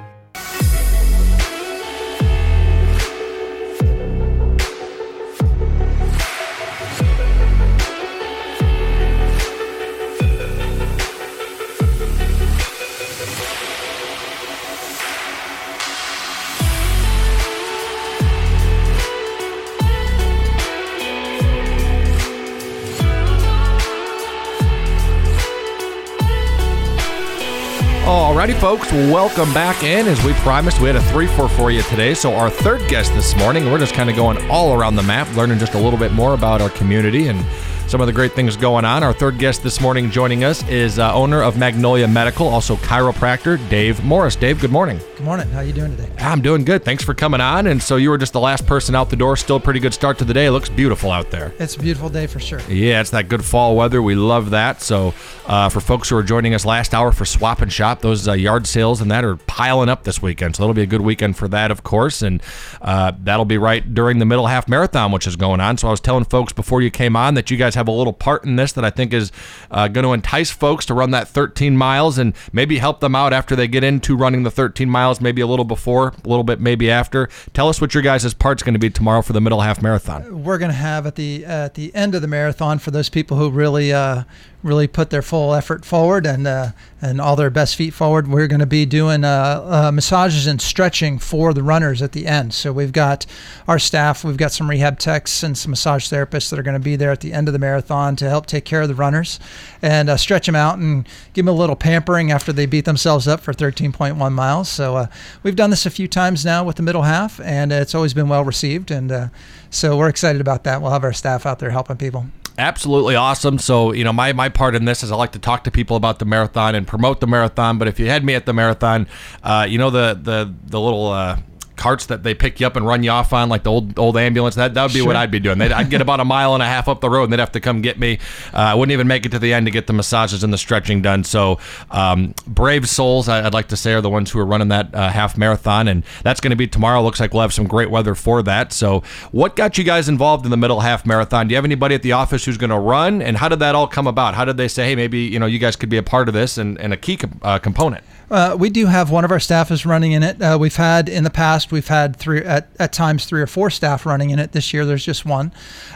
Alrighty, 28.09 28.59
folks, 28.59 28.91
welcome 28.91 29.53
back 29.53 29.83
in. 29.83 30.07
As 30.07 30.19
we 30.25 30.33
promised, 30.33 30.81
we 30.81 30.87
had 30.87 30.95
a 30.95 31.01
3 31.11 31.27
4 31.27 31.47
for 31.47 31.69
you 31.69 31.83
today. 31.83 32.15
So, 32.15 32.33
our 32.33 32.49
third 32.49 32.81
guest 32.89 33.13
this 33.13 33.35
morning, 33.37 33.71
we're 33.71 33.77
just 33.77 33.93
kind 33.93 34.09
of 34.09 34.15
going 34.15 34.49
all 34.49 34.73
around 34.73 34.95
the 34.95 35.03
map, 35.03 35.31
learning 35.35 35.59
just 35.59 35.75
a 35.75 35.77
little 35.77 35.99
bit 35.99 36.11
more 36.11 36.33
about 36.33 36.59
our 36.59 36.71
community 36.71 37.27
and 37.27 37.45
some 37.87 38.01
of 38.01 38.07
the 38.07 38.13
great 38.13 38.31
things 38.31 38.57
going 38.57 38.83
on. 38.83 39.03
Our 39.03 39.13
third 39.13 39.37
guest 39.37 39.61
this 39.61 39.79
morning 39.79 40.09
joining 40.09 40.43
us 40.43 40.67
is 40.67 40.97
uh, 40.97 41.13
owner 41.13 41.43
of 41.43 41.59
Magnolia 41.59 42.07
Medical, 42.07 42.47
also 42.47 42.77
chiropractor, 42.77 43.59
Dave 43.69 44.03
Morris. 44.03 44.35
Dave, 44.35 44.59
good 44.59 44.71
morning. 44.71 44.99
Good 45.19 45.25
morning. 45.25 45.49
How 45.49 45.59
are 45.59 45.63
you 45.65 45.73
doing 45.73 45.97
today? 45.97 46.09
I'm 46.19 46.41
doing 46.41 46.63
good. 46.63 46.85
Thanks 46.85 47.03
for 47.03 47.13
coming 47.13 47.41
on. 47.41 47.67
And 47.67 47.83
so, 47.83 47.97
you 47.97 48.09
were 48.09 48.17
just 48.17 48.31
the 48.31 48.39
last 48.39 48.65
person 48.65 48.95
out 48.95 49.09
the 49.09 49.17
door. 49.17 49.35
Still 49.35 49.57
a 49.57 49.59
pretty 49.59 49.81
good 49.81 49.93
start 49.93 50.17
to 50.19 50.23
the 50.23 50.33
day. 50.33 50.45
It 50.45 50.51
looks 50.51 50.69
beautiful 50.69 51.11
out 51.11 51.29
there. 51.29 51.53
It's 51.59 51.75
a 51.75 51.79
beautiful 51.79 52.07
day 52.07 52.25
for 52.25 52.39
sure. 52.39 52.61
Yeah, 52.69 53.01
it's 53.01 53.09
that 53.09 53.27
good 53.27 53.43
fall 53.43 53.75
weather. 53.75 54.01
We 54.01 54.15
love 54.15 54.51
that. 54.51 54.81
So, 54.81 55.13
uh, 55.45 55.67
for 55.67 55.81
folks 55.81 56.07
who 56.07 56.15
are 56.15 56.23
joining 56.23 56.53
us 56.53 56.63
last 56.63 56.93
hour 56.93 57.11
for 57.11 57.25
Swap 57.25 57.59
and 57.59 57.69
Shop, 57.69 57.99
those 57.99 58.29
uh, 58.29 58.31
yard 58.31 58.65
sales 58.65 59.01
and 59.01 59.11
that 59.11 59.25
are 59.25 59.35
piling 59.35 59.89
up 59.89 60.05
this 60.05 60.21
weekend. 60.21 60.55
So, 60.55 60.63
that'll 60.63 60.73
be 60.73 60.83
a 60.83 60.85
good 60.85 61.01
weekend 61.01 61.35
for 61.35 61.49
that, 61.49 61.69
of 61.69 61.83
course. 61.83 62.21
And 62.21 62.41
uh, 62.81 63.11
that'll 63.21 63.43
be 63.43 63.57
right 63.57 63.93
during 63.93 64.19
the 64.19 64.25
middle 64.25 64.47
half 64.47 64.69
marathon, 64.69 65.11
which 65.11 65.27
is 65.27 65.35
going 65.35 65.59
on. 65.59 65.77
So, 65.77 65.89
I 65.89 65.91
was 65.91 65.99
telling 65.99 66.23
folks 66.23 66.53
before 66.53 66.81
you 66.81 66.89
came 66.89 67.17
on 67.17 67.33
that 67.33 67.51
you 67.51 67.57
guys 67.57 67.75
have 67.75 67.89
a 67.89 67.91
little 67.91 68.13
part 68.13 68.45
in 68.45 68.55
this 68.55 68.71
that 68.71 68.85
I 68.85 68.89
think 68.89 69.11
is 69.11 69.33
uh, 69.69 69.89
going 69.89 70.05
to 70.05 70.13
entice 70.13 70.49
folks 70.49 70.85
to 70.85 70.93
run 70.93 71.11
that 71.11 71.27
13 71.27 71.75
miles 71.75 72.17
and 72.17 72.33
maybe 72.53 72.77
help 72.77 73.01
them 73.01 73.15
out 73.15 73.33
after 73.33 73.53
they 73.57 73.67
get 73.67 73.83
into 73.83 74.15
running 74.15 74.43
the 74.43 74.51
13 74.51 74.89
miles, 74.89 75.08
maybe 75.19 75.41
a 75.41 75.47
little 75.47 75.65
before, 75.65 76.09
a 76.09 76.27
little 76.27 76.43
bit 76.43 76.59
maybe 76.59 76.89
after. 76.91 77.29
Tell 77.53 77.69
us 77.69 77.81
what 77.81 77.93
your 77.93 78.03
guys' 78.03 78.33
part's 78.33 78.63
going 78.63 78.73
to 78.73 78.79
be 78.79 78.89
tomorrow 78.89 79.21
for 79.21 79.33
the 79.33 79.41
middle 79.41 79.61
half 79.61 79.81
marathon. 79.81 80.43
We're 80.43 80.57
going 80.57 80.71
to 80.71 80.77
have 80.77 81.05
at 81.07 81.15
the 81.15 81.45
at 81.45 81.73
the 81.73 81.93
end 81.95 82.15
of 82.15 82.21
the 82.21 82.27
marathon 82.27 82.79
for 82.79 82.91
those 82.91 83.09
people 83.09 83.37
who 83.37 83.49
really 83.49 83.91
uh, 83.91 84.23
really 84.61 84.87
put 84.87 85.09
their 85.09 85.21
full 85.21 85.53
effort 85.53 85.85
forward 85.85 86.25
and 86.25 86.45
uh, 86.45 86.71
and 87.01 87.21
all 87.21 87.37
their 87.37 87.49
best 87.49 87.77
feet 87.77 87.93
forward. 87.93 88.27
We're 88.27 88.47
going 88.47 88.59
to 88.59 88.65
be 88.65 88.85
doing 88.85 89.23
uh, 89.23 89.87
uh, 89.87 89.91
massages 89.91 90.47
and 90.47 90.61
stretching 90.61 91.17
for 91.17 91.53
the 91.53 91.63
runners 91.63 92.01
at 92.01 92.11
the 92.11 92.27
end. 92.27 92.53
So 92.53 92.73
we've 92.73 92.91
got 92.91 93.25
our 93.67 93.79
staff, 93.79 94.23
we've 94.23 94.37
got 94.37 94.51
some 94.51 94.69
rehab 94.69 94.99
techs 94.99 95.41
and 95.41 95.57
some 95.57 95.71
massage 95.71 96.11
therapists 96.11 96.49
that 96.49 96.59
are 96.59 96.63
going 96.63 96.73
to 96.73 96.79
be 96.79 96.97
there 96.97 97.11
at 97.11 97.21
the 97.21 97.31
end 97.31 97.47
of 97.47 97.53
the 97.53 97.59
marathon 97.59 98.17
to 98.17 98.27
help 98.27 98.47
take 98.47 98.65
care 98.65 98.81
of 98.81 98.89
the 98.89 98.95
runners 98.95 99.39
and 99.81 100.09
uh, 100.09 100.17
stretch 100.17 100.45
them 100.45 100.55
out 100.55 100.77
and 100.77 101.07
give 101.33 101.45
them 101.45 101.55
a 101.55 101.57
little 101.57 101.77
pampering 101.77 102.31
after 102.31 102.51
they 102.51 102.65
beat 102.65 102.85
themselves 102.85 103.27
up 103.27 103.39
for 103.39 103.53
13.1 103.53 104.31
miles. 104.33 104.67
So 104.67 104.97
uh, 104.97 105.07
we've 105.41 105.55
done 105.55 105.69
this 105.69 105.85
a 105.85 105.89
few 105.89 106.07
times 106.07 106.43
now 106.43 106.65
with 106.65 106.75
the 106.75 106.83
middle 106.83 107.03
half, 107.03 107.39
and 107.39 107.71
it's 107.71 107.95
always 107.95 108.13
been 108.13 108.27
well 108.27 108.43
received. 108.43 108.91
And 108.91 109.11
uh, 109.11 109.27
so 109.69 109.97
we're 109.97 110.09
excited 110.09 110.41
about 110.41 110.65
that. 110.65 110.81
We'll 110.81 110.91
have 110.91 111.05
our 111.05 111.13
staff 111.13 111.45
out 111.45 111.59
there 111.59 111.69
helping 111.69 111.95
people. 111.95 112.25
Absolutely 112.59 113.15
awesome. 113.15 113.57
So, 113.57 113.93
you 113.93 114.03
know, 114.03 114.11
my, 114.11 114.33
my 114.33 114.49
part 114.49 114.75
in 114.75 114.83
this 114.83 115.01
is 115.01 115.13
I 115.13 115.15
like 115.15 115.31
to 115.31 115.39
talk 115.39 115.63
to 115.63 115.71
people 115.71 115.95
about 115.95 116.19
the 116.19 116.25
marathon 116.25 116.75
and 116.75 116.85
promote 116.85 117.21
the 117.21 117.27
marathon. 117.27 117.77
But 117.77 117.87
if 117.87 118.01
you 118.01 118.07
had 118.07 118.25
me 118.25 118.35
at 118.35 118.45
the 118.45 118.51
marathon, 118.51 119.07
uh, 119.43 119.65
you 119.69 119.77
know, 119.77 119.89
the, 119.89 120.19
the, 120.21 120.53
the 120.65 120.79
little, 120.79 121.07
uh, 121.07 121.37
carts 121.79 122.05
that 122.07 122.21
they 122.23 122.35
pick 122.35 122.59
you 122.59 122.67
up 122.67 122.75
and 122.75 122.85
run 122.85 123.01
you 123.03 123.09
off 123.09 123.31
on, 123.33 123.49
like 123.49 123.63
the 123.63 123.71
old 123.71 123.97
old 123.97 124.17
ambulance. 124.17 124.55
That 124.55 124.73
that 124.75 124.83
would 124.83 124.93
be 124.93 125.01
what 125.01 125.15
I'd 125.15 125.31
be 125.31 125.39
doing. 125.39 125.57
They'd, 125.57 125.71
I'd 125.71 125.89
get 125.89 126.01
about 126.01 126.19
a 126.19 126.25
mile 126.25 126.53
and 126.53 126.61
a 126.61 126.65
half 126.65 126.87
up 126.87 126.99
the 127.01 127.09
road, 127.09 127.23
and 127.23 127.33
they'd 127.33 127.39
have 127.39 127.53
to 127.53 127.59
come 127.59 127.81
get 127.81 127.97
me. 127.97 128.19
Uh, 128.53 128.57
I 128.57 128.75
wouldn't 128.75 128.91
even 128.91 129.07
make 129.07 129.25
it 129.25 129.29
to 129.29 129.39
the 129.39 129.53
end 129.53 129.65
to 129.65 129.71
get 129.71 129.87
the 129.87 129.93
massages 129.93 130.43
and 130.43 130.51
the 130.53 130.57
stretching 130.57 131.01
done. 131.01 131.23
So, 131.23 131.57
um, 131.89 132.35
brave 132.45 132.87
souls, 132.89 133.29
I- 133.29 133.45
I'd 133.45 133.53
like 133.53 133.69
to 133.69 133.77
say, 133.77 133.93
are 133.93 134.01
the 134.01 134.09
ones 134.09 134.29
who 134.31 134.39
are 134.39 134.45
running 134.45 134.67
that 134.67 134.93
uh, 134.93 135.09
half 135.09 135.37
marathon, 135.37 135.87
and 135.87 136.03
that's 136.21 136.41
going 136.41 136.51
to 136.51 136.57
be 136.57 136.67
tomorrow. 136.67 137.01
Looks 137.01 137.19
like 137.19 137.33
we'll 137.33 137.41
have 137.43 137.53
some 137.53 137.67
great 137.67 137.89
weather 137.89 138.13
for 138.15 138.43
that. 138.43 138.73
So, 138.73 139.01
what 139.31 139.55
got 139.55 139.77
you 139.77 139.83
guys 139.85 140.09
involved 140.09 140.45
in 140.45 140.51
the 140.51 140.57
middle 140.57 140.81
half 140.81 141.05
marathon? 141.05 141.47
Do 141.47 141.53
you 141.53 141.55
have 141.55 141.65
anybody 141.65 141.95
at 141.95 142.03
the 142.03 142.11
office 142.11 142.45
who's 142.45 142.57
going 142.57 142.69
to 142.71 142.79
run? 142.79 143.21
And 143.21 143.37
how 143.37 143.47
did 143.49 143.59
that 143.59 143.73
all 143.75 143.87
come 143.87 144.07
about? 144.07 144.35
How 144.35 144.43
did 144.45 144.57
they 144.57 144.67
say, 144.67 144.85
hey, 144.85 144.95
maybe 144.95 145.19
you 145.19 145.39
know 145.39 145.45
you 145.45 145.59
guys 145.59 145.75
could 145.75 145.89
be 145.89 145.97
a 145.97 146.03
part 146.03 146.27
of 146.27 146.33
this 146.33 146.57
and, 146.57 146.77
and 146.79 146.93
a 146.93 146.97
key 146.97 147.15
com- 147.17 147.39
uh, 147.41 147.57
component? 147.59 148.03
Uh, 148.31 148.55
we 148.57 148.69
do 148.69 148.85
have 148.85 149.09
one 149.09 149.25
of 149.25 149.31
our 149.31 149.39
staff 149.39 149.71
is 149.71 149.85
running 149.85 150.11
in 150.11 150.23
it. 150.23 150.41
Uh, 150.41 150.57
we've 150.59 150.75
had 150.75 151.09
in 151.09 151.23
the 151.23 151.29
past, 151.29 151.71
we've 151.71 151.87
had 151.87 152.15
three 152.15 152.41
at, 152.41 152.69
at 152.79 152.93
times 152.93 153.25
three 153.25 153.41
or 153.41 153.47
four 153.47 153.69
staff 153.69 154.05
running 154.05 154.29
in 154.29 154.39
it. 154.39 154.51
This 154.51 154.73
year, 154.73 154.85
there's 154.85 155.05
just 155.05 155.25
one, 155.25 155.51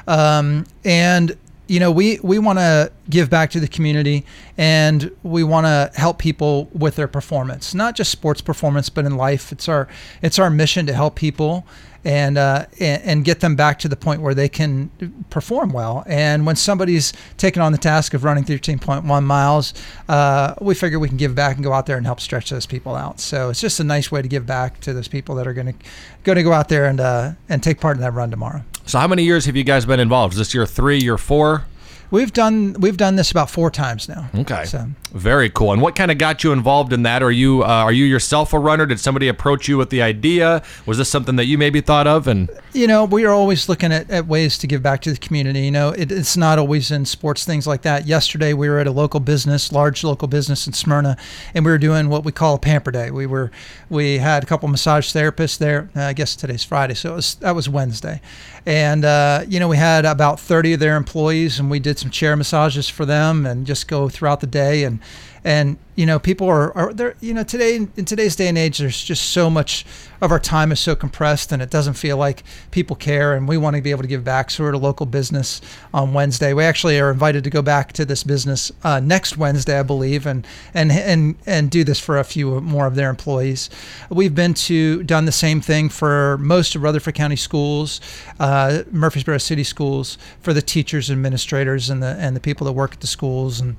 um, 0.08 0.66
and 0.84 1.38
you 1.68 1.80
know 1.80 1.92
we 1.92 2.20
we 2.22 2.40
want 2.40 2.60
to 2.60 2.92
give 3.10 3.30
back 3.30 3.50
to 3.52 3.60
the 3.60 3.68
community 3.68 4.26
and 4.58 5.12
we 5.24 5.44
want 5.44 5.66
to 5.66 5.92
help 6.00 6.20
people 6.20 6.70
with 6.74 6.96
their 6.96 7.08
performance, 7.08 7.74
not 7.74 7.96
just 7.96 8.12
sports 8.12 8.42
performance, 8.42 8.90
but 8.90 9.06
in 9.06 9.16
life. 9.18 9.52
It's 9.52 9.68
our 9.68 9.88
it's 10.22 10.40
our 10.40 10.50
mission 10.50 10.86
to 10.88 10.94
help 10.94 11.16
people 11.16 11.66
and 12.06 12.38
uh, 12.38 12.66
and, 12.80 13.02
and 13.04 13.26
get 13.26 13.40
them 13.40 13.56
back 13.56 13.80
to 13.80 13.88
the 13.88 13.96
point 13.96 14.22
where 14.22 14.34
they 14.34 14.50
can 14.50 14.90
perform 15.30 15.72
well. 15.72 16.04
And 16.06 16.46
when 16.46 16.56
somebody's 16.56 17.14
taken 17.38 17.62
on 17.62 17.72
the 17.72 17.78
task 17.78 18.14
of 18.14 18.24
running 18.24 18.44
13.1 18.44 19.24
miles, 19.24 19.74
uh, 20.10 20.56
we 20.60 20.76
figure 20.76 21.00
we 21.00 21.08
can 21.08 21.18
give 21.18 21.36
back 21.36 21.56
and 21.56 21.64
go 21.64 21.74
out 21.74 21.86
there 21.86 21.98
and 21.98 22.06
help 22.06 22.20
stretch 22.20 22.50
those 22.50 22.66
people 22.66 22.96
out. 22.96 23.20
So 23.20 23.50
it's 23.50 23.62
just 23.62 23.80
a 23.80 23.84
nice 23.84 24.12
way 24.12 24.22
to 24.22 24.28
give 24.28 24.46
back 24.46 24.80
to 24.82 24.94
those 24.94 25.08
people 25.08 25.36
that 25.36 25.48
are 25.48 25.54
going 25.54 25.68
to 25.68 25.86
going 26.24 26.36
to 26.36 26.44
go 26.44 26.54
out 26.54 26.70
there 26.70 26.86
and 26.86 27.00
uh, 27.00 27.32
and 27.48 27.64
take 27.64 27.80
part 27.80 27.96
in 27.96 28.02
that 28.02 28.14
run 28.14 28.32
tomorrow. 28.32 28.64
So, 28.86 29.00
how 29.00 29.08
many 29.08 29.24
years 29.24 29.46
have 29.46 29.56
you 29.56 29.64
guys 29.64 29.86
been 29.86 30.00
involved? 30.00 30.34
Is 30.34 30.40
this 30.40 30.54
year 30.54 30.66
three, 30.66 31.00
year 31.00 31.18
four? 31.18 31.66
We've 32.12 32.34
done 32.34 32.74
we've 32.74 32.98
done 32.98 33.16
this 33.16 33.32
about 33.32 33.50
four 33.50 33.72
times 33.72 34.08
now. 34.08 34.30
Okay. 34.36 34.66
So 34.66 34.88
Very 35.14 35.52
cool. 35.52 35.72
And 35.72 35.80
what 35.80 35.96
kind 35.96 36.10
of 36.10 36.18
got 36.18 36.44
you 36.44 36.54
involved 36.54 36.92
in 36.92 37.04
that? 37.04 37.22
Are 37.22 37.32
you 37.32 37.64
uh, 37.64 37.68
are 37.68 37.92
you 37.92 38.04
yourself 38.04 38.52
a 38.52 38.58
runner? 38.58 38.88
Did 38.88 39.00
somebody 39.00 39.28
approach 39.28 39.68
you 39.68 39.78
with 39.78 39.92
the 39.92 40.02
idea? 40.02 40.64
Was 40.88 40.98
this 40.98 41.08
something 41.08 41.36
that 41.36 41.46
you 41.46 41.56
maybe 41.56 41.82
thought 41.82 42.08
of? 42.08 42.28
And 42.28 42.50
you 42.74 42.88
know, 42.88 43.06
we 43.06 43.24
are 43.24 43.32
always 43.32 43.70
looking 43.70 43.94
at, 43.94 44.10
at 44.10 44.26
ways 44.26 44.58
to 44.58 44.66
give 44.66 44.82
back 44.82 45.02
to 45.02 45.12
the 45.12 45.20
community. 45.20 45.60
You 45.62 45.72
know, 45.72 45.90
it, 45.90 46.12
it's 46.12 46.36
not 46.36 46.58
always 46.58 46.90
in 46.90 47.06
sports 47.06 47.46
things 47.46 47.68
like 47.68 47.84
that. 47.84 48.08
Yesterday, 48.08 48.54
we 48.54 48.68
were 48.68 48.80
at 48.80 48.88
a 48.88 48.92
local 48.92 49.20
business, 49.20 49.72
large 49.72 50.04
local 50.04 50.28
business 50.28 50.66
in 50.66 50.74
Smyrna, 50.74 51.16
and 51.54 51.64
we 51.64 51.70
were 51.70 51.78
doing 51.78 52.10
what 52.10 52.26
we 52.26 52.32
call 52.32 52.56
a 52.56 52.60
pamper 52.60 52.90
day. 52.90 53.12
We 53.12 53.28
were 53.28 53.52
we 53.92 54.18
had 54.18 54.42
a 54.42 54.48
couple 54.48 54.68
massage 54.68 55.16
therapists 55.16 55.60
there. 55.60 55.90
Uh, 55.96 56.06
I 56.06 56.14
guess 56.14 56.36
today's 56.36 56.64
Friday, 56.64 56.96
so 56.96 57.14
was 57.14 57.36
that 57.36 57.54
was 57.54 57.70
Wednesday, 57.70 58.20
and 58.66 59.06
uh, 59.06 59.46
you 59.48 59.60
know 59.60 59.68
we 59.68 59.78
had 59.78 60.06
about 60.06 60.40
30 60.40 60.74
of 60.74 60.80
their 60.80 60.98
employees, 60.98 61.60
and 61.60 61.70
we 61.70 61.78
did 61.78 62.00
some 62.00 62.10
chair 62.10 62.36
massages 62.36 62.90
for 62.90 63.06
them, 63.06 63.46
and 63.46 63.68
just 63.68 63.88
go 63.88 64.10
throughout 64.10 64.40
the 64.40 64.48
day 64.48 64.84
and 64.84 65.03
and 65.44 65.78
you 65.96 66.06
know 66.06 66.20
people 66.20 66.48
are, 66.48 66.76
are 66.76 66.94
there 66.94 67.16
you 67.20 67.34
know 67.34 67.44
today 67.44 67.76
in 67.76 68.06
today's 68.06 68.36
day 68.36 68.48
and 68.48 68.58
age 68.58 68.78
there's 68.78 69.04
just 69.04 69.30
so 69.30 69.50
much 69.50 69.86
of 70.24 70.32
our 70.32 70.40
time 70.40 70.72
is 70.72 70.80
so 70.80 70.96
compressed 70.96 71.52
and 71.52 71.62
it 71.62 71.70
doesn't 71.70 71.96
feel 71.96 72.16
like 72.16 72.44
people 72.72 72.96
care. 72.96 73.34
And 73.34 73.46
we 73.46 73.58
want 73.58 73.76
to 73.76 73.82
be 73.82 73.92
able 73.92 74.04
to 74.04 74.08
give 74.08 74.24
back. 74.24 74.50
So 74.50 74.64
we're 74.64 74.70
at 74.70 74.76
a 74.76 74.78
local 74.78 75.06
business 75.06 75.60
on 75.94 76.14
wednesday. 76.14 76.54
We 76.54 76.64
actually 76.64 76.98
are 77.00 77.12
invited 77.12 77.44
to 77.44 77.50
go 77.50 77.62
back 77.62 77.92
to 77.94 78.06
this 78.06 78.24
business 78.24 78.72
uh, 78.84 79.00
next 79.00 79.38
wednesday 79.38 79.80
i 79.80 79.84
believe 79.84 80.26
and 80.26 80.48
and 80.74 80.92
and 80.92 81.36
and 81.46 81.70
do 81.70 81.84
this 81.84 82.00
for 82.00 82.18
a 82.18 82.24
few 82.24 82.62
more 82.62 82.88
of 82.88 82.96
their 82.96 83.10
employees. 83.10 83.70
We've 84.10 84.34
been 84.34 84.54
to 84.54 85.04
done 85.04 85.26
the 85.26 85.32
same 85.32 85.60
thing 85.60 85.90
for 85.90 86.38
most 86.38 86.76
of 86.76 86.84
rutherford 86.84 87.16
county 87.16 87.36
schools 87.36 88.00
uh, 88.40 88.84
murfreesboro 88.92 89.38
city 89.40 89.64
schools 89.64 90.18
for 90.40 90.54
the 90.54 90.62
teachers 90.62 91.12
administrators 91.12 91.90
and 91.90 92.02
the 92.02 92.16
and 92.18 92.36
the 92.36 92.40
people 92.40 92.66
that 92.66 92.74
work 92.74 92.94
at 92.94 93.02
the 93.02 93.08
schools. 93.08 93.60
And 93.60 93.76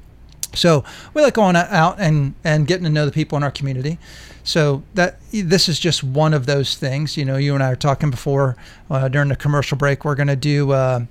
so 0.57 0.85
we 1.13 1.23
like 1.23 1.35
going 1.35 1.57
out 1.57 1.97
and, 1.99 2.35
and 2.45 2.67
getting 2.67 2.85
to 2.85 2.91
know 2.91 3.07
the 3.07 3.13
people 3.13 3.37
in 3.37 3.43
our 3.43 3.51
community. 3.51 3.99
So 4.47 4.83
that 4.93 5.19
this 5.31 5.71
is 5.71 5.81
just 5.81 6.05
one 6.05 6.35
of 6.35 6.45
those 6.45 6.77
things. 6.77 7.17
You 7.17 7.25
know, 7.25 7.37
you 7.37 7.55
and 7.55 7.63
I 7.63 7.71
were 7.71 7.77
talking 7.77 8.11
before 8.11 8.57
uh, 8.91 9.09
during 9.09 9.29
the 9.29 9.37
commercial 9.37 9.79
break. 9.79 10.05
We're 10.05 10.15
going 10.15 10.29
to 10.29 10.37
do 10.37 10.73
uh, 10.73 11.07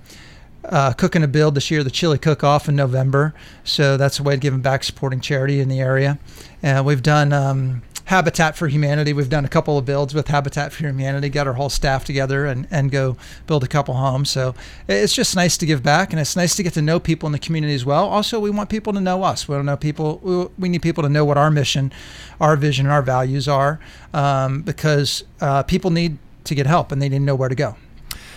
uh, 0.65 0.93
cooking 0.93 1.23
a 1.23 1.27
build 1.27 1.55
this 1.55 1.71
year, 1.71 1.83
the 1.83 1.89
chili 1.89 2.19
cook 2.19 2.43
off 2.43 2.69
in 2.69 2.75
November. 2.75 3.33
So 3.63 3.97
that's 3.97 4.19
a 4.19 4.23
way 4.23 4.35
of 4.35 4.39
giving 4.39 4.61
back, 4.61 4.83
supporting 4.83 5.19
charity 5.19 5.59
in 5.59 5.67
the 5.67 5.79
area. 5.79 6.19
And 6.61 6.85
we've 6.85 7.03
done. 7.03 7.33
Um, 7.33 7.81
Habitat 8.05 8.57
for 8.57 8.67
Humanity. 8.67 9.13
We've 9.13 9.29
done 9.29 9.45
a 9.45 9.49
couple 9.49 9.77
of 9.77 9.85
builds 9.85 10.13
with 10.13 10.27
Habitat 10.27 10.73
for 10.73 10.83
Humanity, 10.83 11.29
got 11.29 11.47
our 11.47 11.53
whole 11.53 11.69
staff 11.69 12.03
together 12.03 12.45
and, 12.45 12.67
and 12.69 12.91
go 12.91 13.17
build 13.47 13.63
a 13.63 13.67
couple 13.67 13.93
homes. 13.93 14.29
So 14.29 14.55
it's 14.87 15.13
just 15.13 15.35
nice 15.35 15.57
to 15.57 15.65
give 15.65 15.83
back 15.83 16.11
and 16.11 16.19
it's 16.19 16.35
nice 16.35 16.55
to 16.57 16.63
get 16.63 16.73
to 16.73 16.81
know 16.81 16.99
people 16.99 17.27
in 17.27 17.33
the 17.33 17.39
community 17.39 17.73
as 17.73 17.85
well. 17.85 18.07
Also, 18.07 18.39
we 18.39 18.49
want 18.49 18.69
people 18.69 18.93
to 18.93 19.01
know 19.01 19.23
us. 19.23 19.47
We 19.47 19.55
don't 19.55 19.65
know 19.65 19.77
people, 19.77 20.19
we, 20.21 20.47
we 20.59 20.69
need 20.69 20.81
people 20.81 21.03
to 21.03 21.09
know 21.09 21.23
what 21.23 21.37
our 21.37 21.49
mission, 21.49 21.93
our 22.39 22.55
vision, 22.55 22.87
our 22.87 23.01
values 23.01 23.47
are 23.47 23.79
um, 24.13 24.61
because 24.61 25.23
uh, 25.41 25.63
people 25.63 25.91
need 25.91 26.17
to 26.43 26.55
get 26.55 26.67
help 26.67 26.91
and 26.91 27.01
they 27.01 27.09
need 27.09 27.19
to 27.19 27.23
know 27.23 27.35
where 27.35 27.49
to 27.49 27.55
go. 27.55 27.75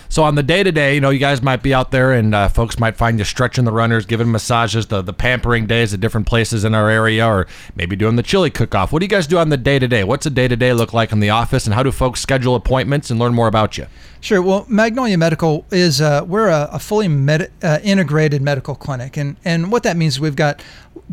So 0.09 0.23
on 0.23 0.35
the 0.35 0.43
day 0.43 0.63
to 0.63 0.71
day, 0.71 0.95
you 0.95 1.01
know, 1.01 1.09
you 1.09 1.19
guys 1.19 1.41
might 1.41 1.61
be 1.61 1.73
out 1.73 1.91
there, 1.91 2.13
and 2.13 2.33
uh, 2.33 2.47
folks 2.47 2.79
might 2.79 2.95
find 2.95 3.19
you 3.19 3.25
stretching 3.25 3.65
the 3.65 3.71
runners, 3.71 4.05
giving 4.05 4.31
massages, 4.31 4.87
the 4.87 5.01
the 5.01 5.13
pampering 5.13 5.67
days 5.67 5.93
at 5.93 5.99
different 5.99 6.27
places 6.27 6.63
in 6.63 6.73
our 6.73 6.89
area, 6.89 7.27
or 7.27 7.47
maybe 7.75 7.95
doing 7.95 8.15
the 8.15 8.23
chili 8.23 8.49
cook 8.49 8.73
off. 8.73 8.91
What 8.91 8.99
do 8.99 9.05
you 9.05 9.09
guys 9.09 9.27
do 9.27 9.37
on 9.37 9.49
the 9.49 9.57
day 9.57 9.79
to 9.79 9.87
day? 9.87 10.03
What's 10.03 10.25
a 10.25 10.29
day 10.29 10.47
to 10.47 10.55
day 10.55 10.73
look 10.73 10.93
like 10.93 11.11
in 11.11 11.19
the 11.19 11.29
office, 11.29 11.65
and 11.65 11.73
how 11.73 11.83
do 11.83 11.91
folks 11.91 12.21
schedule 12.21 12.55
appointments 12.55 13.09
and 13.09 13.19
learn 13.19 13.33
more 13.33 13.47
about 13.47 13.77
you? 13.77 13.87
Sure. 14.19 14.41
Well, 14.41 14.65
Magnolia 14.67 15.17
Medical 15.17 15.65
is 15.71 16.01
uh, 16.01 16.23
we're 16.25 16.47
a, 16.47 16.69
a 16.73 16.79
fully 16.79 17.07
med- 17.07 17.51
uh, 17.61 17.79
integrated 17.83 18.41
medical 18.41 18.75
clinic, 18.75 19.17
and 19.17 19.37
and 19.45 19.71
what 19.71 19.83
that 19.83 19.97
means 19.97 20.19
we've 20.19 20.35
got 20.35 20.61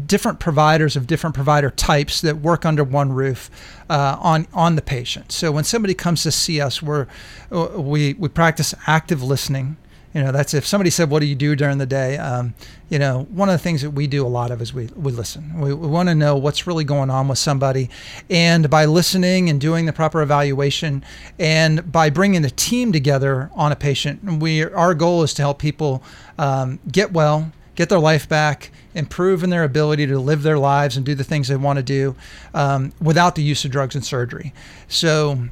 different 0.06 0.40
providers 0.40 0.96
of 0.96 1.06
different 1.06 1.34
provider 1.34 1.70
types 1.70 2.20
that 2.20 2.38
work 2.38 2.66
under 2.66 2.82
one 2.82 3.12
roof 3.12 3.50
uh, 3.88 4.16
on 4.20 4.46
on 4.52 4.76
the 4.76 4.82
patient. 4.82 5.32
So 5.32 5.52
when 5.52 5.64
somebody 5.64 5.94
comes 5.94 6.22
to 6.24 6.32
see 6.32 6.60
us, 6.60 6.82
we're 6.82 7.06
uh, 7.52 7.68
we 7.76 8.14
we 8.14 8.28
practice 8.28 8.74
active 8.86 9.22
listening. 9.22 9.76
You 10.12 10.22
know, 10.22 10.30
that's 10.30 10.54
if 10.54 10.64
somebody 10.64 10.90
said, 10.90 11.10
"What 11.10 11.20
do 11.20 11.26
you 11.26 11.34
do 11.34 11.56
during 11.56 11.78
the 11.78 11.86
day?" 11.86 12.16
Um, 12.18 12.54
you 12.88 13.00
know, 13.00 13.26
one 13.30 13.48
of 13.48 13.52
the 13.52 13.58
things 13.58 13.82
that 13.82 13.90
we 13.90 14.06
do 14.06 14.24
a 14.24 14.28
lot 14.28 14.52
of 14.52 14.62
is 14.62 14.72
we 14.72 14.86
we 14.94 15.10
listen. 15.10 15.58
We, 15.60 15.74
we 15.74 15.88
want 15.88 16.08
to 16.08 16.14
know 16.14 16.36
what's 16.36 16.68
really 16.68 16.84
going 16.84 17.10
on 17.10 17.26
with 17.26 17.38
somebody, 17.38 17.90
and 18.30 18.70
by 18.70 18.84
listening 18.84 19.50
and 19.50 19.60
doing 19.60 19.86
the 19.86 19.92
proper 19.92 20.22
evaluation, 20.22 21.04
and 21.38 21.90
by 21.90 22.10
bringing 22.10 22.42
the 22.42 22.50
team 22.50 22.92
together 22.92 23.50
on 23.54 23.72
a 23.72 23.76
patient, 23.76 24.40
we 24.40 24.64
our 24.64 24.94
goal 24.94 25.24
is 25.24 25.34
to 25.34 25.42
help 25.42 25.58
people 25.58 26.00
um, 26.38 26.78
get 26.92 27.12
well, 27.12 27.50
get 27.74 27.88
their 27.88 27.98
life 27.98 28.28
back, 28.28 28.70
improve 28.94 29.42
in 29.42 29.50
their 29.50 29.64
ability 29.64 30.06
to 30.06 30.18
live 30.18 30.42
their 30.42 30.58
lives 30.58 30.96
and 30.96 31.04
do 31.04 31.14
the 31.14 31.24
things 31.24 31.48
they 31.48 31.56
want 31.56 31.78
to 31.78 31.82
do 31.82 32.14
um, 32.52 32.92
without 33.00 33.34
the 33.34 33.42
use 33.42 33.64
of 33.64 33.70
drugs 33.70 33.94
and 33.94 34.04
surgery. 34.04 34.52
So 34.88 35.48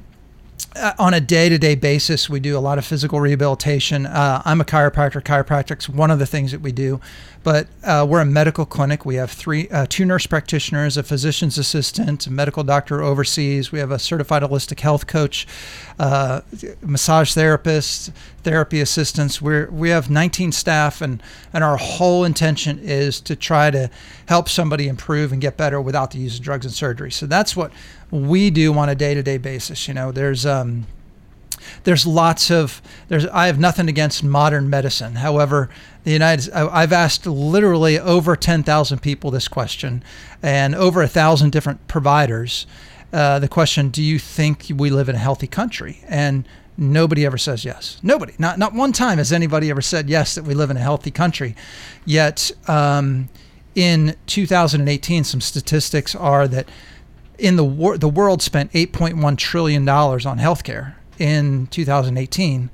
uh, 0.77 0.93
on 0.99 1.15
a 1.15 1.21
day-to-day 1.21 1.75
basis 1.75 2.29
we 2.29 2.41
do 2.41 2.57
a 2.57 2.61
lot 2.61 2.79
of 2.79 2.85
physical 2.85 3.21
rehabilitation. 3.21 4.07
Uh, 4.07 4.43
i'm 4.45 4.61
a 4.61 4.65
chiropractor. 4.65 5.23
Chiropractic's 5.23 5.89
one 5.89 6.11
of 6.11 6.19
the 6.19 6.27
things 6.27 6.53
that 6.53 6.61
we 6.61 6.73
do. 6.73 7.01
But 7.43 7.67
uh, 7.83 8.07
we're 8.09 8.21
a 8.21 8.25
medical 8.25 8.65
clinic. 8.65 9.05
We 9.05 9.17
have 9.17 9.31
three 9.31 9.69
uh, 9.69 9.87
two 9.89 10.05
nurse 10.05 10.27
practitioners 10.27 10.97
a 10.97 11.03
physician's 11.03 11.59
assistant 11.59 12.27
a 12.27 12.31
medical 12.31 12.63
doctor 12.63 13.03
oversees. 13.03 13.73
We 13.73 13.81
have 13.81 13.91
a 13.91 13.99
certified 13.99 14.43
holistic 14.43 14.81
health 14.81 15.07
coach 15.07 15.47
uh, 15.99 16.43
massage 16.81 17.35
therapist 17.35 18.13
therapy 18.43 18.81
assistants. 18.81 19.41
We're, 19.41 19.71
we 19.71 19.91
have 19.91 20.11
19 20.11 20.53
staff 20.53 21.01
and, 21.01 21.23
and 21.53 21.63
our 21.63 21.77
whole 21.77 22.25
intention 22.25 22.79
is 22.81 23.21
to 23.23 23.37
try 23.37 23.71
to 23.71 23.91
help 24.27 24.49
somebody 24.49 24.89
improve 24.89 25.33
and 25.33 25.41
get 25.41 25.57
better 25.57 25.81
without 25.81 26.11
the 26.11 26.19
use 26.19 26.39
of 26.39 26.45
drugs 26.45 26.65
and 26.65 26.75
surgery. 26.75 27.13
So 27.13 27.27
that's 27.27 27.57
what 27.57 27.73
we 28.11 28.51
do 28.51 28.75
on 28.75 28.89
a 28.89 28.95
day-to-day 28.95 29.39
basis 29.39 29.89
you 29.89 29.95
know. 29.95 30.13
There's 30.13 30.45
um, 30.63 30.87
there's 31.85 32.07
lots 32.07 32.51
of 32.51 32.83
there's 33.09 33.27
I 33.27 33.47
have 33.47 33.59
nothing 33.59 33.89
against 33.89 34.25
modern 34.25 34.69
medicine. 34.71 35.17
However, 35.17 35.69
the 36.05 36.13
United 36.13 36.53
I've 36.53 36.93
asked 36.93 37.27
literally 37.27 37.99
over 37.99 38.35
10,000 38.35 38.99
people 39.01 39.31
this 39.31 39.49
question 39.49 40.03
and 40.43 40.75
over 40.75 41.03
a 41.03 41.09
thousand 41.09 41.51
different 41.53 41.87
providers 41.89 42.67
uh, 43.13 43.39
the 43.39 43.49
question, 43.49 43.91
do 43.91 44.03
you 44.03 44.19
think 44.19 44.69
we 44.75 44.89
live 44.89 45.09
in 45.09 45.15
a 45.15 45.19
healthy 45.19 45.47
country? 45.47 46.03
And 46.09 46.49
nobody 46.79 47.27
ever 47.27 47.37
says 47.37 47.65
yes. 47.65 48.01
Nobody, 48.03 48.33
not 48.39 48.59
not 48.59 48.73
one 48.73 48.93
time 48.93 49.19
has 49.19 49.33
anybody 49.33 49.69
ever 49.69 49.83
said 49.83 50.09
yes 50.09 50.35
that 50.35 50.45
we 50.45 50.55
live 50.55 50.71
in 50.71 50.79
a 50.79 50.81
healthy 50.81 51.11
country. 51.11 51.55
Yet 52.07 52.51
um, 52.67 53.29
in 53.75 54.17
2018, 54.27 55.25
some 55.25 55.41
statistics 55.43 56.15
are 56.15 56.49
that 56.49 56.69
in 57.39 57.57
the 57.57 57.65
wor- 57.65 57.99
the 57.99 58.09
world 58.09 58.43
spent 58.43 58.73
8.1 58.73 59.37
trillion 59.37 59.85
dollars 59.85 60.27
on 60.27 60.39
healthcare 60.39 60.95
in 61.19 61.67
2018. 61.69 62.71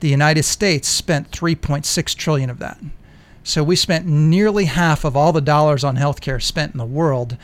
The 0.00 0.08
United 0.08 0.42
States 0.42 0.88
spent 0.88 1.30
3.6 1.30 2.16
trillion 2.16 2.50
of 2.50 2.58
that. 2.58 2.78
So 3.44 3.62
we 3.62 3.76
spent 3.76 4.06
nearly 4.06 4.66
half 4.66 5.04
of 5.04 5.16
all 5.16 5.32
the 5.32 5.40
dollars 5.40 5.82
on 5.84 5.96
healthcare 5.96 6.40
spent 6.40 6.74
in 6.74 6.78
the 6.78 6.84
world, 6.84 7.36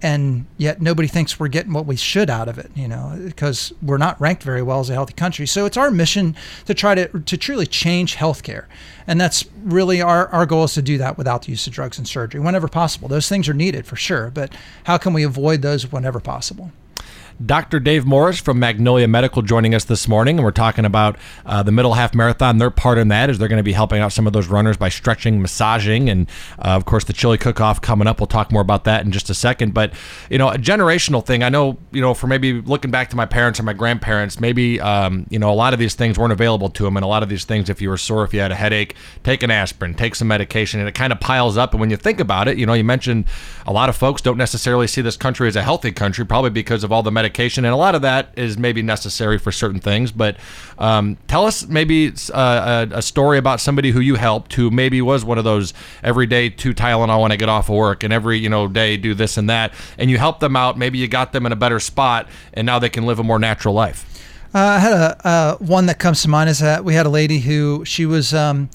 and 0.00 0.46
yet 0.56 0.80
nobody 0.80 1.08
thinks 1.08 1.40
we're 1.40 1.48
getting 1.48 1.72
what 1.72 1.86
we 1.86 1.96
should 1.96 2.30
out 2.30 2.48
of 2.48 2.58
it. 2.58 2.70
You 2.74 2.88
know, 2.88 3.20
because 3.24 3.72
we're 3.82 3.98
not 3.98 4.20
ranked 4.20 4.42
very 4.42 4.62
well 4.62 4.80
as 4.80 4.90
a 4.90 4.94
healthy 4.94 5.14
country. 5.14 5.46
So 5.46 5.66
it's 5.66 5.76
our 5.76 5.90
mission 5.90 6.36
to 6.66 6.74
try 6.74 6.94
to 6.94 7.08
to 7.08 7.36
truly 7.36 7.66
change 7.66 8.16
healthcare, 8.16 8.66
and 9.06 9.20
that's 9.20 9.44
really 9.62 10.00
our 10.00 10.28
our 10.28 10.46
goal 10.46 10.64
is 10.64 10.74
to 10.74 10.82
do 10.82 10.98
that 10.98 11.18
without 11.18 11.42
the 11.42 11.50
use 11.50 11.66
of 11.66 11.72
drugs 11.72 11.98
and 11.98 12.06
surgery 12.06 12.40
whenever 12.40 12.68
possible. 12.68 13.08
Those 13.08 13.28
things 13.28 13.48
are 13.48 13.54
needed 13.54 13.86
for 13.86 13.96
sure, 13.96 14.30
but 14.30 14.54
how 14.84 14.98
can 14.98 15.12
we 15.12 15.22
avoid 15.22 15.62
those 15.62 15.90
whenever 15.90 16.20
possible? 16.20 16.72
Dr. 17.44 17.78
Dave 17.78 18.04
Morris 18.04 18.40
from 18.40 18.58
Magnolia 18.58 19.06
Medical 19.06 19.42
joining 19.42 19.72
us 19.72 19.84
this 19.84 20.08
morning, 20.08 20.38
and 20.38 20.44
we're 20.44 20.50
talking 20.50 20.84
about 20.84 21.16
uh, 21.46 21.62
the 21.62 21.70
Middle 21.70 21.94
Half 21.94 22.12
Marathon. 22.12 22.58
Their 22.58 22.70
part 22.70 22.98
in 22.98 23.08
that 23.08 23.30
is 23.30 23.38
they're 23.38 23.46
going 23.46 23.58
to 23.58 23.62
be 23.62 23.74
helping 23.74 24.00
out 24.00 24.12
some 24.12 24.26
of 24.26 24.32
those 24.32 24.48
runners 24.48 24.76
by 24.76 24.88
stretching, 24.88 25.40
massaging, 25.40 26.10
and 26.10 26.28
uh, 26.58 26.70
of 26.70 26.84
course 26.84 27.04
the 27.04 27.12
chili 27.12 27.38
cook-off 27.38 27.80
coming 27.80 28.08
up. 28.08 28.18
We'll 28.18 28.26
talk 28.26 28.50
more 28.50 28.60
about 28.62 28.82
that 28.84 29.04
in 29.04 29.12
just 29.12 29.30
a 29.30 29.34
second. 29.34 29.72
But 29.72 29.92
you 30.28 30.36
know, 30.36 30.48
a 30.48 30.58
generational 30.58 31.24
thing. 31.24 31.44
I 31.44 31.48
know 31.48 31.78
you 31.92 32.00
know 32.00 32.12
for 32.12 32.26
maybe 32.26 32.60
looking 32.60 32.90
back 32.90 33.08
to 33.10 33.16
my 33.16 33.26
parents 33.26 33.60
or 33.60 33.62
my 33.62 33.72
grandparents, 33.72 34.40
maybe 34.40 34.80
um, 34.80 35.24
you 35.30 35.38
know 35.38 35.52
a 35.52 35.54
lot 35.54 35.72
of 35.72 35.78
these 35.78 35.94
things 35.94 36.18
weren't 36.18 36.32
available 36.32 36.70
to 36.70 36.82
them, 36.82 36.96
and 36.96 37.04
a 37.04 37.08
lot 37.08 37.22
of 37.22 37.28
these 37.28 37.44
things, 37.44 37.70
if 37.70 37.80
you 37.80 37.88
were 37.88 37.96
sore, 37.96 38.24
if 38.24 38.34
you 38.34 38.40
had 38.40 38.50
a 38.50 38.56
headache, 38.56 38.96
take 39.22 39.44
an 39.44 39.52
aspirin, 39.52 39.94
take 39.94 40.16
some 40.16 40.26
medication, 40.26 40.80
and 40.80 40.88
it 40.88 40.96
kind 40.96 41.12
of 41.12 41.20
piles 41.20 41.56
up. 41.56 41.70
And 41.70 41.80
when 41.80 41.90
you 41.90 41.96
think 41.96 42.18
about 42.18 42.48
it, 42.48 42.58
you 42.58 42.66
know, 42.66 42.74
you 42.74 42.84
mentioned 42.84 43.26
a 43.64 43.72
lot 43.72 43.88
of 43.88 43.96
folks 43.96 44.22
don't 44.22 44.38
necessarily 44.38 44.88
see 44.88 45.02
this 45.02 45.16
country 45.16 45.46
as 45.46 45.54
a 45.54 45.62
healthy 45.62 45.92
country, 45.92 46.26
probably 46.26 46.50
because 46.50 46.82
of 46.82 46.90
all 46.90 47.04
the 47.04 47.12
medication, 47.12 47.27
and 47.64 47.72
a 47.72 47.76
lot 47.76 47.94
of 47.94 48.02
that 48.02 48.30
is 48.36 48.58
maybe 48.58 48.82
necessary 48.82 49.38
for 49.38 49.52
certain 49.52 49.80
things. 49.80 50.12
But 50.12 50.36
um, 50.78 51.16
tell 51.26 51.46
us 51.46 51.66
maybe 51.66 52.12
uh, 52.32 52.88
a, 52.90 52.98
a 52.98 53.02
story 53.02 53.38
about 53.38 53.60
somebody 53.60 53.90
who 53.90 54.00
you 54.00 54.16
helped 54.16 54.54
who 54.54 54.70
maybe 54.70 55.00
was 55.02 55.24
one 55.24 55.38
of 55.38 55.44
those 55.44 55.74
every 56.02 56.26
day 56.26 56.48
two 56.48 56.74
Tylenol 56.74 57.22
when 57.22 57.32
I 57.32 57.36
get 57.36 57.48
off 57.48 57.68
of 57.68 57.76
work, 57.76 58.02
and 58.02 58.12
every 58.12 58.38
you 58.38 58.48
know 58.48 58.68
day 58.68 58.96
do 58.96 59.14
this 59.14 59.36
and 59.36 59.48
that, 59.50 59.72
and 59.98 60.10
you 60.10 60.18
helped 60.18 60.40
them 60.40 60.56
out. 60.56 60.78
Maybe 60.78 60.98
you 60.98 61.08
got 61.08 61.32
them 61.32 61.46
in 61.46 61.52
a 61.52 61.56
better 61.56 61.80
spot, 61.80 62.28
and 62.54 62.66
now 62.66 62.78
they 62.78 62.88
can 62.88 63.06
live 63.06 63.18
a 63.18 63.24
more 63.24 63.38
natural 63.38 63.74
life. 63.74 64.04
Uh, 64.54 64.58
I 64.58 64.78
had 64.78 64.92
a 64.92 65.26
uh, 65.26 65.56
one 65.58 65.86
that 65.86 65.98
comes 65.98 66.22
to 66.22 66.28
mind 66.28 66.48
is 66.48 66.60
that 66.60 66.84
we 66.84 66.94
had 66.94 67.04
a 67.04 67.10
lady 67.10 67.40
who 67.40 67.84
she 67.84 68.06
was 68.06 68.32
um, 68.32 68.70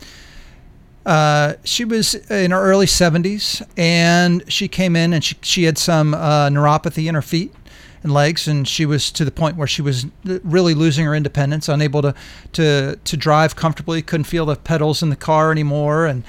uh, 1.06 1.54
she 1.64 1.84
was 1.84 2.16
in 2.30 2.52
her 2.52 2.62
early 2.62 2.86
70s, 2.86 3.66
and 3.78 4.44
she 4.52 4.68
came 4.68 4.96
in 4.96 5.14
and 5.14 5.24
she, 5.24 5.36
she 5.42 5.64
had 5.64 5.78
some 5.78 6.14
uh, 6.14 6.50
neuropathy 6.50 7.08
in 7.08 7.16
her 7.16 7.22
feet 7.22 7.54
and 8.04 8.14
legs, 8.14 8.48
and 8.48 8.68
she 8.68 8.86
was 8.86 9.12
to 9.12 9.26
the 9.26 9.32
point 9.32 9.58
where 9.58 9.68
she 9.68 9.82
was 9.82 10.06
really 10.24 10.74
losing 10.74 11.06
her 11.06 11.16
independence, 11.16 11.70
unable 11.70 12.02
to 12.02 12.14
to 12.54 12.98
to 13.04 13.18
drive 13.18 13.56
comfortably, 13.56 14.02
couldn't 14.02 14.26
feel 14.26 14.46
the 14.46 14.56
pedals 14.56 15.02
in 15.02 15.10
the 15.10 15.16
car 15.16 15.52
anymore, 15.52 16.06
and 16.06 16.24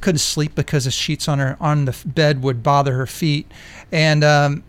couldn't 0.00 0.18
sleep 0.18 0.54
because 0.54 0.84
the 0.84 0.90
sheets 0.90 1.28
on 1.28 1.38
her 1.38 1.56
on 1.60 1.84
the 1.84 1.96
bed 2.06 2.42
would 2.42 2.62
bother 2.62 2.94
her 2.94 3.06
feet, 3.06 3.50
and 3.92 4.24
um, 4.24 4.64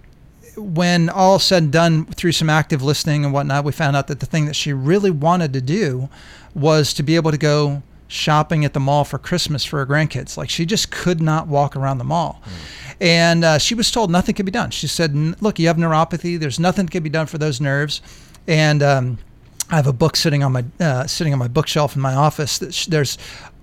when 0.58 1.10
all 1.10 1.40
said 1.40 1.64
and 1.64 1.72
done 1.72 2.06
through 2.06 2.34
some 2.34 2.50
active 2.50 2.84
listening 2.84 3.24
and 3.24 3.34
whatnot, 3.34 3.64
we 3.64 3.72
found 3.72 3.96
out 3.96 4.08
that 4.08 4.20
the 4.20 4.26
thing 4.26 4.46
that 4.46 4.56
she 4.56 4.74
really 4.74 5.12
wanted 5.12 5.54
to 5.54 5.62
do 5.62 6.10
was 6.54 6.94
to 6.94 7.04
be 7.04 7.16
able 7.16 7.32
to 7.32 7.38
go 7.38 7.82
shopping 8.10 8.66
at 8.66 8.74
the 8.74 8.80
mall 8.80 9.06
for 9.06 9.18
Christmas 9.18 9.64
for 9.64 9.78
her 9.78 9.86
grandkids. 9.86 10.36
Like 10.36 10.50
she 10.50 10.66
just 10.66 10.92
could 10.92 11.22
not 11.22 11.48
walk 11.48 11.78
around 11.78 12.00
the 12.00 12.04
mall. 12.04 12.42
And 13.00 13.46
uh, 13.46 13.58
she 13.60 13.76
was 13.76 13.90
told 13.92 14.12
nothing 14.12 14.36
could 14.36 14.46
be 14.46 14.52
done. 14.52 14.72
She 14.72 14.88
said, 14.88 15.16
Look, 15.42 15.58
you 15.58 15.68
have 15.68 15.78
neuropathy. 15.78 16.38
There's 16.38 16.60
nothing 16.60 16.88
that 16.88 16.92
can 16.92 17.04
be 17.04 17.10
done 17.10 17.28
for 17.28 17.38
those 17.38 17.62
nerves. 17.62 18.02
And 18.48 18.84
um, 18.84 19.20
I 19.70 19.78
have 19.78 19.88
a 19.88 19.94
book 19.94 20.18
sitting 20.18 20.44
on 20.44 20.52
my 20.52 20.66
uh, 20.80 21.08
sitting 21.08 21.32
on 21.32 21.40
my 21.40 21.48
bookshelf 21.48 21.96
in 21.96 22.02
my 22.02 22.16
office. 22.16 22.58
That 22.58 22.74
sh- 22.74 22.88
there's 22.88 23.18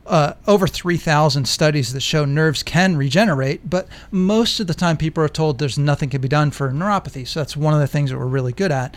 uh, 0.06 0.34
over 0.46 0.66
3,000 0.66 1.46
studies 1.46 1.92
that 1.92 2.00
show 2.00 2.24
nerves 2.24 2.62
can 2.62 2.96
regenerate, 2.96 3.68
but 3.68 3.88
most 4.12 4.60
of 4.60 4.68
the 4.68 4.74
time 4.74 4.96
people 4.96 5.22
are 5.22 5.28
told 5.28 5.58
there's 5.58 5.78
nothing 5.78 6.08
can 6.08 6.20
be 6.20 6.28
done 6.28 6.52
for 6.52 6.70
neuropathy. 6.70 7.26
So 7.26 7.40
that's 7.40 7.56
one 7.56 7.74
of 7.74 7.80
the 7.80 7.88
things 7.88 8.10
that 8.10 8.18
we're 8.18 8.26
really 8.26 8.52
good 8.52 8.70
at. 8.70 8.96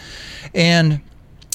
And 0.54 1.02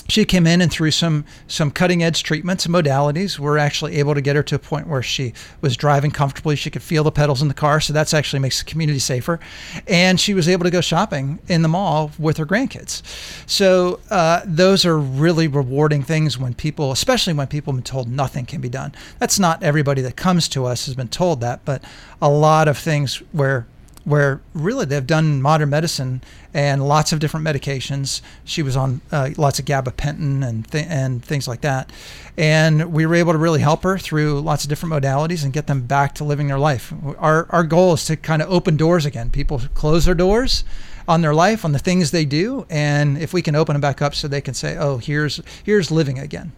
she 0.09 0.25
came 0.25 0.47
in 0.47 0.61
and 0.61 0.71
through 0.71 0.91
some 0.91 1.25
some 1.47 1.71
cutting 1.71 2.03
edge 2.03 2.23
treatments 2.23 2.67
and 2.67 2.75
modalities 2.75 3.39
we're 3.39 3.59
actually 3.59 3.97
able 3.97 4.15
to 4.15 4.21
get 4.21 4.37
her 4.37 4.43
to 4.43 4.55
a 4.55 4.59
point 4.59 4.87
where 4.87 5.03
she 5.03 5.33
was 5.61 5.77
driving 5.77 6.11
comfortably 6.11 6.57
she 6.57 6.71
could 6.71 6.83
feel 6.83 7.05
the 7.05 7.11
pedals 7.13 7.41
in 7.41 7.49
the 7.49 7.55
car 7.55 7.81
so 7.81 7.93
that's 7.93 8.15
actually 8.15 8.41
makes 8.41 8.59
the 8.59 8.65
community 8.65 8.99
safer. 8.99 9.41
And 9.87 10.19
she 10.19 10.35
was 10.35 10.49
able 10.49 10.65
to 10.65 10.71
go 10.71 10.81
shopping 10.81 11.39
in 11.49 11.63
the 11.63 11.69
mall 11.69 12.11
with 12.19 12.37
her 12.39 12.47
grandkids. 12.47 13.03
So 13.49 14.01
uh, 14.11 14.41
those 14.45 14.85
are 14.85 14.99
really 14.99 15.49
rewarding 15.49 16.03
things 16.03 16.39
when 16.39 16.55
people 16.55 16.93
especially 16.93 17.33
when 17.33 17.47
people 17.47 17.73
have 17.73 17.79
been 17.79 17.85
told 17.85 18.09
nothing 18.09 18.47
can 18.47 18.61
be 18.61 18.69
done. 18.69 18.95
That's 19.19 19.39
not 19.39 19.63
everybody 19.63 20.03
that 20.03 20.17
comes 20.17 20.49
to 20.49 20.65
us 20.67 20.87
has 20.87 20.95
been 20.95 21.09
told 21.09 21.41
that 21.41 21.65
but 21.65 21.83
a 22.21 22.29
lot 22.29 22.69
of 22.69 22.79
things 22.79 23.23
where 23.33 23.67
where 24.05 24.41
really 24.53 24.85
they've 24.85 25.07
done 25.07 25.41
modern 25.41 25.71
medicine 25.71 26.23
and 26.53 26.87
lots 26.87 27.13
of 27.13 27.19
different 27.19 27.47
medications. 27.47 28.21
She 28.45 28.63
was 28.63 28.77
on 28.77 29.01
uh, 29.11 29.31
lots 29.37 29.59
of 29.59 29.65
gabapentin 29.65 30.47
and 30.47 30.71
th- 30.71 30.87
and 30.89 31.25
things 31.25 31.49
like 31.49 31.63
that, 31.63 31.91
and 32.37 32.93
we 32.93 33.07
were 33.07 33.15
able 33.15 33.33
to 33.33 33.39
really 33.39 33.61
help 33.61 33.83
her 33.83 33.99
through 33.99 34.41
lots 34.41 34.65
of 34.65 34.69
different 34.69 34.95
modalities 34.95 35.43
and 35.43 35.53
get 35.53 35.67
them 35.67 35.83
back 35.83 36.15
to 36.17 36.25
living 36.25 36.49
their 36.49 36.59
life. 36.59 36.93
Our 37.19 37.47
our 37.51 37.65
goal 37.65 37.95
is 37.95 38.05
to 38.07 38.17
kind 38.17 38.43
of 38.43 38.51
open 38.51 38.77
doors 38.77 39.07
again. 39.07 39.31
People 39.31 39.63
close 39.75 40.05
their 40.05 40.15
doors 40.15 40.65
on 41.07 41.21
their 41.21 41.35
life, 41.35 41.65
on 41.65 41.73
the 41.73 41.79
things 41.79 42.11
they 42.11 42.25
do, 42.25 42.67
and 42.71 43.19
if 43.19 43.33
we 43.33 43.43
can 43.43 43.55
open 43.55 43.75
them 43.75 43.81
back 43.81 44.01
up 44.01 44.15
so 44.15 44.29
they 44.29 44.41
can 44.41 44.55
say, 44.55 44.77
"Oh, 44.77 44.99
here's 44.99 45.41
here's 45.65 45.91
living 45.91 46.19
again." 46.19 46.53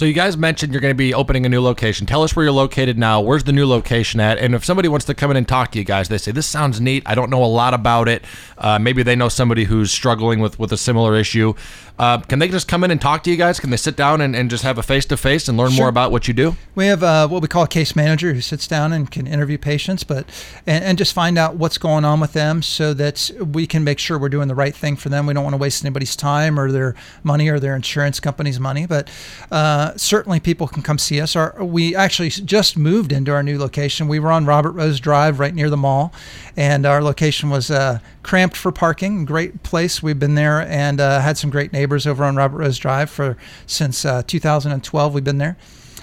So 0.00 0.06
you 0.06 0.14
guys 0.14 0.34
mentioned 0.34 0.72
you're 0.72 0.80
going 0.80 0.94
to 0.94 0.96
be 0.96 1.12
opening 1.12 1.44
a 1.44 1.50
new 1.50 1.60
location. 1.60 2.06
Tell 2.06 2.22
us 2.22 2.34
where 2.34 2.42
you're 2.42 2.54
located 2.54 2.96
now. 2.96 3.20
Where's 3.20 3.44
the 3.44 3.52
new 3.52 3.66
location 3.66 4.18
at? 4.18 4.38
And 4.38 4.54
if 4.54 4.64
somebody 4.64 4.88
wants 4.88 5.04
to 5.04 5.14
come 5.14 5.30
in 5.30 5.36
and 5.36 5.46
talk 5.46 5.72
to 5.72 5.78
you 5.78 5.84
guys, 5.84 6.08
they 6.08 6.16
say 6.16 6.32
this 6.32 6.46
sounds 6.46 6.80
neat. 6.80 7.02
I 7.04 7.14
don't 7.14 7.28
know 7.28 7.44
a 7.44 7.52
lot 7.52 7.74
about 7.74 8.08
it. 8.08 8.24
Uh, 8.56 8.78
maybe 8.78 9.02
they 9.02 9.14
know 9.14 9.28
somebody 9.28 9.64
who's 9.64 9.90
struggling 9.90 10.40
with 10.40 10.58
with 10.58 10.72
a 10.72 10.78
similar 10.78 11.16
issue. 11.16 11.52
Uh, 12.00 12.16
can 12.16 12.38
they 12.38 12.48
just 12.48 12.66
come 12.66 12.82
in 12.82 12.90
and 12.90 12.98
talk 12.98 13.22
to 13.22 13.30
you 13.30 13.36
guys? 13.36 13.60
Can 13.60 13.68
they 13.68 13.76
sit 13.76 13.94
down 13.94 14.22
and, 14.22 14.34
and 14.34 14.48
just 14.48 14.62
have 14.64 14.78
a 14.78 14.82
face 14.82 15.04
to 15.04 15.18
face 15.18 15.48
and 15.50 15.58
learn 15.58 15.68
Sure. 15.70 15.80
more 15.82 15.88
about 15.90 16.10
what 16.10 16.26
you 16.26 16.32
do? 16.32 16.56
We 16.74 16.86
have 16.86 17.02
uh, 17.02 17.28
what 17.28 17.42
we 17.42 17.48
call 17.48 17.64
a 17.64 17.68
case 17.68 17.94
manager 17.94 18.32
who 18.32 18.40
sits 18.40 18.66
down 18.66 18.94
and 18.94 19.10
can 19.10 19.26
interview 19.26 19.58
patients, 19.58 20.02
but 20.02 20.24
and, 20.66 20.82
and 20.82 20.96
just 20.96 21.12
find 21.12 21.36
out 21.36 21.56
what's 21.56 21.76
going 21.76 22.06
on 22.06 22.18
with 22.18 22.32
them, 22.32 22.62
so 22.62 22.94
that 22.94 23.30
we 23.38 23.66
can 23.66 23.84
make 23.84 23.98
sure 23.98 24.18
we're 24.18 24.30
doing 24.30 24.48
the 24.48 24.54
right 24.54 24.74
thing 24.74 24.96
for 24.96 25.10
them. 25.10 25.26
We 25.26 25.34
don't 25.34 25.44
want 25.44 25.52
to 25.52 25.58
waste 25.58 25.84
anybody's 25.84 26.16
time 26.16 26.58
or 26.58 26.72
their 26.72 26.94
money 27.22 27.50
or 27.50 27.60
their 27.60 27.76
insurance 27.76 28.18
company's 28.18 28.58
money, 28.58 28.86
but 28.86 29.10
uh, 29.52 29.92
certainly 29.96 30.40
people 30.40 30.68
can 30.68 30.82
come 30.82 30.96
see 30.96 31.20
us. 31.20 31.36
Our, 31.36 31.62
we 31.62 31.94
actually 31.94 32.30
just 32.30 32.78
moved 32.78 33.12
into 33.12 33.30
our 33.30 33.42
new 33.42 33.58
location. 33.58 34.08
We 34.08 34.20
were 34.20 34.32
on 34.32 34.46
Robert 34.46 34.72
Rose 34.72 35.00
Drive, 35.00 35.38
right 35.38 35.54
near 35.54 35.68
the 35.68 35.76
mall, 35.76 36.14
and 36.56 36.86
our 36.86 37.02
location 37.02 37.50
was 37.50 37.70
uh, 37.70 37.98
cramped 38.22 38.56
for 38.56 38.72
parking. 38.72 39.26
Great 39.26 39.62
place. 39.64 40.02
We've 40.02 40.18
been 40.18 40.34
there 40.34 40.62
and 40.62 40.98
uh, 40.98 41.20
had 41.20 41.36
some 41.36 41.50
great 41.50 41.74
neighbors 41.74 41.89
over 42.06 42.24
on 42.24 42.36
Robert 42.36 42.58
Rose 42.58 42.78
Drive 42.78 43.10
for 43.10 43.36
since 43.66 44.04
uh, 44.04 44.22
2012. 44.26 45.14
We've 45.14 45.24
been 45.24 45.38
there. 45.38 45.56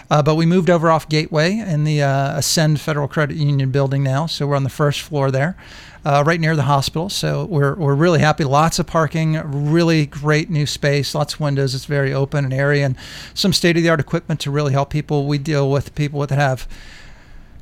Uh, 0.09 0.21
but 0.21 0.35
we 0.35 0.45
moved 0.45 0.69
over 0.69 0.89
off 0.89 1.09
Gateway 1.09 1.59
in 1.59 1.83
the 1.83 2.01
uh, 2.01 2.37
Ascend 2.37 2.79
Federal 2.79 3.07
Credit 3.07 3.35
Union 3.35 3.71
building 3.71 4.03
now. 4.03 4.25
So 4.25 4.47
we're 4.47 4.55
on 4.55 4.63
the 4.63 4.69
first 4.69 5.01
floor 5.01 5.31
there, 5.31 5.57
uh, 6.05 6.23
right 6.25 6.39
near 6.39 6.55
the 6.55 6.63
hospital. 6.63 7.09
So 7.09 7.45
we're, 7.45 7.75
we're 7.75 7.95
really 7.95 8.19
happy. 8.19 8.45
Lots 8.45 8.79
of 8.79 8.87
parking, 8.87 9.33
really 9.43 10.05
great 10.05 10.49
new 10.49 10.65
space, 10.65 11.13
lots 11.13 11.33
of 11.33 11.39
windows. 11.41 11.75
It's 11.75 11.85
very 11.85 12.13
open 12.13 12.45
and 12.45 12.53
airy, 12.53 12.81
and 12.81 12.95
some 13.33 13.51
state 13.51 13.75
of 13.75 13.83
the 13.83 13.89
art 13.89 13.99
equipment 13.99 14.39
to 14.41 14.51
really 14.51 14.71
help 14.71 14.89
people. 14.89 15.27
We 15.27 15.37
deal 15.39 15.69
with 15.69 15.93
people 15.93 16.25
that 16.25 16.31
have 16.31 16.67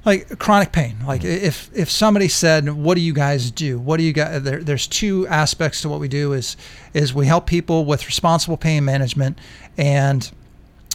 like 0.06 0.38
chronic 0.38 0.72
pain. 0.72 0.98
Like 1.06 1.24
if 1.24 1.70
if 1.74 1.90
somebody 1.90 2.28
said 2.28 2.70
what 2.70 2.96
do 2.96 3.02
you 3.02 3.14
guys 3.14 3.52
do? 3.52 3.80
What 3.80 3.98
do 3.98 4.04
you 4.04 4.14
guys 4.14 4.44
there, 4.44 4.64
there's 4.64 4.88
two 4.88 5.28
aspects 5.28 5.82
to 5.82 5.90
what 5.90 6.00
we 6.00 6.08
do 6.08 6.34
is 6.34 6.56
is 6.94 7.14
we 7.14 7.26
help 7.26 7.48
people 7.48 7.86
with 7.86 8.06
responsible 8.06 8.58
pain 8.58 8.86
management 8.86 9.40
and 9.78 10.32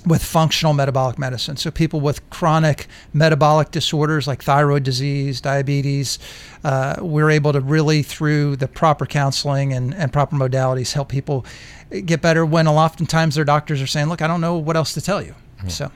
with 0.07 0.23
functional 0.23 0.73
metabolic 0.73 1.19
medicine. 1.19 1.57
So 1.57 1.71
people 1.71 2.01
with 2.01 2.29
chronic 2.31 2.87
metabolic 3.13 3.71
disorders 3.71 4.27
like 4.27 4.43
thyroid 4.43 4.83
disease 4.83 5.41
diabetes 5.41 6.19
uh, 6.65 6.97
we're 7.01 7.31
able 7.31 7.53
to 7.53 7.61
really 7.61 8.03
through 8.03 8.57
the 8.57 8.69
proper 8.69 9.05
counseling 9.05 9.73
and, 9.73 9.93
and 9.95 10.13
proper 10.13 10.37
modalities 10.37 10.93
help 10.93 11.09
people 11.09 11.45
get 12.07 12.23
better 12.23 12.47
when 12.47 12.67
oftentimes 12.69 13.35
their 13.35 13.45
doctors 13.45 13.83
are 13.83 13.87
saying 13.87 14.09
look 14.09 14.23
i 14.23 14.27
don't 14.27 14.41
know 14.41 14.57
what 14.57 14.77
else 14.77 14.95
to 14.95 15.01
tell 15.01 15.21
you. 15.23 15.35
So 15.69 15.93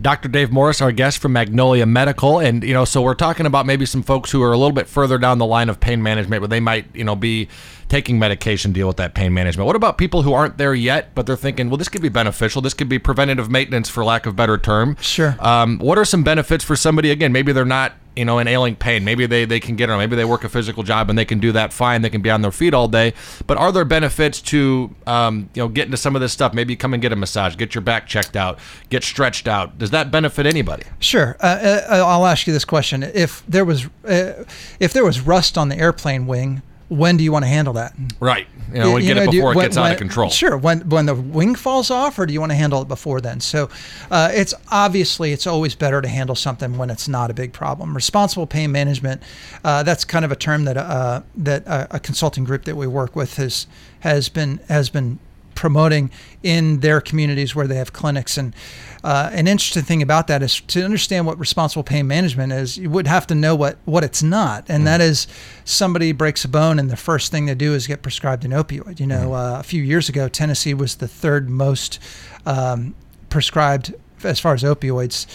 Dr. 0.00 0.28
Dave 0.28 0.50
Morris, 0.50 0.80
our 0.80 0.90
guest 0.90 1.18
from 1.18 1.32
Magnolia 1.32 1.86
Medical, 1.86 2.40
and 2.40 2.64
you 2.64 2.74
know, 2.74 2.84
so 2.84 3.00
we're 3.02 3.14
talking 3.14 3.46
about 3.46 3.64
maybe 3.64 3.86
some 3.86 4.02
folks 4.02 4.30
who 4.30 4.42
are 4.42 4.52
a 4.52 4.58
little 4.58 4.72
bit 4.72 4.88
further 4.88 5.18
down 5.18 5.38
the 5.38 5.46
line 5.46 5.68
of 5.68 5.78
pain 5.78 6.02
management, 6.02 6.40
but 6.40 6.50
they 6.50 6.60
might, 6.60 6.86
you 6.94 7.04
know, 7.04 7.14
be 7.14 7.48
taking 7.94 8.18
medication 8.18 8.72
deal 8.72 8.88
with 8.88 8.96
that 8.96 9.14
pain 9.14 9.32
management. 9.32 9.68
What 9.68 9.76
about 9.76 9.98
people 9.98 10.22
who 10.22 10.32
aren't 10.32 10.58
there 10.58 10.74
yet, 10.74 11.14
but 11.14 11.26
they're 11.26 11.36
thinking, 11.36 11.70
well, 11.70 11.76
this 11.76 11.88
could 11.88 12.02
be 12.02 12.08
beneficial. 12.08 12.60
This 12.60 12.74
could 12.74 12.88
be 12.88 12.98
preventative 12.98 13.48
maintenance, 13.48 13.88
for 13.88 14.04
lack 14.04 14.26
of 14.26 14.34
better 14.34 14.58
term. 14.58 14.96
Sure. 15.00 15.36
Um, 15.38 15.78
what 15.78 15.96
are 15.96 16.04
some 16.04 16.24
benefits 16.24 16.64
for 16.64 16.74
somebody? 16.74 17.12
Again, 17.12 17.30
maybe 17.30 17.52
they're 17.52 17.64
not, 17.64 17.92
you 18.16 18.24
know, 18.24 18.40
in 18.40 18.48
ailing 18.48 18.74
pain. 18.74 19.04
Maybe 19.04 19.26
they 19.26 19.44
they 19.44 19.60
can 19.60 19.76
get 19.76 19.90
on. 19.90 19.98
Maybe 20.00 20.16
they 20.16 20.24
work 20.24 20.42
a 20.42 20.48
physical 20.48 20.82
job 20.82 21.08
and 21.08 21.16
they 21.16 21.24
can 21.24 21.38
do 21.38 21.52
that 21.52 21.72
fine. 21.72 22.02
They 22.02 22.10
can 22.10 22.20
be 22.20 22.30
on 22.30 22.42
their 22.42 22.50
feet 22.50 22.74
all 22.74 22.88
day. 22.88 23.14
But 23.46 23.58
are 23.58 23.70
there 23.70 23.84
benefits 23.84 24.40
to, 24.42 24.92
um, 25.06 25.48
you 25.54 25.62
know, 25.62 25.68
getting 25.68 25.90
into 25.90 25.96
some 25.96 26.16
of 26.16 26.20
this 26.20 26.32
stuff? 26.32 26.52
Maybe 26.52 26.74
come 26.74 26.94
and 26.94 27.00
get 27.00 27.12
a 27.12 27.16
massage, 27.16 27.54
get 27.54 27.76
your 27.76 27.82
back 27.82 28.08
checked 28.08 28.34
out, 28.34 28.58
get 28.90 29.04
stretched 29.04 29.46
out. 29.46 29.78
Does 29.78 29.90
that 29.90 30.10
benefit 30.10 30.46
anybody? 30.46 30.82
Sure. 30.98 31.36
Uh, 31.38 31.84
uh, 31.88 32.04
I'll 32.04 32.26
ask 32.26 32.48
you 32.48 32.52
this 32.52 32.64
question: 32.64 33.04
If 33.04 33.44
there 33.46 33.64
was, 33.64 33.86
uh, 34.04 34.42
if 34.80 34.92
there 34.92 35.04
was 35.04 35.20
rust 35.20 35.56
on 35.56 35.68
the 35.68 35.78
airplane 35.78 36.26
wing, 36.26 36.62
when 36.88 37.16
do 37.16 37.24
you 37.24 37.32
want 37.32 37.44
to 37.44 37.48
handle 37.48 37.74
that? 37.74 37.94
Right. 38.20 38.46
You 38.72 38.80
know, 38.80 38.92
we 38.92 39.02
get 39.02 39.16
it 39.16 39.30
do 39.30 39.36
you- 39.36 39.42
before 39.42 39.52
it 39.52 39.56
when- 39.56 39.64
gets 39.66 39.76
out 39.76 39.90
of 39.92 39.98
control. 39.98 40.30
Sure. 40.30 40.56
When 40.56 40.80
when 40.88 41.06
the 41.06 41.14
wing 41.14 41.54
falls 41.54 41.90
off, 41.90 42.18
or 42.18 42.26
do 42.26 42.32
you 42.32 42.40
want 42.40 42.50
to 42.52 42.56
handle 42.56 42.82
it 42.82 42.88
before 42.88 43.20
then? 43.20 43.40
So, 43.40 43.68
uh, 44.10 44.30
it's 44.34 44.52
obviously 44.70 45.32
it's 45.32 45.46
always 45.46 45.74
better 45.74 46.00
to 46.02 46.08
handle 46.08 46.34
something 46.36 46.76
when 46.76 46.90
it's 46.90 47.08
not 47.08 47.30
a 47.30 47.34
big 47.34 47.52
problem. 47.52 47.94
Responsible 47.94 48.46
pain 48.46 48.72
management. 48.72 49.22
Uh, 49.64 49.82
that's 49.82 50.04
kind 50.04 50.24
of 50.24 50.32
a 50.32 50.36
term 50.36 50.64
that 50.64 50.76
uh, 50.76 51.22
that 51.36 51.62
a 51.66 51.98
consulting 52.00 52.44
group 52.44 52.64
that 52.64 52.76
we 52.76 52.86
work 52.86 53.14
with 53.16 53.36
has 53.36 53.66
has 54.00 54.28
been 54.28 54.60
has 54.68 54.88
been 54.90 55.18
promoting 55.54 56.10
in 56.42 56.80
their 56.80 57.00
communities 57.00 57.54
where 57.54 57.66
they 57.66 57.76
have 57.76 57.92
clinics. 57.92 58.36
And 58.36 58.54
uh, 59.02 59.30
an 59.32 59.46
interesting 59.46 59.82
thing 59.82 60.02
about 60.02 60.26
that 60.28 60.42
is 60.42 60.60
to 60.60 60.84
understand 60.84 61.26
what 61.26 61.38
responsible 61.38 61.82
pain 61.82 62.06
management 62.06 62.52
is, 62.52 62.78
you 62.78 62.90
would 62.90 63.06
have 63.06 63.26
to 63.28 63.34
know 63.34 63.54
what, 63.54 63.78
what 63.84 64.04
it's 64.04 64.22
not. 64.22 64.64
And 64.68 64.86
that 64.86 65.00
is 65.00 65.26
somebody 65.64 66.12
breaks 66.12 66.44
a 66.44 66.48
bone 66.48 66.78
and 66.78 66.90
the 66.90 66.96
first 66.96 67.30
thing 67.30 67.46
they 67.46 67.54
do 67.54 67.74
is 67.74 67.86
get 67.86 68.02
prescribed 68.02 68.44
an 68.44 68.50
opioid. 68.52 69.00
You 69.00 69.06
know, 69.06 69.34
uh, 69.34 69.58
a 69.60 69.62
few 69.62 69.82
years 69.82 70.08
ago, 70.08 70.28
Tennessee 70.28 70.74
was 70.74 70.96
the 70.96 71.08
third 71.08 71.48
most 71.50 71.98
um, 72.46 72.94
prescribed 73.28 73.94
as 74.22 74.40
far 74.40 74.54
as 74.54 74.62
opioids 74.62 75.26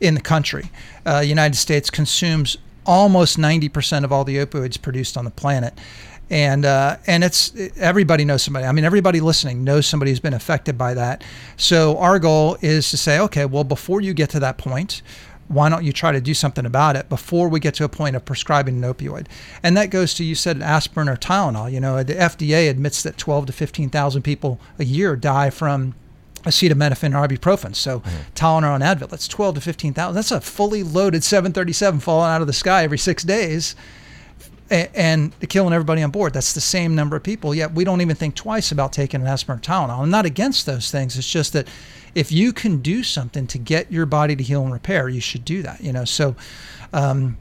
in 0.00 0.14
the 0.14 0.20
country. 0.20 0.70
Uh, 1.04 1.18
United 1.18 1.56
States 1.56 1.90
consumes 1.90 2.56
almost 2.86 3.36
90% 3.36 4.04
of 4.04 4.12
all 4.12 4.24
the 4.24 4.36
opioids 4.36 4.80
produced 4.80 5.16
on 5.16 5.24
the 5.24 5.30
planet 5.30 5.74
and 6.30 6.64
uh, 6.64 6.96
and 7.06 7.24
it's 7.24 7.52
everybody 7.76 8.24
knows 8.24 8.42
somebody. 8.42 8.66
I 8.66 8.72
mean, 8.72 8.84
everybody 8.84 9.20
listening 9.20 9.64
knows 9.64 9.86
somebody 9.86 10.10
who's 10.10 10.20
been 10.20 10.34
affected 10.34 10.76
by 10.76 10.94
that. 10.94 11.24
So 11.56 11.98
our 11.98 12.18
goal 12.18 12.58
is 12.60 12.90
to 12.90 12.96
say, 12.96 13.18
okay, 13.20 13.44
well, 13.44 13.64
before 13.64 14.00
you 14.00 14.12
get 14.12 14.30
to 14.30 14.40
that 14.40 14.58
point, 14.58 15.02
why 15.48 15.68
don't 15.70 15.84
you 15.84 15.92
try 15.92 16.12
to 16.12 16.20
do 16.20 16.34
something 16.34 16.66
about 16.66 16.96
it 16.96 17.08
before 17.08 17.48
we 17.48 17.58
get 17.58 17.74
to 17.74 17.84
a 17.84 17.88
point 17.88 18.14
of 18.14 18.24
prescribing 18.24 18.82
an 18.84 18.94
opioid? 18.94 19.26
And 19.62 19.76
that 19.76 19.90
goes 19.90 20.14
to 20.14 20.24
you 20.24 20.34
said 20.34 20.60
aspirin 20.60 21.08
or 21.08 21.16
Tylenol. 21.16 21.72
You 21.72 21.80
know, 21.80 22.02
the 22.02 22.14
FDA 22.14 22.68
admits 22.68 23.02
that 23.02 23.16
12 23.16 23.46
to 23.46 23.52
15,000 23.52 24.22
people 24.22 24.60
a 24.78 24.84
year 24.84 25.16
die 25.16 25.48
from 25.50 25.94
acetaminophen 26.44 27.14
or 27.14 27.26
ibuprofen. 27.26 27.74
So 27.74 28.00
Tylenol 28.34 28.74
and 28.74 28.84
Advil, 28.84 29.08
that's 29.08 29.26
12 29.26 29.56
to 29.56 29.60
15,000. 29.62 30.14
That's 30.14 30.30
a 30.30 30.40
fully 30.40 30.82
loaded 30.82 31.24
737 31.24 32.00
falling 32.00 32.30
out 32.30 32.42
of 32.42 32.46
the 32.46 32.52
sky 32.52 32.84
every 32.84 32.98
six 32.98 33.24
days 33.24 33.74
and 34.70 35.32
killing 35.48 35.72
everybody 35.72 36.02
on 36.02 36.10
board. 36.10 36.32
That's 36.32 36.52
the 36.52 36.60
same 36.60 36.94
number 36.94 37.16
of 37.16 37.22
people. 37.22 37.54
Yet 37.54 37.72
we 37.72 37.84
don't 37.84 38.00
even 38.00 38.16
think 38.16 38.34
twice 38.34 38.70
about 38.70 38.92
taking 38.92 39.20
an 39.20 39.26
aspirin 39.26 39.58
or 39.58 39.62
Tylenol. 39.62 40.00
I'm 40.00 40.10
not 40.10 40.26
against 40.26 40.66
those 40.66 40.90
things. 40.90 41.16
It's 41.16 41.30
just 41.30 41.52
that 41.54 41.68
if 42.14 42.32
you 42.32 42.52
can 42.52 42.78
do 42.78 43.02
something 43.02 43.46
to 43.48 43.58
get 43.58 43.90
your 43.90 44.06
body 44.06 44.36
to 44.36 44.42
heal 44.42 44.62
and 44.62 44.72
repair, 44.72 45.08
you 45.08 45.20
should 45.20 45.44
do 45.44 45.62
that. 45.62 45.80
You 45.80 45.92
know, 45.92 46.04
so. 46.04 46.36
Um, 46.92 47.36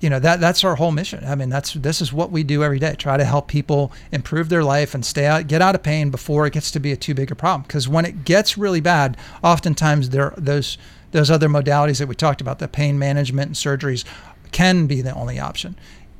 you 0.00 0.10
know 0.10 0.18
that 0.18 0.40
that's 0.40 0.62
our 0.62 0.76
whole 0.76 0.92
mission. 0.92 1.24
I 1.24 1.34
mean, 1.34 1.48
that's 1.48 1.72
this 1.72 2.02
is 2.02 2.12
what 2.12 2.30
we 2.30 2.44
do 2.44 2.62
every 2.62 2.78
day. 2.78 2.94
Try 2.96 3.16
to 3.16 3.24
help 3.24 3.48
people 3.48 3.92
improve 4.12 4.50
their 4.50 4.62
life 4.62 4.94
and 4.94 5.04
stay 5.04 5.24
out, 5.24 5.46
get 5.46 5.62
out 5.62 5.74
of 5.74 5.82
pain 5.82 6.10
before 6.10 6.46
it 6.46 6.52
gets 6.52 6.70
to 6.72 6.80
be 6.80 6.92
a 6.92 6.96
too 6.96 7.14
big 7.14 7.30
a 7.30 7.34
problem. 7.34 7.62
Because 7.62 7.88
when 7.88 8.04
it 8.04 8.24
gets 8.24 8.58
really 8.58 8.80
bad, 8.80 9.16
oftentimes 9.42 10.10
there 10.10 10.34
those 10.36 10.76
those 11.12 11.30
other 11.30 11.48
modalities 11.48 11.98
that 11.98 12.08
we 12.08 12.14
talked 12.14 12.42
about, 12.42 12.58
the 12.58 12.68
pain 12.68 12.98
management 12.98 13.46
and 13.46 13.56
surgeries, 13.56 14.04
can 14.52 14.86
be 14.86 15.00
the 15.00 15.14
only 15.14 15.38
option. 15.38 15.76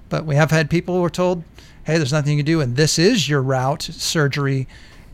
But 0.09 0.25
we 0.25 0.37
have 0.37 0.51
had 0.51 0.71
people 0.71 0.95
who 0.97 1.05
are 1.05 1.11
told, 1.11 1.43
"Hey, 1.85 1.97
there's 1.99 2.13
nothing 2.13 2.33
you 2.39 2.45
can 2.45 2.47
do, 2.47 2.61
and 2.61 2.77
this 2.77 2.99
is 2.99 3.29
your 3.29 3.43
route: 3.43 3.83
surgery 3.83 4.67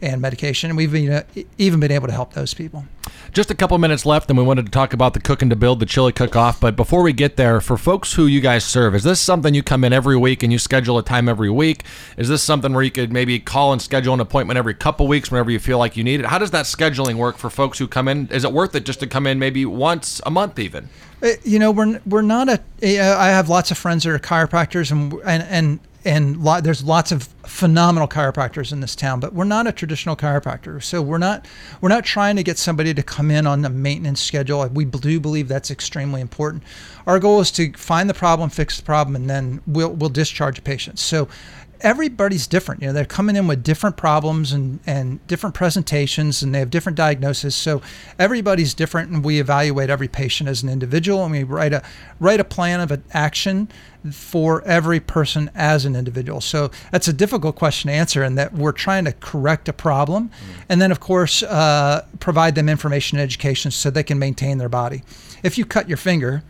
and 0.02 0.20
medication." 0.20 0.70
And 0.70 0.76
we've 0.76 0.92
been, 0.92 1.24
even 1.58 1.80
been 1.80 1.92
able 1.92 2.08
to 2.08 2.12
help 2.12 2.34
those 2.34 2.52
people. 2.54 2.84
Just 3.32 3.50
a 3.50 3.54
couple 3.54 3.78
minutes 3.78 4.04
left, 4.04 4.28
and 4.28 4.38
we 4.38 4.44
wanted 4.44 4.66
to 4.66 4.70
talk 4.70 4.92
about 4.92 5.14
the 5.14 5.20
cooking 5.20 5.48
to 5.48 5.56
build 5.56 5.80
the 5.80 5.86
chili 5.86 6.12
cook 6.12 6.36
off. 6.36 6.60
But 6.60 6.76
before 6.76 7.02
we 7.02 7.12
get 7.14 7.36
there, 7.36 7.60
for 7.60 7.78
folks 7.78 8.12
who 8.12 8.26
you 8.26 8.40
guys 8.40 8.62
serve, 8.64 8.94
is 8.94 9.04
this 9.04 9.20
something 9.20 9.54
you 9.54 9.62
come 9.62 9.84
in 9.84 9.92
every 9.92 10.16
week 10.18 10.42
and 10.42 10.52
you 10.52 10.58
schedule 10.58 10.98
a 10.98 11.02
time 11.02 11.28
every 11.28 11.48
week? 11.50 11.84
Is 12.18 12.28
this 12.28 12.42
something 12.42 12.74
where 12.74 12.82
you 12.82 12.90
could 12.90 13.10
maybe 13.10 13.38
call 13.38 13.72
and 13.72 13.80
schedule 13.80 14.12
an 14.12 14.20
appointment 14.20 14.58
every 14.58 14.74
couple 14.74 15.08
weeks 15.08 15.30
whenever 15.30 15.50
you 15.50 15.58
feel 15.58 15.78
like 15.78 15.96
you 15.96 16.04
need 16.04 16.20
it? 16.20 16.26
How 16.26 16.38
does 16.38 16.50
that 16.50 16.66
scheduling 16.66 17.14
work 17.14 17.38
for 17.38 17.48
folks 17.48 17.78
who 17.78 17.88
come 17.88 18.06
in? 18.06 18.28
Is 18.30 18.44
it 18.44 18.52
worth 18.52 18.74
it 18.74 18.84
just 18.84 19.00
to 19.00 19.06
come 19.06 19.26
in 19.26 19.38
maybe 19.38 19.64
once 19.64 20.20
a 20.26 20.30
month 20.30 20.58
even? 20.58 20.90
Uh, 21.22 21.30
You 21.44 21.58
know, 21.58 21.70
we're 21.70 22.00
we're 22.04 22.22
not 22.22 22.48
a. 22.48 22.60
uh, 22.98 23.18
I 23.18 23.28
have 23.28 23.48
lots 23.48 23.70
of 23.70 23.78
friends 23.78 24.04
that 24.04 24.10
are 24.10 24.18
chiropractors, 24.18 24.90
and 24.90 25.14
and 25.24 25.42
and 25.48 25.80
and 26.04 26.44
there's 26.62 26.82
lots 26.82 27.12
of 27.12 27.24
phenomenal 27.46 28.08
chiropractors 28.08 28.72
in 28.72 28.80
this 28.80 28.96
town, 28.96 29.20
but 29.20 29.32
we're 29.32 29.44
not 29.44 29.66
a 29.66 29.72
traditional 29.72 30.16
chiropractor. 30.16 30.82
So 30.82 31.00
we're 31.00 31.18
not 31.18 31.46
we're 31.80 31.88
not 31.88 32.04
trying 32.04 32.36
to 32.36 32.42
get 32.42 32.58
somebody 32.58 32.92
to 32.94 33.02
come 33.02 33.30
in 33.30 33.46
on 33.46 33.64
a 33.64 33.70
maintenance 33.70 34.20
schedule. 34.20 34.66
We 34.68 34.84
do 34.84 35.20
believe 35.20 35.48
that's 35.48 35.70
extremely 35.70 36.20
important. 36.20 36.64
Our 37.06 37.18
goal 37.18 37.40
is 37.40 37.50
to 37.52 37.72
find 37.74 38.10
the 38.10 38.14
problem, 38.14 38.50
fix 38.50 38.76
the 38.76 38.84
problem, 38.84 39.14
and 39.16 39.30
then 39.30 39.60
we'll 39.66 39.92
we'll 39.92 40.10
discharge 40.10 40.62
patients. 40.64 41.02
So 41.02 41.28
everybody's 41.82 42.46
different. 42.46 42.80
You 42.80 42.88
know, 42.88 42.92
they're 42.92 43.04
coming 43.04 43.36
in 43.36 43.46
with 43.46 43.62
different 43.62 43.96
problems 43.96 44.52
and, 44.52 44.80
and 44.86 45.24
different 45.26 45.54
presentations 45.54 46.42
and 46.42 46.54
they 46.54 46.60
have 46.60 46.70
different 46.70 46.96
diagnoses. 46.96 47.54
So 47.54 47.82
everybody's 48.18 48.72
different 48.72 49.10
and 49.10 49.24
we 49.24 49.40
evaluate 49.40 49.90
every 49.90 50.08
patient 50.08 50.48
as 50.48 50.62
an 50.62 50.68
individual 50.68 51.22
and 51.24 51.32
we 51.32 51.42
write 51.42 51.72
a 51.72 51.82
write 52.20 52.40
a 52.40 52.44
plan 52.44 52.80
of 52.80 52.90
an 52.90 53.02
action 53.12 53.68
for 54.10 54.62
every 54.62 55.00
person 55.00 55.50
as 55.54 55.84
an 55.84 55.94
individual. 55.94 56.40
So 56.40 56.70
that's 56.90 57.08
a 57.08 57.12
difficult 57.12 57.56
question 57.56 57.88
to 57.88 57.94
answer 57.94 58.24
in 58.24 58.36
that 58.36 58.52
we're 58.52 58.72
trying 58.72 59.04
to 59.04 59.12
correct 59.12 59.68
a 59.68 59.72
problem 59.72 60.30
and 60.68 60.80
then 60.80 60.90
of 60.90 61.00
course 61.00 61.42
uh, 61.42 62.06
provide 62.20 62.54
them 62.54 62.68
information 62.68 63.18
and 63.18 63.24
education 63.24 63.70
so 63.70 63.90
they 63.90 64.02
can 64.02 64.18
maintain 64.18 64.58
their 64.58 64.68
body. 64.68 65.02
If 65.42 65.58
you 65.58 65.64
cut 65.64 65.88
your 65.88 65.98
finger 65.98 66.42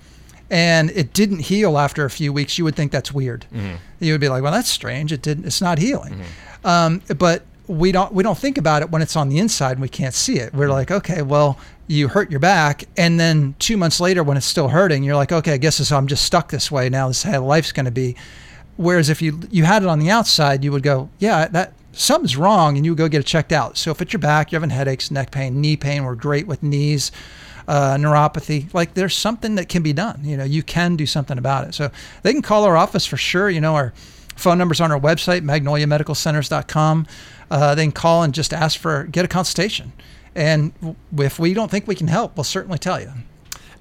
and 0.52 0.90
it 0.90 1.12
didn't 1.12 1.40
heal 1.40 1.78
after 1.78 2.04
a 2.04 2.10
few 2.10 2.32
weeks, 2.32 2.58
you 2.58 2.64
would 2.64 2.76
think 2.76 2.92
that's 2.92 3.10
weird. 3.12 3.46
Mhm. 3.52 3.76
You 3.98 4.12
would 4.12 4.20
be 4.20 4.28
like, 4.28 4.42
"Well, 4.44 4.52
that's 4.52 4.68
strange. 4.70 5.10
It 5.12 5.22
didn't. 5.22 5.46
It's 5.46 5.60
not 5.60 5.78
healing." 5.78 6.20
Um, 6.64 7.00
but 7.18 7.42
we 7.66 7.90
don't 7.90 8.12
we 8.12 8.22
don't 8.22 8.38
think 8.38 8.58
about 8.58 8.82
it 8.82 8.90
when 8.90 9.02
it's 9.02 9.16
on 9.16 9.28
the 9.30 9.38
inside 9.38 9.72
and 9.72 9.80
we 9.80 9.88
can't 9.88 10.14
see 10.14 10.34
it. 10.38 10.54
We're 10.54 10.68
like, 10.70 10.90
"Okay, 10.90 11.22
well, 11.22 11.58
you 11.88 12.08
hurt 12.08 12.30
your 12.30 12.40
back, 12.40 12.84
and 12.96 13.18
then 13.18 13.54
two 13.58 13.76
months 13.76 13.98
later, 13.98 14.22
when 14.22 14.36
it's 14.36 14.46
still 14.46 14.68
hurting, 14.68 15.02
you're 15.02 15.16
like, 15.16 15.32
"Okay, 15.32 15.54
I 15.54 15.56
guess 15.56 15.90
I'm 15.90 16.06
just 16.06 16.24
stuck 16.24 16.50
this 16.50 16.70
way 16.70 16.88
now. 16.88 17.08
This 17.08 17.18
is 17.24 17.32
how 17.32 17.42
life's 17.42 17.72
going 17.72 17.86
to 17.86 17.90
be." 17.90 18.14
Whereas 18.76 19.08
if 19.08 19.20
you 19.22 19.40
you 19.50 19.64
had 19.64 19.82
it 19.82 19.88
on 19.88 19.98
the 19.98 20.10
outside, 20.10 20.62
you 20.64 20.70
would 20.72 20.82
go, 20.82 21.08
"Yeah, 21.18 21.48
that." 21.48 21.72
Something's 21.94 22.38
wrong, 22.38 22.76
and 22.78 22.86
you 22.86 22.92
would 22.92 22.98
go 22.98 23.06
get 23.06 23.20
it 23.20 23.26
checked 23.26 23.52
out. 23.52 23.76
So 23.76 23.90
if 23.90 24.00
it's 24.00 24.14
your 24.14 24.20
back, 24.20 24.50
you're 24.50 24.58
having 24.60 24.74
headaches, 24.74 25.10
neck 25.10 25.30
pain, 25.30 25.60
knee 25.60 25.76
pain. 25.76 26.04
We're 26.04 26.14
great 26.14 26.46
with 26.46 26.62
knees 26.62 27.12
uh, 27.68 27.96
neuropathy. 27.96 28.72
Like 28.74 28.94
there's 28.94 29.14
something 29.14 29.54
that 29.56 29.68
can 29.68 29.82
be 29.82 29.92
done. 29.92 30.20
You 30.24 30.36
know, 30.36 30.44
you 30.44 30.62
can 30.62 30.96
do 30.96 31.06
something 31.06 31.38
about 31.38 31.66
it. 31.68 31.74
So 31.74 31.90
they 32.22 32.32
can 32.32 32.42
call 32.42 32.64
our 32.64 32.76
office 32.76 33.06
for 33.06 33.16
sure. 33.16 33.50
You 33.50 33.60
know, 33.60 33.74
our 33.74 33.92
phone 34.36 34.58
number's 34.58 34.80
on 34.80 34.92
our 34.92 35.00
website, 35.00 35.42
magnoliamedicalcenters.com. 35.42 37.06
Uh, 37.50 37.74
they 37.74 37.84
can 37.84 37.92
call 37.92 38.22
and 38.22 38.32
just 38.32 38.52
ask 38.52 38.78
for 38.78 39.04
get 39.04 39.24
a 39.24 39.28
consultation. 39.28 39.92
And 40.34 40.96
if 41.18 41.38
we 41.38 41.54
don't 41.54 41.70
think 41.70 41.86
we 41.86 41.94
can 41.94 42.08
help, 42.08 42.36
we'll 42.36 42.44
certainly 42.44 42.78
tell 42.78 43.00
you. 43.00 43.12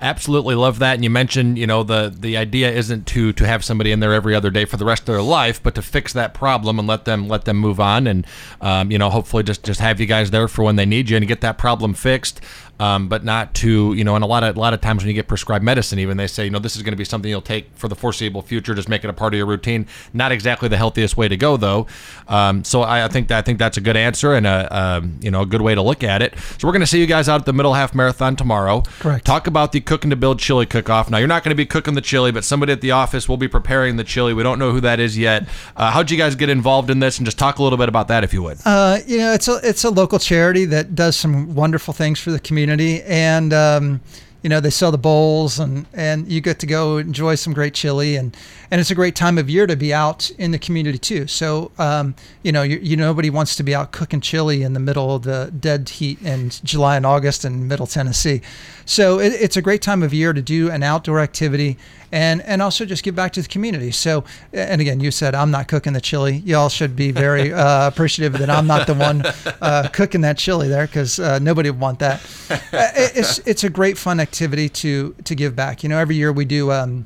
Absolutely 0.01 0.55
love 0.55 0.79
that. 0.79 0.95
And 0.95 1.03
you 1.03 1.11
mentioned, 1.11 1.59
you 1.59 1.67
know, 1.67 1.83
the 1.83 2.11
the 2.13 2.35
idea 2.35 2.71
isn't 2.71 3.05
to 3.07 3.33
to 3.33 3.45
have 3.45 3.63
somebody 3.63 3.91
in 3.91 3.99
there 3.99 4.13
every 4.13 4.33
other 4.33 4.49
day 4.49 4.65
for 4.65 4.75
the 4.75 4.83
rest 4.83 5.03
of 5.03 5.13
their 5.13 5.21
life, 5.21 5.61
but 5.61 5.75
to 5.75 5.83
fix 5.83 6.11
that 6.13 6.33
problem 6.33 6.79
and 6.79 6.87
let 6.87 7.05
them 7.05 7.27
let 7.27 7.45
them 7.45 7.57
move 7.57 7.79
on, 7.79 8.07
and 8.07 8.25
um, 8.61 8.89
you 8.89 8.97
know, 8.97 9.11
hopefully 9.11 9.43
just 9.43 9.63
just 9.63 9.79
have 9.79 9.99
you 9.99 10.07
guys 10.07 10.31
there 10.31 10.47
for 10.47 10.63
when 10.63 10.75
they 10.75 10.87
need 10.87 11.11
you 11.11 11.17
and 11.17 11.27
get 11.27 11.41
that 11.41 11.59
problem 11.59 11.93
fixed. 11.93 12.41
Um, 12.79 13.09
but 13.09 13.23
not 13.23 13.53
to 13.55 13.93
you 13.93 14.03
know, 14.03 14.15
and 14.15 14.23
a 14.23 14.27
lot 14.27 14.43
of 14.43 14.57
a 14.57 14.59
lot 14.59 14.73
of 14.73 14.81
times 14.81 15.03
when 15.03 15.09
you 15.09 15.13
get 15.13 15.27
prescribed 15.27 15.63
medicine, 15.63 15.99
even 15.99 16.17
they 16.17 16.27
say 16.27 16.45
you 16.45 16.49
know 16.49 16.59
this 16.59 16.75
is 16.75 16.81
going 16.81 16.93
to 16.93 16.97
be 16.97 17.05
something 17.05 17.29
you'll 17.29 17.41
take 17.41 17.69
for 17.75 17.87
the 17.87 17.95
foreseeable 17.95 18.41
future. 18.41 18.73
Just 18.73 18.89
make 18.89 19.03
it 19.03 19.09
a 19.09 19.13
part 19.13 19.33
of 19.33 19.37
your 19.37 19.45
routine. 19.45 19.85
Not 20.13 20.31
exactly 20.31 20.67
the 20.67 20.77
healthiest 20.77 21.15
way 21.15 21.27
to 21.27 21.37
go 21.37 21.57
though. 21.57 21.85
Um, 22.27 22.63
so 22.63 22.81
I, 22.81 23.05
I 23.05 23.07
think 23.07 23.27
that 23.27 23.37
I 23.37 23.41
think 23.41 23.59
that's 23.59 23.77
a 23.77 23.81
good 23.81 23.97
answer 23.97 24.33
and 24.33 24.47
a 24.47 24.67
um, 24.75 25.19
you 25.21 25.29
know 25.29 25.41
a 25.41 25.45
good 25.45 25.61
way 25.61 25.75
to 25.75 25.81
look 25.81 26.03
at 26.03 26.21
it. 26.21 26.33
So 26.57 26.67
we're 26.67 26.73
going 26.73 26.81
to 26.81 26.87
see 26.87 26.99
you 26.99 27.05
guys 27.05 27.29
out 27.29 27.41
at 27.41 27.45
the 27.45 27.53
middle 27.53 27.73
half 27.73 27.93
marathon 27.93 28.35
tomorrow. 28.35 28.81
Correct. 28.99 29.25
Talk 29.25 29.47
about 29.47 29.71
the 29.71 29.81
cooking 29.81 30.09
to 30.09 30.15
build 30.15 30.39
chili 30.39 30.65
cook 30.65 30.89
off. 30.89 31.09
Now 31.09 31.17
you're 31.17 31.27
not 31.27 31.43
going 31.43 31.51
to 31.51 31.55
be 31.55 31.65
cooking 31.65 31.93
the 31.93 32.01
chili, 32.01 32.31
but 32.31 32.43
somebody 32.43 32.71
at 32.71 32.81
the 32.81 32.91
office 32.91 33.29
will 33.29 33.37
be 33.37 33.47
preparing 33.47 33.97
the 33.97 34.03
chili. 34.03 34.33
We 34.33 34.43
don't 34.43 34.59
know 34.59 34.71
who 34.71 34.81
that 34.81 34.99
is 34.99 35.17
yet. 35.17 35.47
Uh, 35.75 35.91
how'd 35.91 36.09
you 36.09 36.17
guys 36.17 36.35
get 36.35 36.49
involved 36.49 36.89
in 36.89 36.99
this? 36.99 37.17
And 37.17 37.25
just 37.25 37.37
talk 37.37 37.59
a 37.59 37.63
little 37.63 37.77
bit 37.77 37.89
about 37.89 38.07
that 38.07 38.23
if 38.23 38.33
you 38.33 38.41
would. 38.43 38.57
Uh, 38.65 38.99
you 39.05 39.17
know, 39.17 39.33
it's 39.33 39.47
a 39.47 39.59
it's 39.63 39.83
a 39.83 39.89
local 39.89 40.19
charity 40.19 40.65
that 40.65 40.95
does 40.95 41.15
some 41.15 41.53
wonderful 41.55 41.93
things 41.93 42.19
for 42.19 42.31
the 42.31 42.39
community, 42.39 42.60
and 42.69 43.53
um, 43.53 44.01
you 44.41 44.49
know 44.49 44.59
they 44.59 44.69
sell 44.69 44.91
the 44.91 44.97
bowls, 44.97 45.59
and 45.59 45.85
and 45.93 46.31
you 46.31 46.41
get 46.41 46.59
to 46.59 46.65
go 46.65 46.97
enjoy 46.97 47.35
some 47.35 47.53
great 47.53 47.73
chili, 47.73 48.15
and 48.15 48.35
and 48.71 48.79
it's 48.81 48.89
a 48.89 48.95
great 48.95 49.15
time 49.15 49.37
of 49.37 49.49
year 49.49 49.67
to 49.67 49.75
be 49.75 49.93
out 49.93 50.31
in 50.37 50.51
the 50.51 50.57
community 50.59 50.97
too. 50.97 51.27
So 51.27 51.71
um, 51.77 52.15
you 52.41 52.51
know, 52.51 52.63
you, 52.63 52.79
you 52.81 52.95
nobody 52.97 53.29
wants 53.29 53.55
to 53.57 53.63
be 53.63 53.75
out 53.75 53.91
cooking 53.91 54.21
chili 54.21 54.63
in 54.63 54.73
the 54.73 54.79
middle 54.79 55.13
of 55.15 55.23
the 55.23 55.51
dead 55.59 55.89
heat 55.89 56.21
in 56.21 56.49
July 56.63 56.95
and 56.97 57.05
August 57.05 57.45
in 57.45 57.67
Middle 57.67 57.87
Tennessee. 57.87 58.41
So 58.85 59.19
it, 59.19 59.33
it's 59.33 59.57
a 59.57 59.61
great 59.61 59.81
time 59.81 60.01
of 60.03 60.13
year 60.13 60.33
to 60.33 60.41
do 60.41 60.71
an 60.71 60.83
outdoor 60.83 61.19
activity 61.19 61.77
and 62.13 62.41
and 62.41 62.61
also 62.61 62.85
just 62.85 63.03
give 63.03 63.15
back 63.15 63.31
to 63.33 63.41
the 63.41 63.47
community. 63.47 63.91
So, 63.91 64.23
and 64.53 64.81
again, 64.81 64.99
you 64.99 65.11
said 65.11 65.35
I'm 65.35 65.51
not 65.51 65.67
cooking 65.67 65.93
the 65.93 66.01
chili. 66.01 66.37
Y'all 66.45 66.69
should 66.69 66.95
be 66.95 67.11
very 67.11 67.53
uh, 67.65 67.87
appreciative 67.87 68.39
that 68.39 68.49
I'm 68.49 68.67
not 68.67 68.87
the 68.87 68.93
one 68.93 69.23
uh, 69.61 69.87
cooking 69.93 70.21
that 70.21 70.37
chili 70.37 70.67
there 70.67 70.87
because 70.87 71.19
uh, 71.19 71.39
nobody 71.39 71.69
would 71.69 71.79
want 71.79 71.99
that. 71.99 72.21
Uh, 72.73 72.87
it- 72.95 73.11
it's 73.15 73.39
it's 73.39 73.63
a 73.63 73.69
great 73.69 73.97
fun 73.97 74.19
activity 74.19 74.67
to 74.69 75.13
to 75.25 75.35
give 75.35 75.55
back. 75.55 75.83
You 75.83 75.89
know, 75.89 75.97
every 75.97 76.15
year 76.15 76.31
we 76.31 76.45
do. 76.45 76.71
Um, 76.71 77.05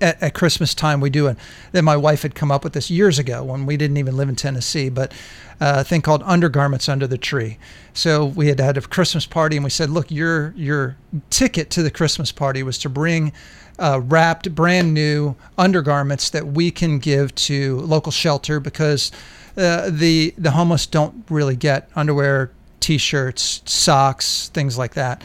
at, 0.00 0.22
at 0.22 0.34
Christmas 0.34 0.74
time, 0.74 1.00
we 1.00 1.10
do 1.10 1.26
it. 1.26 1.36
Then 1.72 1.84
my 1.84 1.96
wife 1.96 2.22
had 2.22 2.34
come 2.34 2.50
up 2.50 2.64
with 2.64 2.72
this 2.72 2.90
years 2.90 3.18
ago 3.18 3.42
when 3.44 3.66
we 3.66 3.76
didn't 3.76 3.96
even 3.96 4.16
live 4.16 4.28
in 4.28 4.36
Tennessee, 4.36 4.88
but 4.88 5.12
uh, 5.60 5.76
a 5.78 5.84
thing 5.84 6.02
called 6.02 6.22
undergarments 6.24 6.88
under 6.88 7.06
the 7.06 7.18
tree. 7.18 7.58
So 7.94 8.24
we 8.24 8.48
had 8.48 8.60
had 8.60 8.76
a 8.76 8.82
Christmas 8.82 9.26
party, 9.26 9.56
and 9.56 9.64
we 9.64 9.70
said, 9.70 9.90
"Look, 9.90 10.10
your 10.10 10.52
your 10.56 10.96
ticket 11.30 11.70
to 11.70 11.82
the 11.82 11.90
Christmas 11.90 12.30
party 12.32 12.62
was 12.62 12.78
to 12.78 12.88
bring 12.88 13.32
uh, 13.78 14.00
wrapped, 14.04 14.54
brand 14.54 14.94
new 14.94 15.36
undergarments 15.58 16.30
that 16.30 16.46
we 16.46 16.70
can 16.70 16.98
give 16.98 17.34
to 17.34 17.78
local 17.80 18.12
shelter 18.12 18.60
because 18.60 19.12
uh, 19.56 19.90
the 19.90 20.34
the 20.36 20.50
homeless 20.52 20.86
don't 20.86 21.24
really 21.30 21.56
get 21.56 21.88
underwear, 21.96 22.50
t-shirts, 22.86 23.62
socks, 23.64 24.48
things 24.50 24.78
like 24.78 24.94
that. 24.94 25.20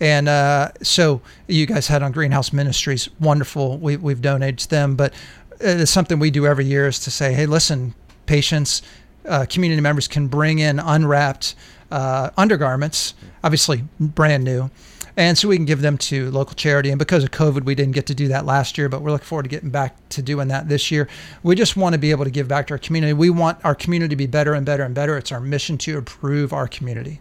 And 0.00 0.28
uh, 0.28 0.72
so 0.82 1.22
you 1.46 1.64
guys 1.64 1.88
had 1.88 2.02
on 2.02 2.12
Greenhouse 2.12 2.52
Ministries, 2.52 3.08
wonderful. 3.18 3.78
We, 3.78 3.96
we've 3.96 4.20
donated 4.20 4.58
to 4.58 4.68
them, 4.68 4.96
but 4.96 5.14
it's 5.58 5.90
something 5.90 6.18
we 6.18 6.30
do 6.30 6.46
every 6.46 6.66
year 6.66 6.86
is 6.86 6.98
to 7.00 7.10
say, 7.10 7.32
hey, 7.32 7.46
listen, 7.46 7.94
patients, 8.26 8.82
uh, 9.26 9.46
community 9.48 9.80
members 9.80 10.06
can 10.08 10.28
bring 10.28 10.58
in 10.58 10.78
unwrapped 10.78 11.54
uh, 11.90 12.28
undergarments, 12.36 13.14
obviously 13.42 13.84
brand 13.98 14.44
new. 14.44 14.70
And 15.16 15.38
so 15.38 15.48
we 15.48 15.56
can 15.56 15.64
give 15.64 15.80
them 15.80 15.96
to 15.98 16.30
local 16.30 16.54
charity. 16.54 16.90
And 16.90 16.98
because 16.98 17.24
of 17.24 17.30
COVID, 17.30 17.64
we 17.64 17.74
didn't 17.74 17.94
get 17.94 18.06
to 18.06 18.14
do 18.14 18.28
that 18.28 18.44
last 18.44 18.76
year, 18.76 18.88
but 18.88 19.00
we're 19.00 19.12
looking 19.12 19.24
forward 19.24 19.44
to 19.44 19.48
getting 19.48 19.70
back 19.70 19.96
to 20.10 20.20
doing 20.20 20.48
that 20.48 20.68
this 20.68 20.90
year. 20.90 21.08
We 21.42 21.54
just 21.54 21.76
want 21.76 21.94
to 21.94 21.98
be 21.98 22.10
able 22.10 22.24
to 22.24 22.30
give 22.30 22.48
back 22.48 22.66
to 22.66 22.74
our 22.74 22.78
community. 22.78 23.14
We 23.14 23.30
want 23.30 23.58
our 23.64 23.74
community 23.74 24.10
to 24.10 24.16
be 24.16 24.26
better 24.26 24.52
and 24.52 24.66
better 24.66 24.82
and 24.82 24.94
better. 24.94 25.16
It's 25.16 25.32
our 25.32 25.40
mission 25.40 25.78
to 25.78 25.96
improve 25.96 26.52
our 26.52 26.68
community. 26.68 27.20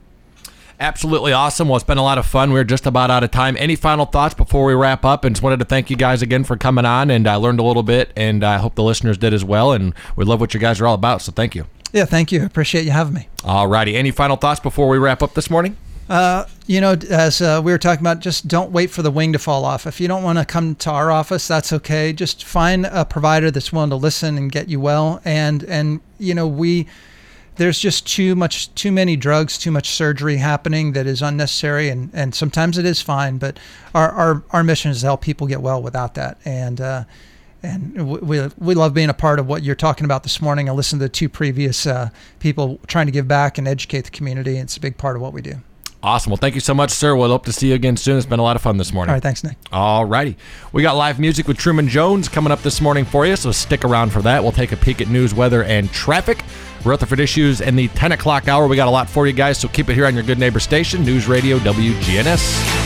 Absolutely 0.78 1.32
awesome. 1.32 1.70
Well, 1.70 1.78
it's 1.78 1.86
been 1.86 1.98
a 1.98 2.04
lot 2.04 2.18
of 2.18 2.26
fun. 2.26 2.52
We're 2.52 2.66
just 2.66 2.86
about 2.86 3.10
out 3.10 3.24
of 3.24 3.32
time. 3.32 3.56
Any 3.58 3.78
final 3.78 4.06
thoughts 4.06 4.34
before 4.34 4.66
we 4.66 4.74
wrap 4.74 5.06
up? 5.06 5.24
And 5.24 5.34
just 5.34 5.42
wanted 5.42 5.60
to 5.60 5.66
thank 5.66 5.90
you 5.90 5.96
guys 5.96 6.22
again 6.22 6.44
for 6.44 6.58
coming 6.58 6.84
on. 6.84 7.10
And 7.10 7.30
I 7.30 7.36
learned 7.36 7.62
a 7.62 7.64
little 7.64 7.84
bit, 7.84 8.12
and 8.18 8.44
I 8.44 8.58
hope 8.58 8.76
the 8.76 8.84
listeners 8.84 9.18
did 9.18 9.34
as 9.34 9.46
well. 9.46 9.72
And 9.72 9.94
we 10.18 10.26
love 10.26 10.42
what 10.42 10.54
you 10.54 10.60
guys 10.60 10.82
are 10.82 10.88
all 10.88 10.96
about. 10.96 11.22
So 11.22 11.32
thank 11.32 11.56
you. 11.56 11.66
Yeah, 11.94 12.04
thank 12.04 12.34
you. 12.34 12.44
Appreciate 12.44 12.84
you 12.84 12.92
having 12.92 13.14
me. 13.14 13.30
All 13.46 13.68
righty. 13.68 13.96
Any 13.96 14.12
final 14.12 14.36
thoughts 14.36 14.60
before 14.60 14.90
we 14.90 14.98
wrap 14.98 15.24
up 15.24 15.34
this 15.34 15.50
morning? 15.50 15.78
Uh, 16.08 16.46
you 16.68 16.80
know, 16.80 16.96
as 17.10 17.42
uh, 17.42 17.62
we 17.64 17.72
were 17.72 17.78
talking 17.78 18.04
about, 18.04 18.20
just 18.20 18.48
don't 18.48 18.72
wait 18.72 18.92
for 18.92 19.02
the 19.02 19.10
wing 19.10 19.34
to 19.34 19.40
fall 19.40 19.66
off. 19.66 19.88
If 19.88 20.00
you 20.00 20.08
don't 20.08 20.24
want 20.24 20.38
to 20.38 20.46
come 20.46 20.76
to 20.76 20.92
our 20.92 21.12
office, 21.12 21.48
that's 21.48 21.74
okay. 21.74 22.14
Just 22.14 22.44
find 22.44 22.86
a 22.86 23.06
provider 23.06 23.50
that's 23.50 23.74
willing 23.74 23.90
to 23.90 23.96
listen 23.96 24.38
and 24.38 24.52
get 24.52 24.70
you 24.70 24.80
well. 24.80 25.20
And 25.26 25.64
and 25.64 26.02
you 26.20 26.36
know, 26.36 26.48
we 26.48 26.88
there's 27.56 27.80
just 27.80 28.06
too 28.06 28.36
much, 28.36 28.74
too 28.76 28.92
many 28.92 29.16
drugs, 29.16 29.58
too 29.58 29.72
much 29.72 29.90
surgery 29.90 30.38
happening 30.38 30.92
that 30.92 31.08
is 31.08 31.22
unnecessary, 31.24 31.90
and 31.90 32.12
and 32.14 32.36
sometimes 32.36 32.78
it 32.78 32.86
is 32.86 33.02
fine. 33.02 33.38
But 33.40 33.58
our 33.96 34.12
our, 34.12 34.44
our 34.52 34.64
mission 34.64 34.92
is 34.92 35.02
to 35.02 35.08
help 35.08 35.22
people 35.22 35.48
get 35.48 35.62
well 35.62 35.82
without 35.82 36.14
that. 36.16 36.38
And 36.46 36.80
uh, 36.82 37.06
and 37.64 38.22
we, 38.22 38.48
we, 38.60 38.76
love 38.76 38.94
being 38.94 39.10
a 39.10 39.14
part 39.14 39.40
of 39.40 39.48
what 39.48 39.64
you're 39.64 39.74
talking 39.74 40.06
about 40.06 40.22
this 40.22 40.40
morning. 40.40 40.70
I 40.70 40.72
listened 40.72 41.00
to 41.00 41.06
the 41.06 41.10
two 41.10 41.28
previous 41.28 41.88
uh, 41.88 42.10
people 42.38 42.80
trying 42.86 43.08
to 43.08 43.12
give 43.12 43.28
back 43.28 43.58
and 43.58 43.68
educate 43.68 44.02
the 44.02 44.12
community. 44.12 44.58
It's 44.58 44.78
a 44.78 44.80
big 44.80 45.00
part 45.00 45.16
of 45.16 45.22
what 45.24 45.34
we 45.34 45.42
do. 45.42 45.62
Awesome. 46.06 46.30
Well, 46.30 46.38
thank 46.38 46.54
you 46.54 46.62
so 46.62 46.76
much, 46.76 46.92
sir. 46.92 47.16
We'll 47.16 47.30
hope 47.30 47.46
to 47.46 47.52
see 47.52 47.70
you 47.70 47.74
again 47.74 47.98
soon. 47.98 48.18
It's 48.18 48.28
been 48.28 48.38
a 48.38 48.44
lot 48.44 48.56
of 48.56 48.62
fun 48.62 48.78
this 48.78 48.94
morning. 48.94 49.10
All 49.10 49.16
right, 49.16 49.24
thanks, 49.24 49.44
Nick. 49.44 49.58
All 49.72 50.06
righty. 50.06 50.38
We 50.72 50.84
got 50.84 50.96
live 50.96 51.20
music 51.20 51.48
with 51.48 51.58
Truman 51.58 51.88
Jones 51.88 52.30
coming 52.30 52.52
up 52.52 52.62
this 52.62 52.80
morning 52.80 53.06
for 53.06 53.26
you, 53.26 53.36
so 53.36 53.52
stick 53.52 53.84
around 53.84 54.12
for 54.12 54.22
that. 54.22 54.44
We'll 54.44 54.52
take 54.52 54.72
a 54.72 54.78
peek 54.78 55.02
at 55.02 55.08
news, 55.08 55.34
weather, 55.34 55.64
and 55.64 55.92
traffic. 55.92 56.44
Rutherford 56.84 57.20
Issues 57.20 57.60
in 57.60 57.76
the 57.76 57.88
10 57.88 58.12
o'clock 58.12 58.48
hour. 58.48 58.68
We 58.68 58.76
got 58.76 58.88
a 58.88 58.92
lot 58.92 59.10
for 59.10 59.26
you 59.26 59.34
guys, 59.34 59.58
so 59.58 59.68
keep 59.68 59.90
it 59.90 59.96
here 59.96 60.06
on 60.06 60.14
your 60.14 60.22
good 60.22 60.38
neighbor 60.38 60.60
station, 60.60 61.04
News 61.04 61.28
Radio 61.28 61.58
WGNS. 61.58 62.85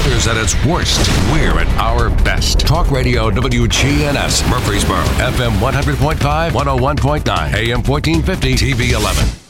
Weather's 0.00 0.26
at 0.26 0.36
its 0.36 0.54
worst, 0.64 1.08
we're 1.32 1.58
at 1.58 1.68
our 1.78 2.08
best. 2.24 2.60
Talk 2.60 2.90
Radio 2.90 3.30
WGNS, 3.30 4.48
Murfreesboro, 4.48 5.02
FM 5.18 5.52
100.5, 5.60 6.50
101.9, 6.50 7.54
AM 7.54 7.82
1450, 7.82 8.54
TV 8.54 8.92
11. 8.92 9.49